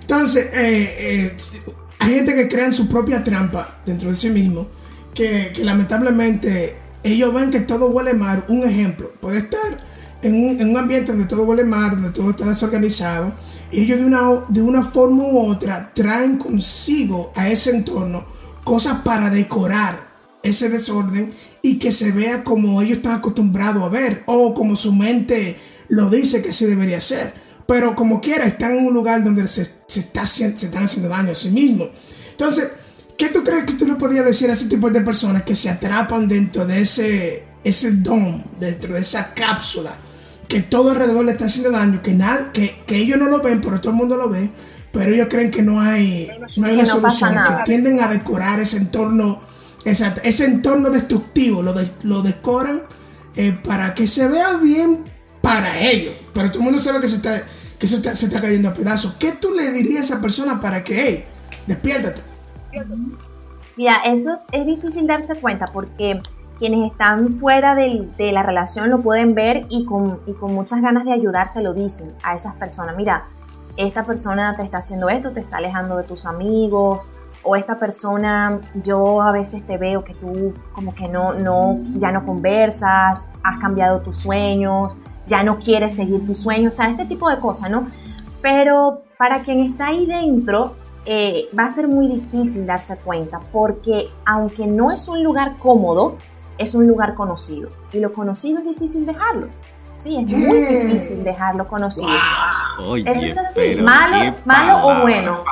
Entonces, 0.00 0.50
eh, 0.52 1.34
eh, 1.34 1.36
hay 1.98 2.14
gente 2.14 2.34
que 2.34 2.48
crea 2.48 2.72
su 2.72 2.88
propia 2.88 3.24
trampa 3.24 3.78
dentro 3.84 4.08
de 4.08 4.14
sí 4.14 4.30
mismo, 4.30 4.68
que, 5.14 5.52
lamentablemente 5.62 6.76
ellos 7.02 7.32
ven 7.32 7.50
que 7.50 7.60
todo 7.60 7.86
huele 7.88 8.14
mal. 8.14 8.44
Un 8.48 8.64
ejemplo, 8.64 9.12
puede 9.20 9.38
estar 9.38 9.84
en 10.22 10.34
un, 10.34 10.60
en 10.60 10.70
un 10.70 10.76
ambiente 10.76 11.12
donde 11.12 11.26
todo 11.26 11.44
huele 11.44 11.64
mal, 11.64 11.90
donde 11.90 12.10
todo 12.10 12.30
está 12.30 12.46
desorganizado 12.46 13.32
ellos 13.72 13.98
de 13.98 14.06
una, 14.06 14.44
de 14.48 14.62
una 14.62 14.84
forma 14.84 15.24
u 15.24 15.38
otra 15.50 15.90
traen 15.92 16.38
consigo 16.38 17.32
a 17.34 17.48
ese 17.48 17.70
entorno 17.70 18.24
cosas 18.64 19.00
para 19.04 19.30
decorar 19.30 20.06
ese 20.42 20.68
desorden 20.68 21.32
y 21.62 21.78
que 21.78 21.92
se 21.92 22.12
vea 22.12 22.44
como 22.44 22.80
ellos 22.80 22.98
están 22.98 23.14
acostumbrados 23.14 23.82
a 23.82 23.88
ver 23.88 24.22
o 24.26 24.54
como 24.54 24.76
su 24.76 24.92
mente 24.92 25.56
lo 25.88 26.10
dice 26.10 26.42
que 26.42 26.50
así 26.50 26.66
debería 26.66 27.00
ser. 27.00 27.45
Pero 27.66 27.94
como 27.94 28.20
quiera, 28.20 28.44
están 28.44 28.76
en 28.76 28.86
un 28.86 28.94
lugar 28.94 29.24
donde 29.24 29.46
se, 29.48 29.62
está, 29.62 30.24
se 30.26 30.46
están 30.46 30.84
haciendo 30.84 31.08
daño 31.08 31.32
a 31.32 31.34
sí 31.34 31.50
mismos. 31.50 31.88
Entonces, 32.30 32.68
¿qué 33.16 33.28
tú 33.28 33.42
crees 33.42 33.64
que 33.64 33.72
tú 33.72 33.86
le 33.86 33.94
podías 33.94 34.24
decir 34.24 34.48
a 34.50 34.52
ese 34.52 34.66
tipo 34.66 34.88
de 34.90 35.00
personas 35.00 35.42
que 35.42 35.56
se 35.56 35.68
atrapan 35.68 36.28
dentro 36.28 36.64
de 36.64 36.82
ese, 36.82 37.44
ese 37.64 37.92
dom, 37.92 38.42
dentro 38.58 38.94
de 38.94 39.00
esa 39.00 39.32
cápsula? 39.34 39.98
que 40.48 40.62
todo 40.62 40.90
alrededor 40.90 41.24
le 41.24 41.32
está 41.32 41.46
haciendo 41.46 41.70
daño, 41.70 42.00
que, 42.02 42.12
nada, 42.12 42.52
que, 42.52 42.82
que 42.86 42.96
ellos 42.96 43.18
no 43.18 43.26
lo 43.26 43.40
ven, 43.40 43.60
pero 43.60 43.80
todo 43.80 43.90
el 43.90 43.96
mundo 43.96 44.16
lo 44.16 44.28
ve, 44.28 44.50
pero 44.92 45.12
ellos 45.12 45.28
creen 45.28 45.50
que 45.50 45.62
no 45.62 45.80
hay, 45.80 46.30
no 46.56 46.66
hay 46.66 46.74
una 46.74 46.86
solución, 46.86 47.34
que 47.34 47.64
tienden 47.64 48.00
a 48.00 48.08
decorar 48.08 48.60
ese 48.60 48.76
entorno, 48.76 49.42
ese 49.84 50.44
entorno 50.44 50.90
destructivo, 50.90 51.62
lo, 51.62 51.74
lo 52.02 52.22
decoran 52.22 52.82
eh, 53.36 53.58
para 53.64 53.94
que 53.94 54.06
se 54.06 54.28
vea 54.28 54.54
bien 54.54 55.04
para 55.42 55.80
ellos, 55.80 56.14
pero 56.32 56.50
todo 56.50 56.60
el 56.60 56.64
mundo 56.64 56.80
sabe 56.80 57.00
que 57.00 57.08
se 57.08 57.16
está, 57.16 57.42
que 57.78 57.86
se 57.86 58.02
se 58.14 58.26
está 58.26 58.40
cayendo 58.40 58.68
a 58.68 58.74
pedazos. 58.74 59.14
¿Qué 59.18 59.32
tú 59.32 59.52
le 59.52 59.70
dirías 59.70 60.02
a 60.02 60.04
esa 60.14 60.20
persona 60.20 60.60
para 60.60 60.82
que, 60.82 61.02
hey, 61.02 61.24
despiértate? 61.66 62.22
Mira, 63.76 63.96
eso 64.04 64.38
es 64.52 64.66
difícil 64.66 65.06
darse 65.06 65.36
cuenta 65.36 65.66
porque 65.66 66.20
quienes 66.58 66.90
están 66.90 67.38
fuera 67.38 67.74
de, 67.74 68.08
la 68.32 68.42
relación 68.42 68.90
lo 68.90 69.00
pueden 69.00 69.34
ver 69.34 69.66
y 69.68 69.84
con, 69.84 70.18
con 70.40 70.54
muchas 70.54 70.80
ganas 70.80 71.04
de 71.04 71.12
ayudar 71.12 71.48
se 71.48 71.62
lo 71.62 71.74
dicen 71.74 72.12
a 72.22 72.34
esas 72.34 72.54
personas. 72.54 72.96
Mira, 72.96 73.26
esta 73.76 74.04
persona 74.04 74.54
te 74.56 74.62
está 74.62 74.78
haciendo 74.78 75.08
esto, 75.08 75.32
te 75.32 75.40
está 75.40 75.58
alejando 75.58 75.96
de 75.98 76.04
tus 76.04 76.24
amigos, 76.24 77.06
o 77.42 77.54
esta 77.54 77.76
persona, 77.76 78.60
yo 78.82 79.22
a 79.22 79.30
veces 79.30 79.64
te 79.66 79.78
veo 79.78 80.02
que 80.02 80.14
tú 80.14 80.54
como 80.72 80.94
que 80.94 81.06
no, 81.06 81.32
no, 81.34 81.78
ya 81.94 82.10
no 82.10 82.24
conversas, 82.24 83.28
has 83.42 83.58
cambiado 83.58 84.00
tus 84.00 84.16
sueños, 84.16 84.96
ya 85.26 85.42
no 85.42 85.58
quieres 85.58 85.96
seguir 85.96 86.24
tus 86.24 86.38
sueños, 86.38 86.74
o 86.74 86.76
sea, 86.76 86.90
este 86.90 87.04
tipo 87.04 87.28
de 87.30 87.38
cosas, 87.38 87.70
¿no? 87.70 87.86
Pero 88.42 89.02
para 89.18 89.42
quien 89.42 89.60
está 89.60 89.88
ahí 89.88 90.06
dentro, 90.06 90.76
eh, 91.04 91.48
va 91.56 91.64
a 91.64 91.68
ser 91.68 91.88
muy 91.88 92.08
difícil 92.08 92.66
darse 92.66 92.96
cuenta, 92.96 93.40
porque 93.52 94.08
aunque 94.24 94.66
no 94.66 94.90
es 94.90 95.08
un 95.08 95.22
lugar 95.22 95.56
cómodo, 95.58 96.16
es 96.58 96.74
un 96.74 96.86
lugar 96.86 97.14
conocido 97.14 97.68
y 97.92 98.00
lo 98.00 98.12
conocido 98.12 98.58
es 98.58 98.64
difícil 98.64 99.06
dejarlo. 99.06 99.48
Sí, 99.96 100.16
es 100.16 100.26
muy 100.26 100.58
difícil 100.58 101.24
dejarlo 101.24 101.66
conocido. 101.66 102.10
es 103.04 103.38
así, 103.38 103.76
malo, 103.76 104.34
malo 104.44 104.86
o 104.86 105.00
bueno. 105.00 105.42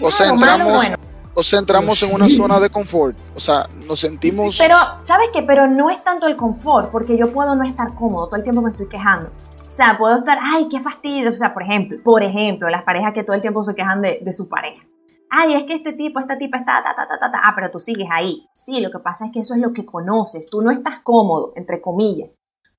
O 0.00 0.10
sea, 0.10 0.30
entramos, 0.30 0.84
o 0.84 1.05
sea, 1.42 1.58
entramos 1.58 2.02
en 2.02 2.14
una 2.14 2.28
zona 2.28 2.60
de 2.60 2.70
confort. 2.70 3.16
O 3.34 3.40
sea, 3.40 3.68
nos 3.86 4.00
sentimos. 4.00 4.56
Pero, 4.58 4.76
¿sabes 5.02 5.28
qué? 5.32 5.42
Pero 5.42 5.66
no 5.66 5.90
es 5.90 6.02
tanto 6.02 6.26
el 6.26 6.36
confort, 6.36 6.90
porque 6.90 7.16
yo 7.16 7.32
puedo 7.32 7.54
no 7.54 7.64
estar 7.64 7.94
cómodo, 7.94 8.26
todo 8.26 8.36
el 8.36 8.42
tiempo 8.42 8.62
me 8.62 8.70
estoy 8.70 8.88
quejando. 8.88 9.28
O 9.68 9.72
sea, 9.76 9.98
puedo 9.98 10.16
estar, 10.16 10.38
ay, 10.40 10.68
qué 10.70 10.80
fastidio. 10.80 11.30
O 11.30 11.34
sea, 11.34 11.52
por 11.52 11.62
ejemplo, 11.62 11.98
por 12.02 12.22
ejemplo, 12.22 12.68
las 12.68 12.84
parejas 12.84 13.12
que 13.14 13.24
todo 13.24 13.36
el 13.36 13.42
tiempo 13.42 13.62
se 13.62 13.74
quejan 13.74 14.00
de, 14.00 14.20
de 14.22 14.32
su 14.32 14.48
pareja 14.48 14.82
ay, 15.30 15.54
es 15.54 15.64
que 15.64 15.74
este 15.74 15.92
tipo, 15.92 16.20
esta 16.20 16.38
tipa 16.38 16.58
está, 16.58 16.82
ta, 16.82 16.94
ta, 16.94 17.06
ta, 17.08 17.18
ta, 17.18 17.30
ta, 17.30 17.40
ah, 17.44 17.52
pero 17.54 17.70
tú 17.70 17.80
sigues 17.80 18.08
ahí. 18.10 18.48
Sí, 18.54 18.80
lo 18.80 18.90
que 18.90 18.98
pasa 18.98 19.26
es 19.26 19.32
que 19.32 19.40
eso 19.40 19.54
es 19.54 19.60
lo 19.60 19.72
que 19.72 19.84
conoces, 19.84 20.48
tú 20.48 20.62
no 20.62 20.70
estás 20.70 21.00
cómodo, 21.00 21.52
entre 21.56 21.80
comillas, 21.80 22.30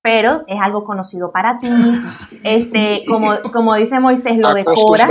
pero 0.07 0.45
es 0.47 0.57
algo 0.61 0.85
conocido 0.85 1.33
para 1.33 1.59
ti, 1.59 1.67
este, 2.45 3.03
como, 3.09 3.31
como 3.51 3.75
dice 3.75 3.99
Moisés, 3.99 4.37
lo 4.37 4.53
decoras. 4.53 5.05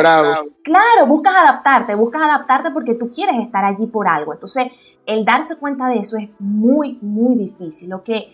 Claro, 0.62 1.06
buscas 1.06 1.34
adaptarte, 1.36 1.94
buscas 1.94 2.22
adaptarte 2.22 2.70
porque 2.70 2.94
tú 2.94 3.10
quieres 3.12 3.36
estar 3.42 3.66
allí 3.66 3.86
por 3.88 4.08
algo. 4.08 4.32
Entonces, 4.32 4.68
el 5.04 5.26
darse 5.26 5.58
cuenta 5.58 5.88
de 5.88 5.98
eso 5.98 6.16
es 6.16 6.30
muy, 6.38 6.98
muy 7.02 7.36
difícil. 7.36 7.90
Lo 7.90 8.02
que 8.02 8.32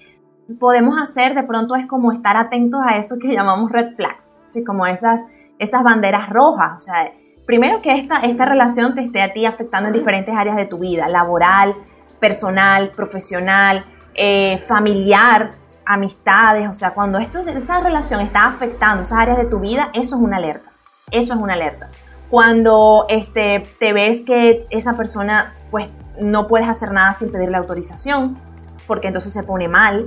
podemos 0.61 1.01
hacer 1.03 1.35
de 1.35 1.43
pronto 1.43 1.75
es 1.75 1.89
como 1.89 2.13
estar 2.13 2.37
atentos 2.37 2.81
a 2.87 2.97
eso 2.97 3.17
que 3.21 3.33
llamamos 3.33 3.73
red 3.73 3.97
flags, 3.97 4.37
así 4.45 4.63
como 4.63 4.87
esas, 4.87 5.25
esas 5.59 5.83
banderas 5.83 6.31
rojas, 6.31 6.75
o 6.77 6.79
sea, 6.79 7.13
primero 7.45 7.81
que 7.81 7.99
esta, 7.99 8.21
esta 8.21 8.45
relación 8.45 8.95
te 8.95 9.03
esté 9.03 9.21
a 9.21 9.33
ti 9.33 9.47
afectando 9.47 9.89
en 9.89 9.95
diferentes 9.95 10.33
áreas 10.33 10.57
de 10.57 10.67
tu 10.67 10.79
vida, 10.79 11.09
laboral, 11.09 11.75
personal, 12.21 12.93
profesional, 12.93 13.85
eh, 14.15 14.59
familiar, 14.59 15.51
amistades, 15.87 16.69
o 16.69 16.73
sea, 16.73 16.93
cuando 16.93 17.19
esto, 17.19 17.41
esa 17.41 17.81
relación 17.81 18.21
está 18.21 18.47
afectando 18.47 19.03
esas 19.03 19.19
áreas 19.19 19.39
de 19.39 19.47
tu 19.47 19.61
vida, 19.61 19.91
eso 19.95 20.17
es 20.17 20.23
una 20.23 20.37
alerta, 20.37 20.71
eso 21.11 21.35
es 21.35 21.41
una 21.41 21.55
alerta. 21.55 21.91
Cuando 22.31 23.07
este, 23.09 23.61
te 23.79 23.93
ves 23.93 24.21
que 24.21 24.67
esa 24.71 24.95
persona, 24.95 25.55
pues 25.71 25.91
no 26.21 26.47
puedes 26.49 26.69
hacer 26.69 26.93
nada 26.93 27.13
sin 27.13 27.31
pedirle 27.31 27.57
autorización, 27.57 28.39
porque 28.87 29.09
entonces 29.09 29.33
se 29.33 29.43
pone 29.43 29.69
mal, 29.69 30.07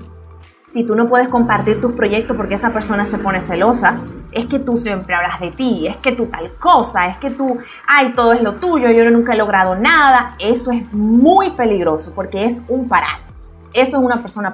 si 0.67 0.83
tú 0.83 0.95
no 0.95 1.07
puedes 1.07 1.29
compartir 1.29 1.79
tus 1.79 1.91
proyectos 1.91 2.35
porque 2.35 2.55
esa 2.55 2.73
persona 2.73 3.05
se 3.05 3.19
pone 3.19 3.39
celosa, 3.39 3.99
es 4.31 4.47
que 4.47 4.59
tú 4.59 4.77
siempre 4.77 5.13
hablas 5.13 5.39
de 5.39 5.51
ti, 5.51 5.85
es 5.87 5.97
que 5.97 6.11
tú 6.11 6.25
tal 6.25 6.55
cosa, 6.55 7.07
es 7.07 7.17
que 7.17 7.29
tú, 7.29 7.59
ay, 7.87 8.13
todo 8.15 8.33
es 8.33 8.41
lo 8.41 8.55
tuyo, 8.55 8.89
yo 8.89 9.09
nunca 9.11 9.33
he 9.33 9.37
logrado 9.37 9.75
nada. 9.75 10.35
Eso 10.39 10.71
es 10.71 10.91
muy 10.91 11.51
peligroso 11.51 12.13
porque 12.15 12.45
es 12.45 12.63
un 12.67 12.87
parásito. 12.87 13.44
Eso 13.75 13.97
es 13.97 14.03
una 14.03 14.21
persona. 14.21 14.53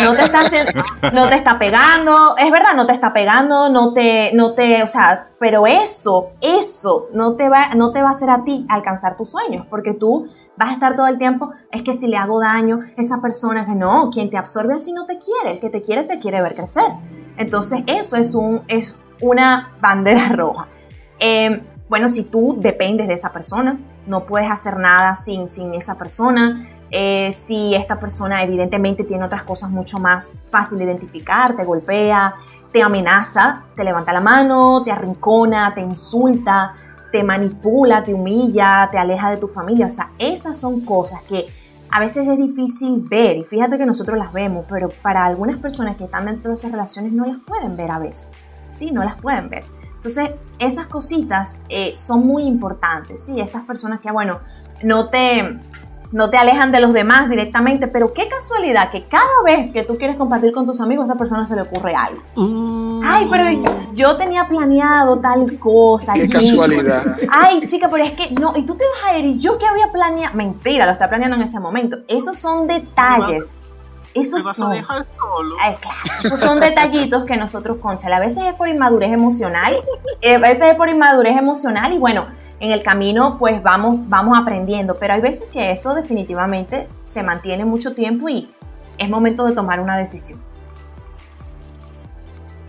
No 0.00 0.14
te 0.14 0.22
está 0.22 0.42
no 1.12 1.28
te 1.28 1.34
está 1.34 1.58
pegando, 1.58 2.36
es 2.36 2.50
verdad, 2.50 2.74
no 2.76 2.86
te 2.86 2.92
está 2.92 3.12
pegando, 3.12 3.68
no 3.68 3.92
te, 3.92 4.30
no 4.34 4.54
te, 4.54 4.82
o 4.82 4.86
sea, 4.86 5.28
pero 5.38 5.66
eso, 5.66 6.30
eso 6.40 7.08
no 7.12 7.34
te 7.34 7.48
va, 7.48 7.70
no 7.74 7.92
te 7.92 8.00
va 8.00 8.08
a 8.08 8.10
hacer 8.12 8.30
a 8.30 8.44
ti 8.44 8.64
alcanzar 8.68 9.16
tus 9.16 9.30
sueños, 9.30 9.66
porque 9.68 9.92
tú 9.94 10.28
vas 10.56 10.70
a 10.70 10.72
estar 10.74 10.94
todo 10.94 11.08
el 11.08 11.18
tiempo, 11.18 11.50
es 11.70 11.82
que 11.82 11.92
si 11.92 12.06
le 12.06 12.16
hago 12.16 12.40
daño, 12.40 12.80
esa 12.96 13.20
persona 13.20 13.66
que 13.66 13.74
no, 13.74 14.10
quien 14.10 14.30
te 14.30 14.36
absorbe 14.36 14.74
así 14.74 14.92
no 14.92 15.06
te 15.06 15.18
quiere, 15.18 15.56
el 15.56 15.60
que 15.60 15.70
te 15.70 15.82
quiere 15.82 16.04
te 16.04 16.18
quiere 16.18 16.40
ver 16.40 16.54
crecer. 16.54 16.84
Entonces 17.36 17.82
eso 17.86 18.16
es, 18.16 18.34
un, 18.34 18.62
es 18.68 19.00
una 19.20 19.72
bandera 19.80 20.28
roja. 20.30 20.68
Em, 21.18 21.64
bueno, 21.88 22.08
si 22.08 22.24
tú 22.24 22.56
dependes 22.58 23.08
de 23.08 23.14
esa 23.14 23.32
persona, 23.32 23.78
no 24.06 24.26
puedes 24.26 24.50
hacer 24.50 24.78
nada 24.78 25.14
sin, 25.14 25.48
sin 25.48 25.74
esa 25.74 25.96
persona. 25.96 26.68
Eh, 26.94 27.32
si 27.32 27.74
esta 27.74 27.98
persona 27.98 28.42
evidentemente 28.42 29.04
tiene 29.04 29.24
otras 29.24 29.44
cosas 29.44 29.70
mucho 29.70 29.98
más 29.98 30.34
fácil 30.50 30.78
de 30.78 30.84
identificar, 30.84 31.56
te 31.56 31.64
golpea, 31.64 32.34
te 32.70 32.82
amenaza, 32.82 33.64
te 33.74 33.82
levanta 33.82 34.12
la 34.12 34.20
mano, 34.20 34.82
te 34.84 34.92
arrincona, 34.92 35.72
te 35.74 35.80
insulta, 35.80 36.74
te 37.10 37.22
manipula, 37.24 38.04
te 38.04 38.12
humilla, 38.12 38.88
te 38.92 38.98
aleja 38.98 39.30
de 39.30 39.38
tu 39.38 39.48
familia. 39.48 39.86
O 39.86 39.90
sea, 39.90 40.10
esas 40.18 40.58
son 40.58 40.82
cosas 40.82 41.22
que 41.22 41.46
a 41.90 41.98
veces 41.98 42.28
es 42.28 42.36
difícil 42.36 43.02
ver 43.08 43.38
y 43.38 43.44
fíjate 43.44 43.78
que 43.78 43.86
nosotros 43.86 44.18
las 44.18 44.32
vemos, 44.32 44.66
pero 44.68 44.90
para 44.90 45.24
algunas 45.24 45.60
personas 45.60 45.96
que 45.96 46.04
están 46.04 46.26
dentro 46.26 46.50
de 46.50 46.54
esas 46.54 46.72
relaciones 46.72 47.12
no 47.12 47.26
las 47.26 47.40
pueden 47.40 47.76
ver 47.76 47.90
a 47.90 47.98
veces. 47.98 48.30
Sí, 48.68 48.90
no 48.90 49.02
las 49.02 49.16
pueden 49.16 49.48
ver. 49.48 49.64
Entonces, 49.94 50.30
esas 50.58 50.86
cositas 50.86 51.60
eh, 51.68 51.92
son 51.96 52.26
muy 52.26 52.44
importantes, 52.44 53.24
¿sí? 53.24 53.40
Estas 53.40 53.62
personas 53.62 54.00
que, 54.00 54.10
bueno, 54.10 54.40
no 54.82 55.08
te, 55.08 55.60
no 56.12 56.28
te 56.30 56.36
alejan 56.36 56.70
de 56.70 56.80
los 56.80 56.92
demás 56.92 57.28
directamente, 57.28 57.88
pero 57.88 58.12
qué 58.12 58.28
casualidad 58.28 58.90
que 58.90 59.02
cada 59.04 59.42
vez 59.44 59.70
que 59.70 59.82
tú 59.82 59.96
quieres 59.96 60.16
compartir 60.16 60.52
con 60.52 60.66
tus 60.66 60.80
amigos, 60.80 61.08
a 61.08 61.12
esa 61.12 61.18
persona 61.18 61.46
se 61.46 61.56
le 61.56 61.62
ocurre 61.62 61.94
algo. 61.94 62.22
Uh. 62.36 63.00
Ay, 63.04 63.26
pero 63.30 63.44
yo, 63.94 64.16
tenía 64.16 64.44
planeado 64.44 65.18
tal 65.18 65.58
cosa. 65.58 66.12
Qué 66.12 66.28
casualidad. 66.28 67.16
Ay, 67.30 67.60
chica, 67.62 67.88
pero 67.90 68.04
es 68.04 68.12
que 68.12 68.30
no, 68.30 68.52
y 68.56 68.62
tú 68.64 68.76
te 68.76 68.84
vas 68.84 69.12
a 69.12 69.18
ir 69.18 69.24
y 69.24 69.38
yo 69.38 69.58
que 69.58 69.66
había 69.66 69.90
planeado, 69.90 70.34
mentira, 70.36 70.86
lo 70.86 70.92
está 70.92 71.08
planeando 71.08 71.36
en 71.36 71.42
ese 71.42 71.58
momento. 71.58 71.98
Esos 72.08 72.38
son 72.38 72.66
detalles. 72.66 73.62
Esos 74.14 74.42
son, 74.54 74.72
Ay, 74.72 75.74
claro, 75.80 75.98
esos 76.22 76.38
son 76.38 76.60
detallitos 76.60 77.24
que 77.24 77.38
nosotros, 77.38 77.78
concha, 77.78 78.14
a 78.14 78.20
veces 78.20 78.42
es 78.44 78.52
por 78.52 78.68
inmadurez 78.68 79.10
emocional, 79.10 79.74
eh, 80.20 80.34
a 80.34 80.38
veces 80.38 80.64
es 80.64 80.74
por 80.74 80.90
inmadurez 80.90 81.34
emocional 81.34 81.94
y 81.94 81.98
bueno, 81.98 82.26
en 82.62 82.70
el 82.70 82.84
camino 82.84 83.38
pues 83.38 83.60
vamos, 83.60 84.08
vamos 84.08 84.38
aprendiendo, 84.38 84.96
pero 84.96 85.14
hay 85.14 85.20
veces 85.20 85.48
que 85.52 85.72
eso 85.72 85.96
definitivamente 85.96 86.88
se 87.04 87.24
mantiene 87.24 87.64
mucho 87.64 87.92
tiempo 87.92 88.28
y 88.28 88.48
es 88.98 89.10
momento 89.10 89.44
de 89.44 89.52
tomar 89.52 89.80
una 89.80 89.98
decisión. 89.98 90.40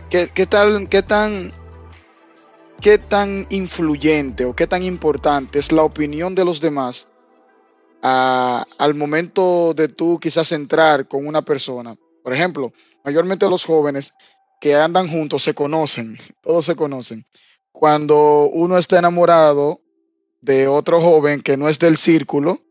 ¿Qué, 0.10 0.28
tal, 0.48 0.90
qué 0.90 1.04
tan, 1.04 1.52
qué 2.82 2.98
tan 2.98 3.46
influyente 3.50 4.46
o 4.46 4.56
qué 4.56 4.66
tan 4.66 4.82
importante 4.82 5.60
es 5.60 5.72
la 5.72 5.84
opinión 5.84 6.34
de 6.34 6.46
los 6.46 6.60
demás 6.60 7.08
al 8.02 8.96
momento 8.96 9.74
de 9.76 9.88
tú 9.90 10.20
quizás 10.20 10.52
entrar 10.54 11.08
con 11.08 11.28
una 11.28 11.44
persona? 11.44 11.96
Por 12.24 12.34
ejemplo, 12.34 12.74
mayormente 13.04 13.48
los 13.48 13.64
jóvenes 13.64 14.16
que 14.60 14.76
andan 14.76 15.08
juntos 15.08 15.44
se 15.44 15.54
conocen, 15.54 16.18
todos 16.42 16.66
se 16.66 16.76
conocen. 16.76 17.26
Cuando 17.72 18.50
uno 18.54 18.78
está 18.78 19.00
enamorado 19.00 19.83
de 20.44 20.68
otro 20.68 21.02
joven 21.02 21.42
que 21.42 21.58
no 21.58 21.70
es 21.70 21.80
del 21.80 21.98
círculo 21.98 22.62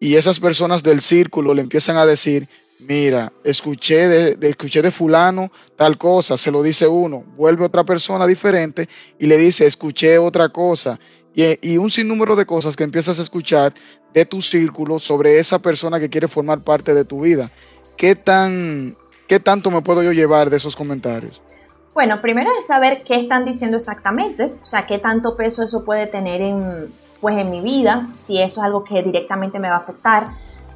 y 0.00 0.16
esas 0.16 0.40
personas 0.40 0.82
del 0.82 1.00
círculo 1.00 1.54
le 1.54 1.62
empiezan 1.62 1.96
a 1.96 2.06
decir, 2.06 2.48
mira, 2.80 3.32
escuché 3.44 4.08
de, 4.08 4.48
escuché 4.48 4.82
de 4.82 4.90
fulano 4.90 5.50
tal 5.76 5.96
cosa, 5.96 6.36
se 6.36 6.50
lo 6.50 6.62
dice 6.62 6.86
uno, 6.86 7.24
vuelve 7.36 7.64
otra 7.64 7.84
persona 7.84 8.26
diferente 8.26 8.88
y 9.18 9.26
le 9.26 9.36
dice, 9.36 9.66
escuché 9.66 10.18
otra 10.18 10.50
cosa. 10.50 10.98
Y, 11.34 11.72
y, 11.72 11.76
un 11.76 11.90
sinnúmero 11.90 12.34
de 12.34 12.46
cosas 12.46 12.74
que 12.74 12.82
empiezas 12.82 13.20
a 13.20 13.22
escuchar 13.22 13.72
de 14.12 14.24
tu 14.24 14.42
círculo 14.42 14.98
sobre 14.98 15.38
esa 15.38 15.60
persona 15.60 16.00
que 16.00 16.10
quiere 16.10 16.26
formar 16.26 16.64
parte 16.64 16.94
de 16.94 17.04
tu 17.04 17.20
vida. 17.20 17.52
¿Qué, 17.96 18.16
tan, 18.16 18.96
¿Qué 19.28 19.38
tanto 19.38 19.70
me 19.70 19.82
puedo 19.82 20.02
yo 20.02 20.12
llevar 20.12 20.50
de 20.50 20.56
esos 20.56 20.74
comentarios? 20.74 21.42
Bueno, 21.94 22.20
primero 22.20 22.50
es 22.58 22.66
saber 22.66 23.02
qué 23.04 23.16
están 23.16 23.44
diciendo 23.44 23.76
exactamente, 23.76 24.54
o 24.62 24.64
sea, 24.64 24.86
qué 24.86 24.98
tanto 24.98 25.36
peso 25.36 25.62
eso 25.62 25.84
puede 25.84 26.06
tener 26.06 26.42
en, 26.42 26.94
pues, 27.20 27.36
en 27.36 27.50
mi 27.50 27.60
vida, 27.60 28.06
si 28.14 28.38
eso 28.40 28.60
es 28.60 28.66
algo 28.66 28.84
que 28.84 29.02
directamente 29.02 29.58
me 29.58 29.68
va 29.68 29.76
a 29.76 29.78
afectar. 29.78 30.28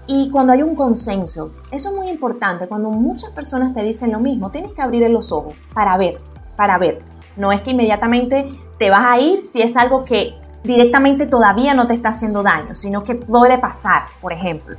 Y 0.06 0.30
cuando 0.30 0.52
hay 0.52 0.62
un 0.62 0.74
consenso, 0.74 1.52
eso 1.70 1.90
es 1.90 1.94
muy 1.94 2.08
importante, 2.10 2.66
cuando 2.66 2.90
muchas 2.90 3.30
personas 3.30 3.72
te 3.72 3.84
dicen 3.84 4.10
lo 4.10 4.18
mismo, 4.18 4.50
tienes 4.50 4.74
que 4.74 4.82
abrir 4.82 5.08
los 5.10 5.30
ojos 5.30 5.54
para 5.74 5.96
ver, 5.96 6.18
para 6.56 6.76
ver. 6.78 6.98
No 7.36 7.52
es 7.52 7.62
que 7.62 7.70
inmediatamente 7.70 8.48
te 8.78 8.90
vas 8.90 9.04
a 9.04 9.20
ir 9.20 9.40
si 9.40 9.62
es 9.62 9.76
algo 9.76 10.04
que 10.04 10.34
directamente 10.64 11.26
todavía 11.26 11.74
no 11.74 11.86
te 11.86 11.94
está 11.94 12.10
haciendo 12.10 12.42
daño, 12.42 12.74
sino 12.74 13.04
que 13.04 13.14
puede 13.14 13.58
pasar, 13.58 14.04
por 14.20 14.32
ejemplo. 14.32 14.76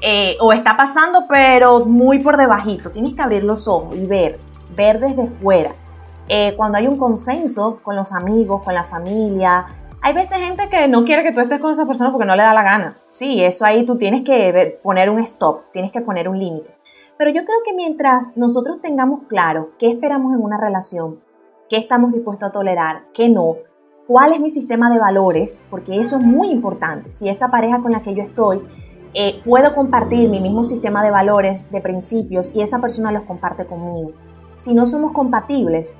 Eh, 0.00 0.36
o 0.40 0.52
está 0.52 0.76
pasando 0.76 1.26
pero 1.28 1.86
muy 1.86 2.18
por 2.18 2.36
debajito. 2.36 2.90
Tienes 2.90 3.14
que 3.14 3.22
abrir 3.22 3.44
los 3.44 3.68
ojos 3.68 3.96
y 3.96 4.04
ver, 4.04 4.38
ver 4.74 5.00
desde 5.00 5.26
fuera. 5.26 5.72
Eh, 6.28 6.54
cuando 6.56 6.78
hay 6.78 6.86
un 6.86 6.96
consenso 6.96 7.78
con 7.82 7.96
los 7.96 8.12
amigos, 8.12 8.62
con 8.62 8.74
la 8.74 8.84
familia. 8.84 9.66
Hay 10.00 10.14
veces 10.14 10.38
gente 10.38 10.68
que 10.68 10.88
no 10.88 11.04
quiere 11.04 11.22
que 11.22 11.32
tú 11.32 11.40
estés 11.40 11.60
con 11.60 11.70
esa 11.70 11.86
persona 11.86 12.10
porque 12.10 12.26
no 12.26 12.36
le 12.36 12.42
da 12.42 12.54
la 12.54 12.62
gana. 12.62 12.96
Sí, 13.10 13.42
eso 13.42 13.64
ahí 13.64 13.84
tú 13.84 13.96
tienes 13.96 14.22
que 14.22 14.80
poner 14.82 15.10
un 15.10 15.20
stop, 15.20 15.70
tienes 15.72 15.92
que 15.92 16.00
poner 16.00 16.28
un 16.28 16.38
límite. 16.38 16.74
Pero 17.18 17.30
yo 17.30 17.44
creo 17.44 17.58
que 17.64 17.74
mientras 17.74 18.36
nosotros 18.36 18.80
tengamos 18.80 19.20
claro 19.28 19.70
qué 19.78 19.90
esperamos 19.90 20.34
en 20.34 20.42
una 20.42 20.58
relación, 20.58 21.20
qué 21.68 21.76
estamos 21.76 22.12
dispuestos 22.12 22.48
a 22.48 22.52
tolerar, 22.52 23.04
qué 23.14 23.28
no, 23.28 23.56
cuál 24.06 24.32
es 24.32 24.40
mi 24.40 24.50
sistema 24.50 24.92
de 24.92 24.98
valores, 24.98 25.60
porque 25.70 26.00
eso 26.00 26.16
es 26.18 26.24
muy 26.24 26.50
importante. 26.50 27.12
Si 27.12 27.28
esa 27.28 27.50
pareja 27.50 27.80
con 27.80 27.92
la 27.92 28.02
que 28.02 28.14
yo 28.14 28.22
estoy 28.22 28.62
eh, 29.14 29.42
puedo 29.44 29.74
compartir 29.74 30.30
mi 30.30 30.40
mismo 30.40 30.64
sistema 30.64 31.04
de 31.04 31.10
valores, 31.10 31.70
de 31.70 31.80
principios, 31.82 32.56
y 32.56 32.62
esa 32.62 32.80
persona 32.80 33.12
los 33.12 33.24
comparte 33.24 33.66
conmigo. 33.66 34.12
Si 34.62 34.74
no 34.74 34.86
somos 34.86 35.10
compatibles, 35.10 35.96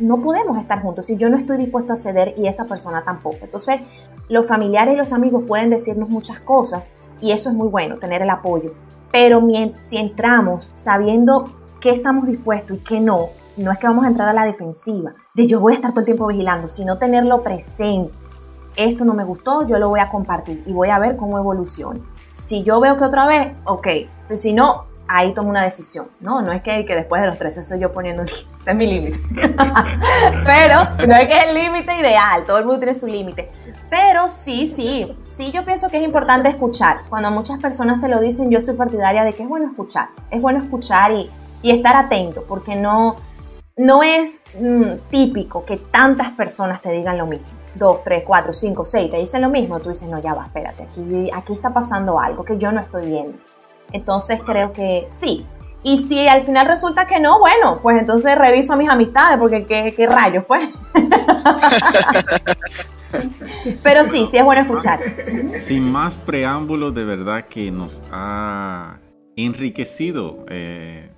no 0.00 0.20
podemos 0.20 0.58
estar 0.58 0.82
juntos 0.82 1.06
si 1.06 1.16
yo 1.16 1.28
no 1.28 1.36
estoy 1.36 1.56
dispuesto 1.56 1.92
a 1.92 1.96
ceder 1.96 2.34
y 2.36 2.48
esa 2.48 2.64
persona 2.64 3.04
tampoco. 3.04 3.38
Entonces, 3.42 3.80
los 4.28 4.48
familiares 4.48 4.94
y 4.94 4.96
los 4.96 5.12
amigos 5.12 5.44
pueden 5.46 5.70
decirnos 5.70 6.08
muchas 6.08 6.40
cosas 6.40 6.90
y 7.20 7.30
eso 7.30 7.50
es 7.50 7.54
muy 7.54 7.68
bueno, 7.68 7.98
tener 7.98 8.20
el 8.20 8.30
apoyo. 8.30 8.74
Pero 9.12 9.40
si 9.78 9.98
entramos 9.98 10.68
sabiendo 10.72 11.44
qué 11.80 11.90
estamos 11.90 12.26
dispuestos 12.26 12.78
y 12.78 12.80
qué 12.80 12.98
no, 12.98 13.28
no 13.56 13.70
es 13.70 13.78
que 13.78 13.86
vamos 13.86 14.04
a 14.04 14.08
entrar 14.08 14.28
a 14.28 14.32
la 14.32 14.46
defensiva, 14.46 15.14
de 15.36 15.46
yo 15.46 15.60
voy 15.60 15.74
a 15.74 15.76
estar 15.76 15.92
todo 15.92 16.00
el 16.00 16.06
tiempo 16.06 16.26
vigilando, 16.26 16.66
sino 16.66 16.98
tenerlo 16.98 17.44
presente. 17.44 18.12
Esto 18.74 19.04
no 19.04 19.14
me 19.14 19.22
gustó, 19.22 19.64
yo 19.64 19.78
lo 19.78 19.90
voy 19.90 20.00
a 20.00 20.08
compartir 20.08 20.64
y 20.66 20.72
voy 20.72 20.88
a 20.88 20.98
ver 20.98 21.16
cómo 21.16 21.38
evoluciona. 21.38 22.00
Si 22.36 22.64
yo 22.64 22.80
veo 22.80 22.96
que 22.96 23.04
otra 23.04 23.28
vez, 23.28 23.52
ok, 23.64 23.86
pero 24.26 24.36
si 24.36 24.52
no, 24.52 24.86
ahí 25.12 25.34
tomo 25.34 25.50
una 25.50 25.62
decisión. 25.62 26.08
No, 26.20 26.40
no 26.40 26.52
es 26.52 26.62
que, 26.62 26.86
que 26.86 26.94
después 26.94 27.20
de 27.20 27.28
los 27.28 27.38
13 27.38 27.60
estoy 27.60 27.80
yo 27.80 27.92
poniendo, 27.92 28.22
ese 28.22 28.42
es 28.70 28.74
mi 28.74 28.86
límite. 28.86 29.20
Pero 30.44 30.84
no 31.06 31.14
es 31.14 31.26
que 31.26 31.36
es 31.36 31.44
el 31.48 31.54
límite 31.54 31.94
ideal, 31.98 32.44
todo 32.46 32.58
el 32.58 32.64
mundo 32.64 32.80
tiene 32.80 32.94
su 32.94 33.06
límite. 33.06 33.50
Pero 33.90 34.28
sí, 34.28 34.66
sí, 34.66 35.14
sí 35.26 35.52
yo 35.52 35.64
pienso 35.64 35.90
que 35.90 35.98
es 35.98 36.04
importante 36.04 36.48
escuchar. 36.48 37.02
Cuando 37.10 37.30
muchas 37.30 37.60
personas 37.60 38.00
te 38.00 38.08
lo 38.08 38.20
dicen, 38.20 38.50
yo 38.50 38.60
soy 38.60 38.74
partidaria 38.74 39.22
de 39.22 39.34
que 39.34 39.42
es 39.42 39.48
bueno 39.48 39.66
escuchar. 39.66 40.08
Es 40.30 40.40
bueno 40.40 40.60
escuchar 40.60 41.12
y, 41.12 41.30
y 41.60 41.70
estar 41.72 41.96
atento, 41.96 42.44
porque 42.48 42.74
no, 42.74 43.16
no 43.76 44.02
es 44.02 44.42
mm, 44.58 45.10
típico 45.10 45.64
que 45.66 45.76
tantas 45.76 46.30
personas 46.30 46.80
te 46.80 46.90
digan 46.90 47.18
lo 47.18 47.26
mismo. 47.26 47.46
Dos, 47.74 48.02
tres, 48.02 48.24
cuatro, 48.26 48.52
cinco, 48.52 48.84
seis, 48.84 49.10
te 49.10 49.18
dicen 49.18 49.42
lo 49.42 49.50
mismo. 49.50 49.78
Tú 49.78 49.90
dices, 49.90 50.08
no, 50.08 50.18
ya 50.20 50.32
va, 50.32 50.46
espérate, 50.46 50.84
aquí, 50.84 51.30
aquí 51.34 51.52
está 51.52 51.70
pasando 51.70 52.18
algo 52.18 52.44
que 52.44 52.56
yo 52.56 52.72
no 52.72 52.80
estoy 52.80 53.06
viendo. 53.06 53.38
Entonces 53.92 54.40
creo 54.44 54.72
que 54.72 55.04
sí. 55.08 55.46
Y 55.84 55.98
si 55.98 56.28
al 56.28 56.44
final 56.44 56.68
resulta 56.68 57.06
que 57.06 57.18
no, 57.18 57.40
bueno, 57.40 57.80
pues 57.82 57.98
entonces 57.98 58.38
reviso 58.38 58.74
a 58.74 58.76
mis 58.76 58.88
amistades, 58.88 59.36
porque 59.38 59.66
qué, 59.66 60.06
rayos, 60.06 60.44
pues. 60.46 60.68
Pero 63.82 64.04
sí, 64.04 64.28
sí 64.30 64.36
es 64.36 64.44
bueno 64.44 64.62
escuchar. 64.62 65.00
Sin 65.48 65.90
más 65.90 66.16
preámbulos, 66.16 66.94
de 66.94 67.04
verdad 67.04 67.46
que 67.46 67.72
nos 67.72 68.00
ha 68.12 69.00
enriquecido 69.36 70.46
eh, 70.48 71.10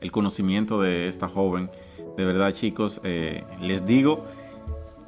el 0.00 0.10
conocimiento 0.10 0.80
de 0.80 1.06
esta 1.08 1.28
joven. 1.28 1.70
De 2.16 2.24
verdad, 2.24 2.52
chicos, 2.52 3.00
eh, 3.04 3.44
les 3.60 3.86
digo, 3.86 4.24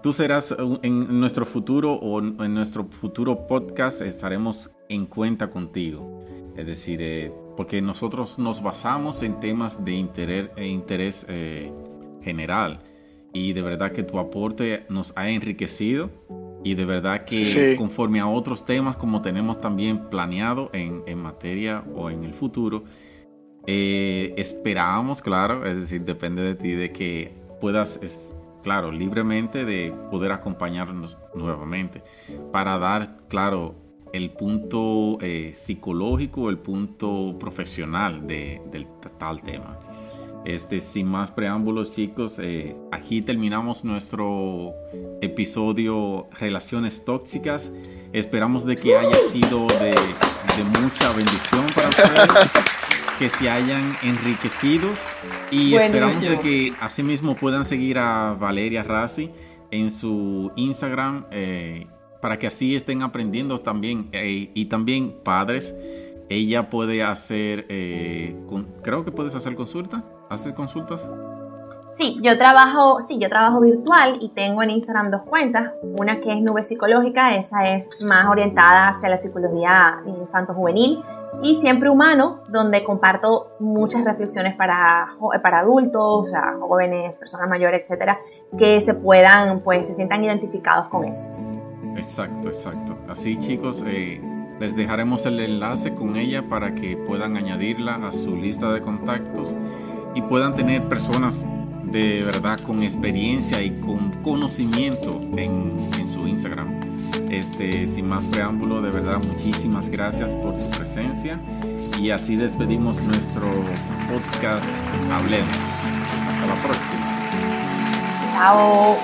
tú 0.02 0.12
serás 0.12 0.54
en 0.82 1.20
nuestro 1.20 1.46
futuro 1.46 1.94
o 1.94 2.20
en 2.20 2.54
nuestro 2.54 2.84
futuro 2.84 3.48
podcast, 3.48 4.02
estaremos 4.02 4.70
en 4.88 5.06
cuenta 5.06 5.50
contigo. 5.50 6.20
Es 6.56 6.66
decir, 6.66 7.00
eh, 7.02 7.32
porque 7.56 7.80
nosotros 7.82 8.38
nos 8.38 8.62
basamos 8.62 9.22
en 9.22 9.40
temas 9.40 9.84
de 9.84 9.92
interés, 9.92 10.50
e 10.56 10.66
interés 10.66 11.26
eh, 11.28 11.72
general. 12.22 12.80
Y 13.32 13.52
de 13.52 13.62
verdad 13.62 13.92
que 13.92 14.02
tu 14.02 14.18
aporte 14.18 14.84
nos 14.88 15.12
ha 15.16 15.28
enriquecido. 15.30 16.10
Y 16.62 16.74
de 16.74 16.84
verdad 16.84 17.24
que 17.24 17.74
conforme 17.78 18.20
a 18.20 18.28
otros 18.28 18.64
temas 18.66 18.94
como 18.96 19.22
tenemos 19.22 19.60
también 19.62 20.10
planeado 20.10 20.70
en, 20.74 21.18
materia 21.18 21.82
o 21.94 22.10
en 22.10 22.24
el 22.24 22.34
futuro, 22.34 22.84
eh, 23.66 24.34
esperamos, 24.36 25.22
claro, 25.22 25.64
es 25.64 25.76
decir, 25.76 26.02
depende 26.02 26.42
de 26.42 26.54
ti, 26.54 26.72
de 26.72 26.92
que 26.92 27.32
puedas, 27.62 27.98
claro, 28.62 28.92
libremente 28.92 29.64
de 29.64 29.94
poder 30.10 30.32
acompañarnos 30.32 31.16
nuevamente. 31.34 32.02
Para 32.52 32.78
dar, 32.78 33.16
claro, 33.28 33.74
el 34.12 34.30
punto 34.30 35.18
eh, 35.20 35.52
psicológico, 35.54 36.50
el 36.50 36.58
punto 36.58 37.36
profesional 37.38 38.26
de, 38.26 38.60
del 38.70 38.86
tal 39.18 39.42
tema. 39.42 39.78
Este, 40.44 40.80
sin 40.80 41.06
más 41.06 41.30
preámbulos, 41.30 41.92
chicos, 41.92 42.38
eh, 42.38 42.74
aquí 42.90 43.20
terminamos 43.20 43.84
nuestro 43.84 44.72
episodio 45.20 46.28
Relaciones 46.38 47.04
Tóxicas. 47.04 47.70
Esperamos 48.14 48.64
de 48.64 48.76
que 48.76 48.96
haya 48.96 49.14
sido 49.30 49.66
de, 49.66 49.94
mucha 50.80 51.12
bendición 51.12 51.66
para 51.74 51.88
ustedes, 51.88 52.50
que 53.18 53.28
se 53.28 53.50
hayan 53.50 53.96
enriquecido 54.02 54.88
y 55.50 55.74
esperamos 55.74 56.22
de 56.22 56.40
que 56.40 56.72
asimismo 56.80 57.36
puedan 57.36 57.64
seguir 57.64 57.98
a 57.98 58.34
Valeria 58.38 58.82
Rassi 58.82 59.30
en 59.70 59.90
su 59.90 60.52
Instagram. 60.56 61.26
Eh, 61.30 61.86
para 62.20 62.38
que 62.38 62.46
así 62.46 62.76
estén 62.76 63.02
aprendiendo 63.02 63.60
también. 63.60 64.08
Eh, 64.12 64.50
y 64.54 64.66
también 64.66 65.16
padres, 65.22 65.74
ella 66.28 66.70
puede 66.70 67.02
hacer, 67.02 67.66
eh, 67.68 68.36
creo 68.82 69.04
que 69.04 69.12
puedes 69.12 69.34
hacer 69.34 69.54
consulta. 69.56 70.04
¿Haces 70.28 70.52
consultas? 70.52 71.04
Sí, 71.90 72.20
yo 72.22 72.36
trabajo, 72.38 73.00
sí, 73.00 73.18
yo 73.18 73.28
trabajo 73.28 73.60
virtual 73.60 74.18
y 74.20 74.28
tengo 74.28 74.62
en 74.62 74.70
Instagram 74.70 75.10
dos 75.10 75.22
cuentas. 75.22 75.72
Una 75.82 76.20
que 76.20 76.32
es 76.32 76.40
Nube 76.40 76.62
Psicológica, 76.62 77.34
esa 77.34 77.68
es 77.68 77.90
más 78.06 78.28
orientada 78.28 78.88
hacia 78.88 79.08
la 79.08 79.16
psicología 79.16 80.00
infanto-juvenil 80.06 81.00
y 81.42 81.54
Siempre 81.54 81.90
Humano, 81.90 82.42
donde 82.48 82.84
comparto 82.84 83.56
muchas 83.58 84.04
reflexiones 84.04 84.54
para, 84.54 85.16
para 85.42 85.60
adultos, 85.60 86.32
jóvenes, 86.60 87.14
personas 87.14 87.48
mayores, 87.48 87.80
etcétera, 87.80 88.20
que 88.56 88.80
se 88.80 88.94
puedan, 88.94 89.60
pues, 89.60 89.86
se 89.86 89.92
sientan 89.92 90.24
identificados 90.24 90.88
con 90.88 91.04
eso. 91.04 91.28
Exacto, 92.00 92.48
exacto. 92.48 92.98
Así, 93.08 93.38
chicos, 93.38 93.84
eh, 93.86 94.20
les 94.58 94.74
dejaremos 94.74 95.26
el 95.26 95.38
enlace 95.38 95.94
con 95.94 96.16
ella 96.16 96.48
para 96.48 96.74
que 96.74 96.96
puedan 96.96 97.36
añadirla 97.36 97.96
a 97.96 98.12
su 98.12 98.36
lista 98.36 98.72
de 98.72 98.80
contactos 98.80 99.54
y 100.14 100.22
puedan 100.22 100.54
tener 100.54 100.88
personas 100.88 101.46
de 101.84 102.22
verdad 102.24 102.58
con 102.60 102.82
experiencia 102.82 103.62
y 103.62 103.70
con 103.80 104.10
conocimiento 104.22 105.20
en, 105.36 105.70
en, 105.98 106.08
su 106.08 106.26
Instagram. 106.26 106.80
Este, 107.30 107.86
sin 107.86 108.08
más 108.08 108.26
preámbulo, 108.26 108.80
de 108.80 108.90
verdad 108.90 109.18
muchísimas 109.22 109.88
gracias 109.88 110.30
por 110.30 110.54
tu 110.54 110.70
presencia 110.70 111.40
y 112.00 112.10
así 112.10 112.36
despedimos 112.36 113.02
nuestro 113.04 113.46
podcast 114.10 114.68
Hablemos. 115.12 115.58
Hasta 116.28 116.46
la 116.46 116.54
próxima. 116.54 117.10
Chao. 118.32 118.96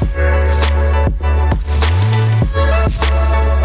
Thank 0.00 0.14
you. 3.54 3.59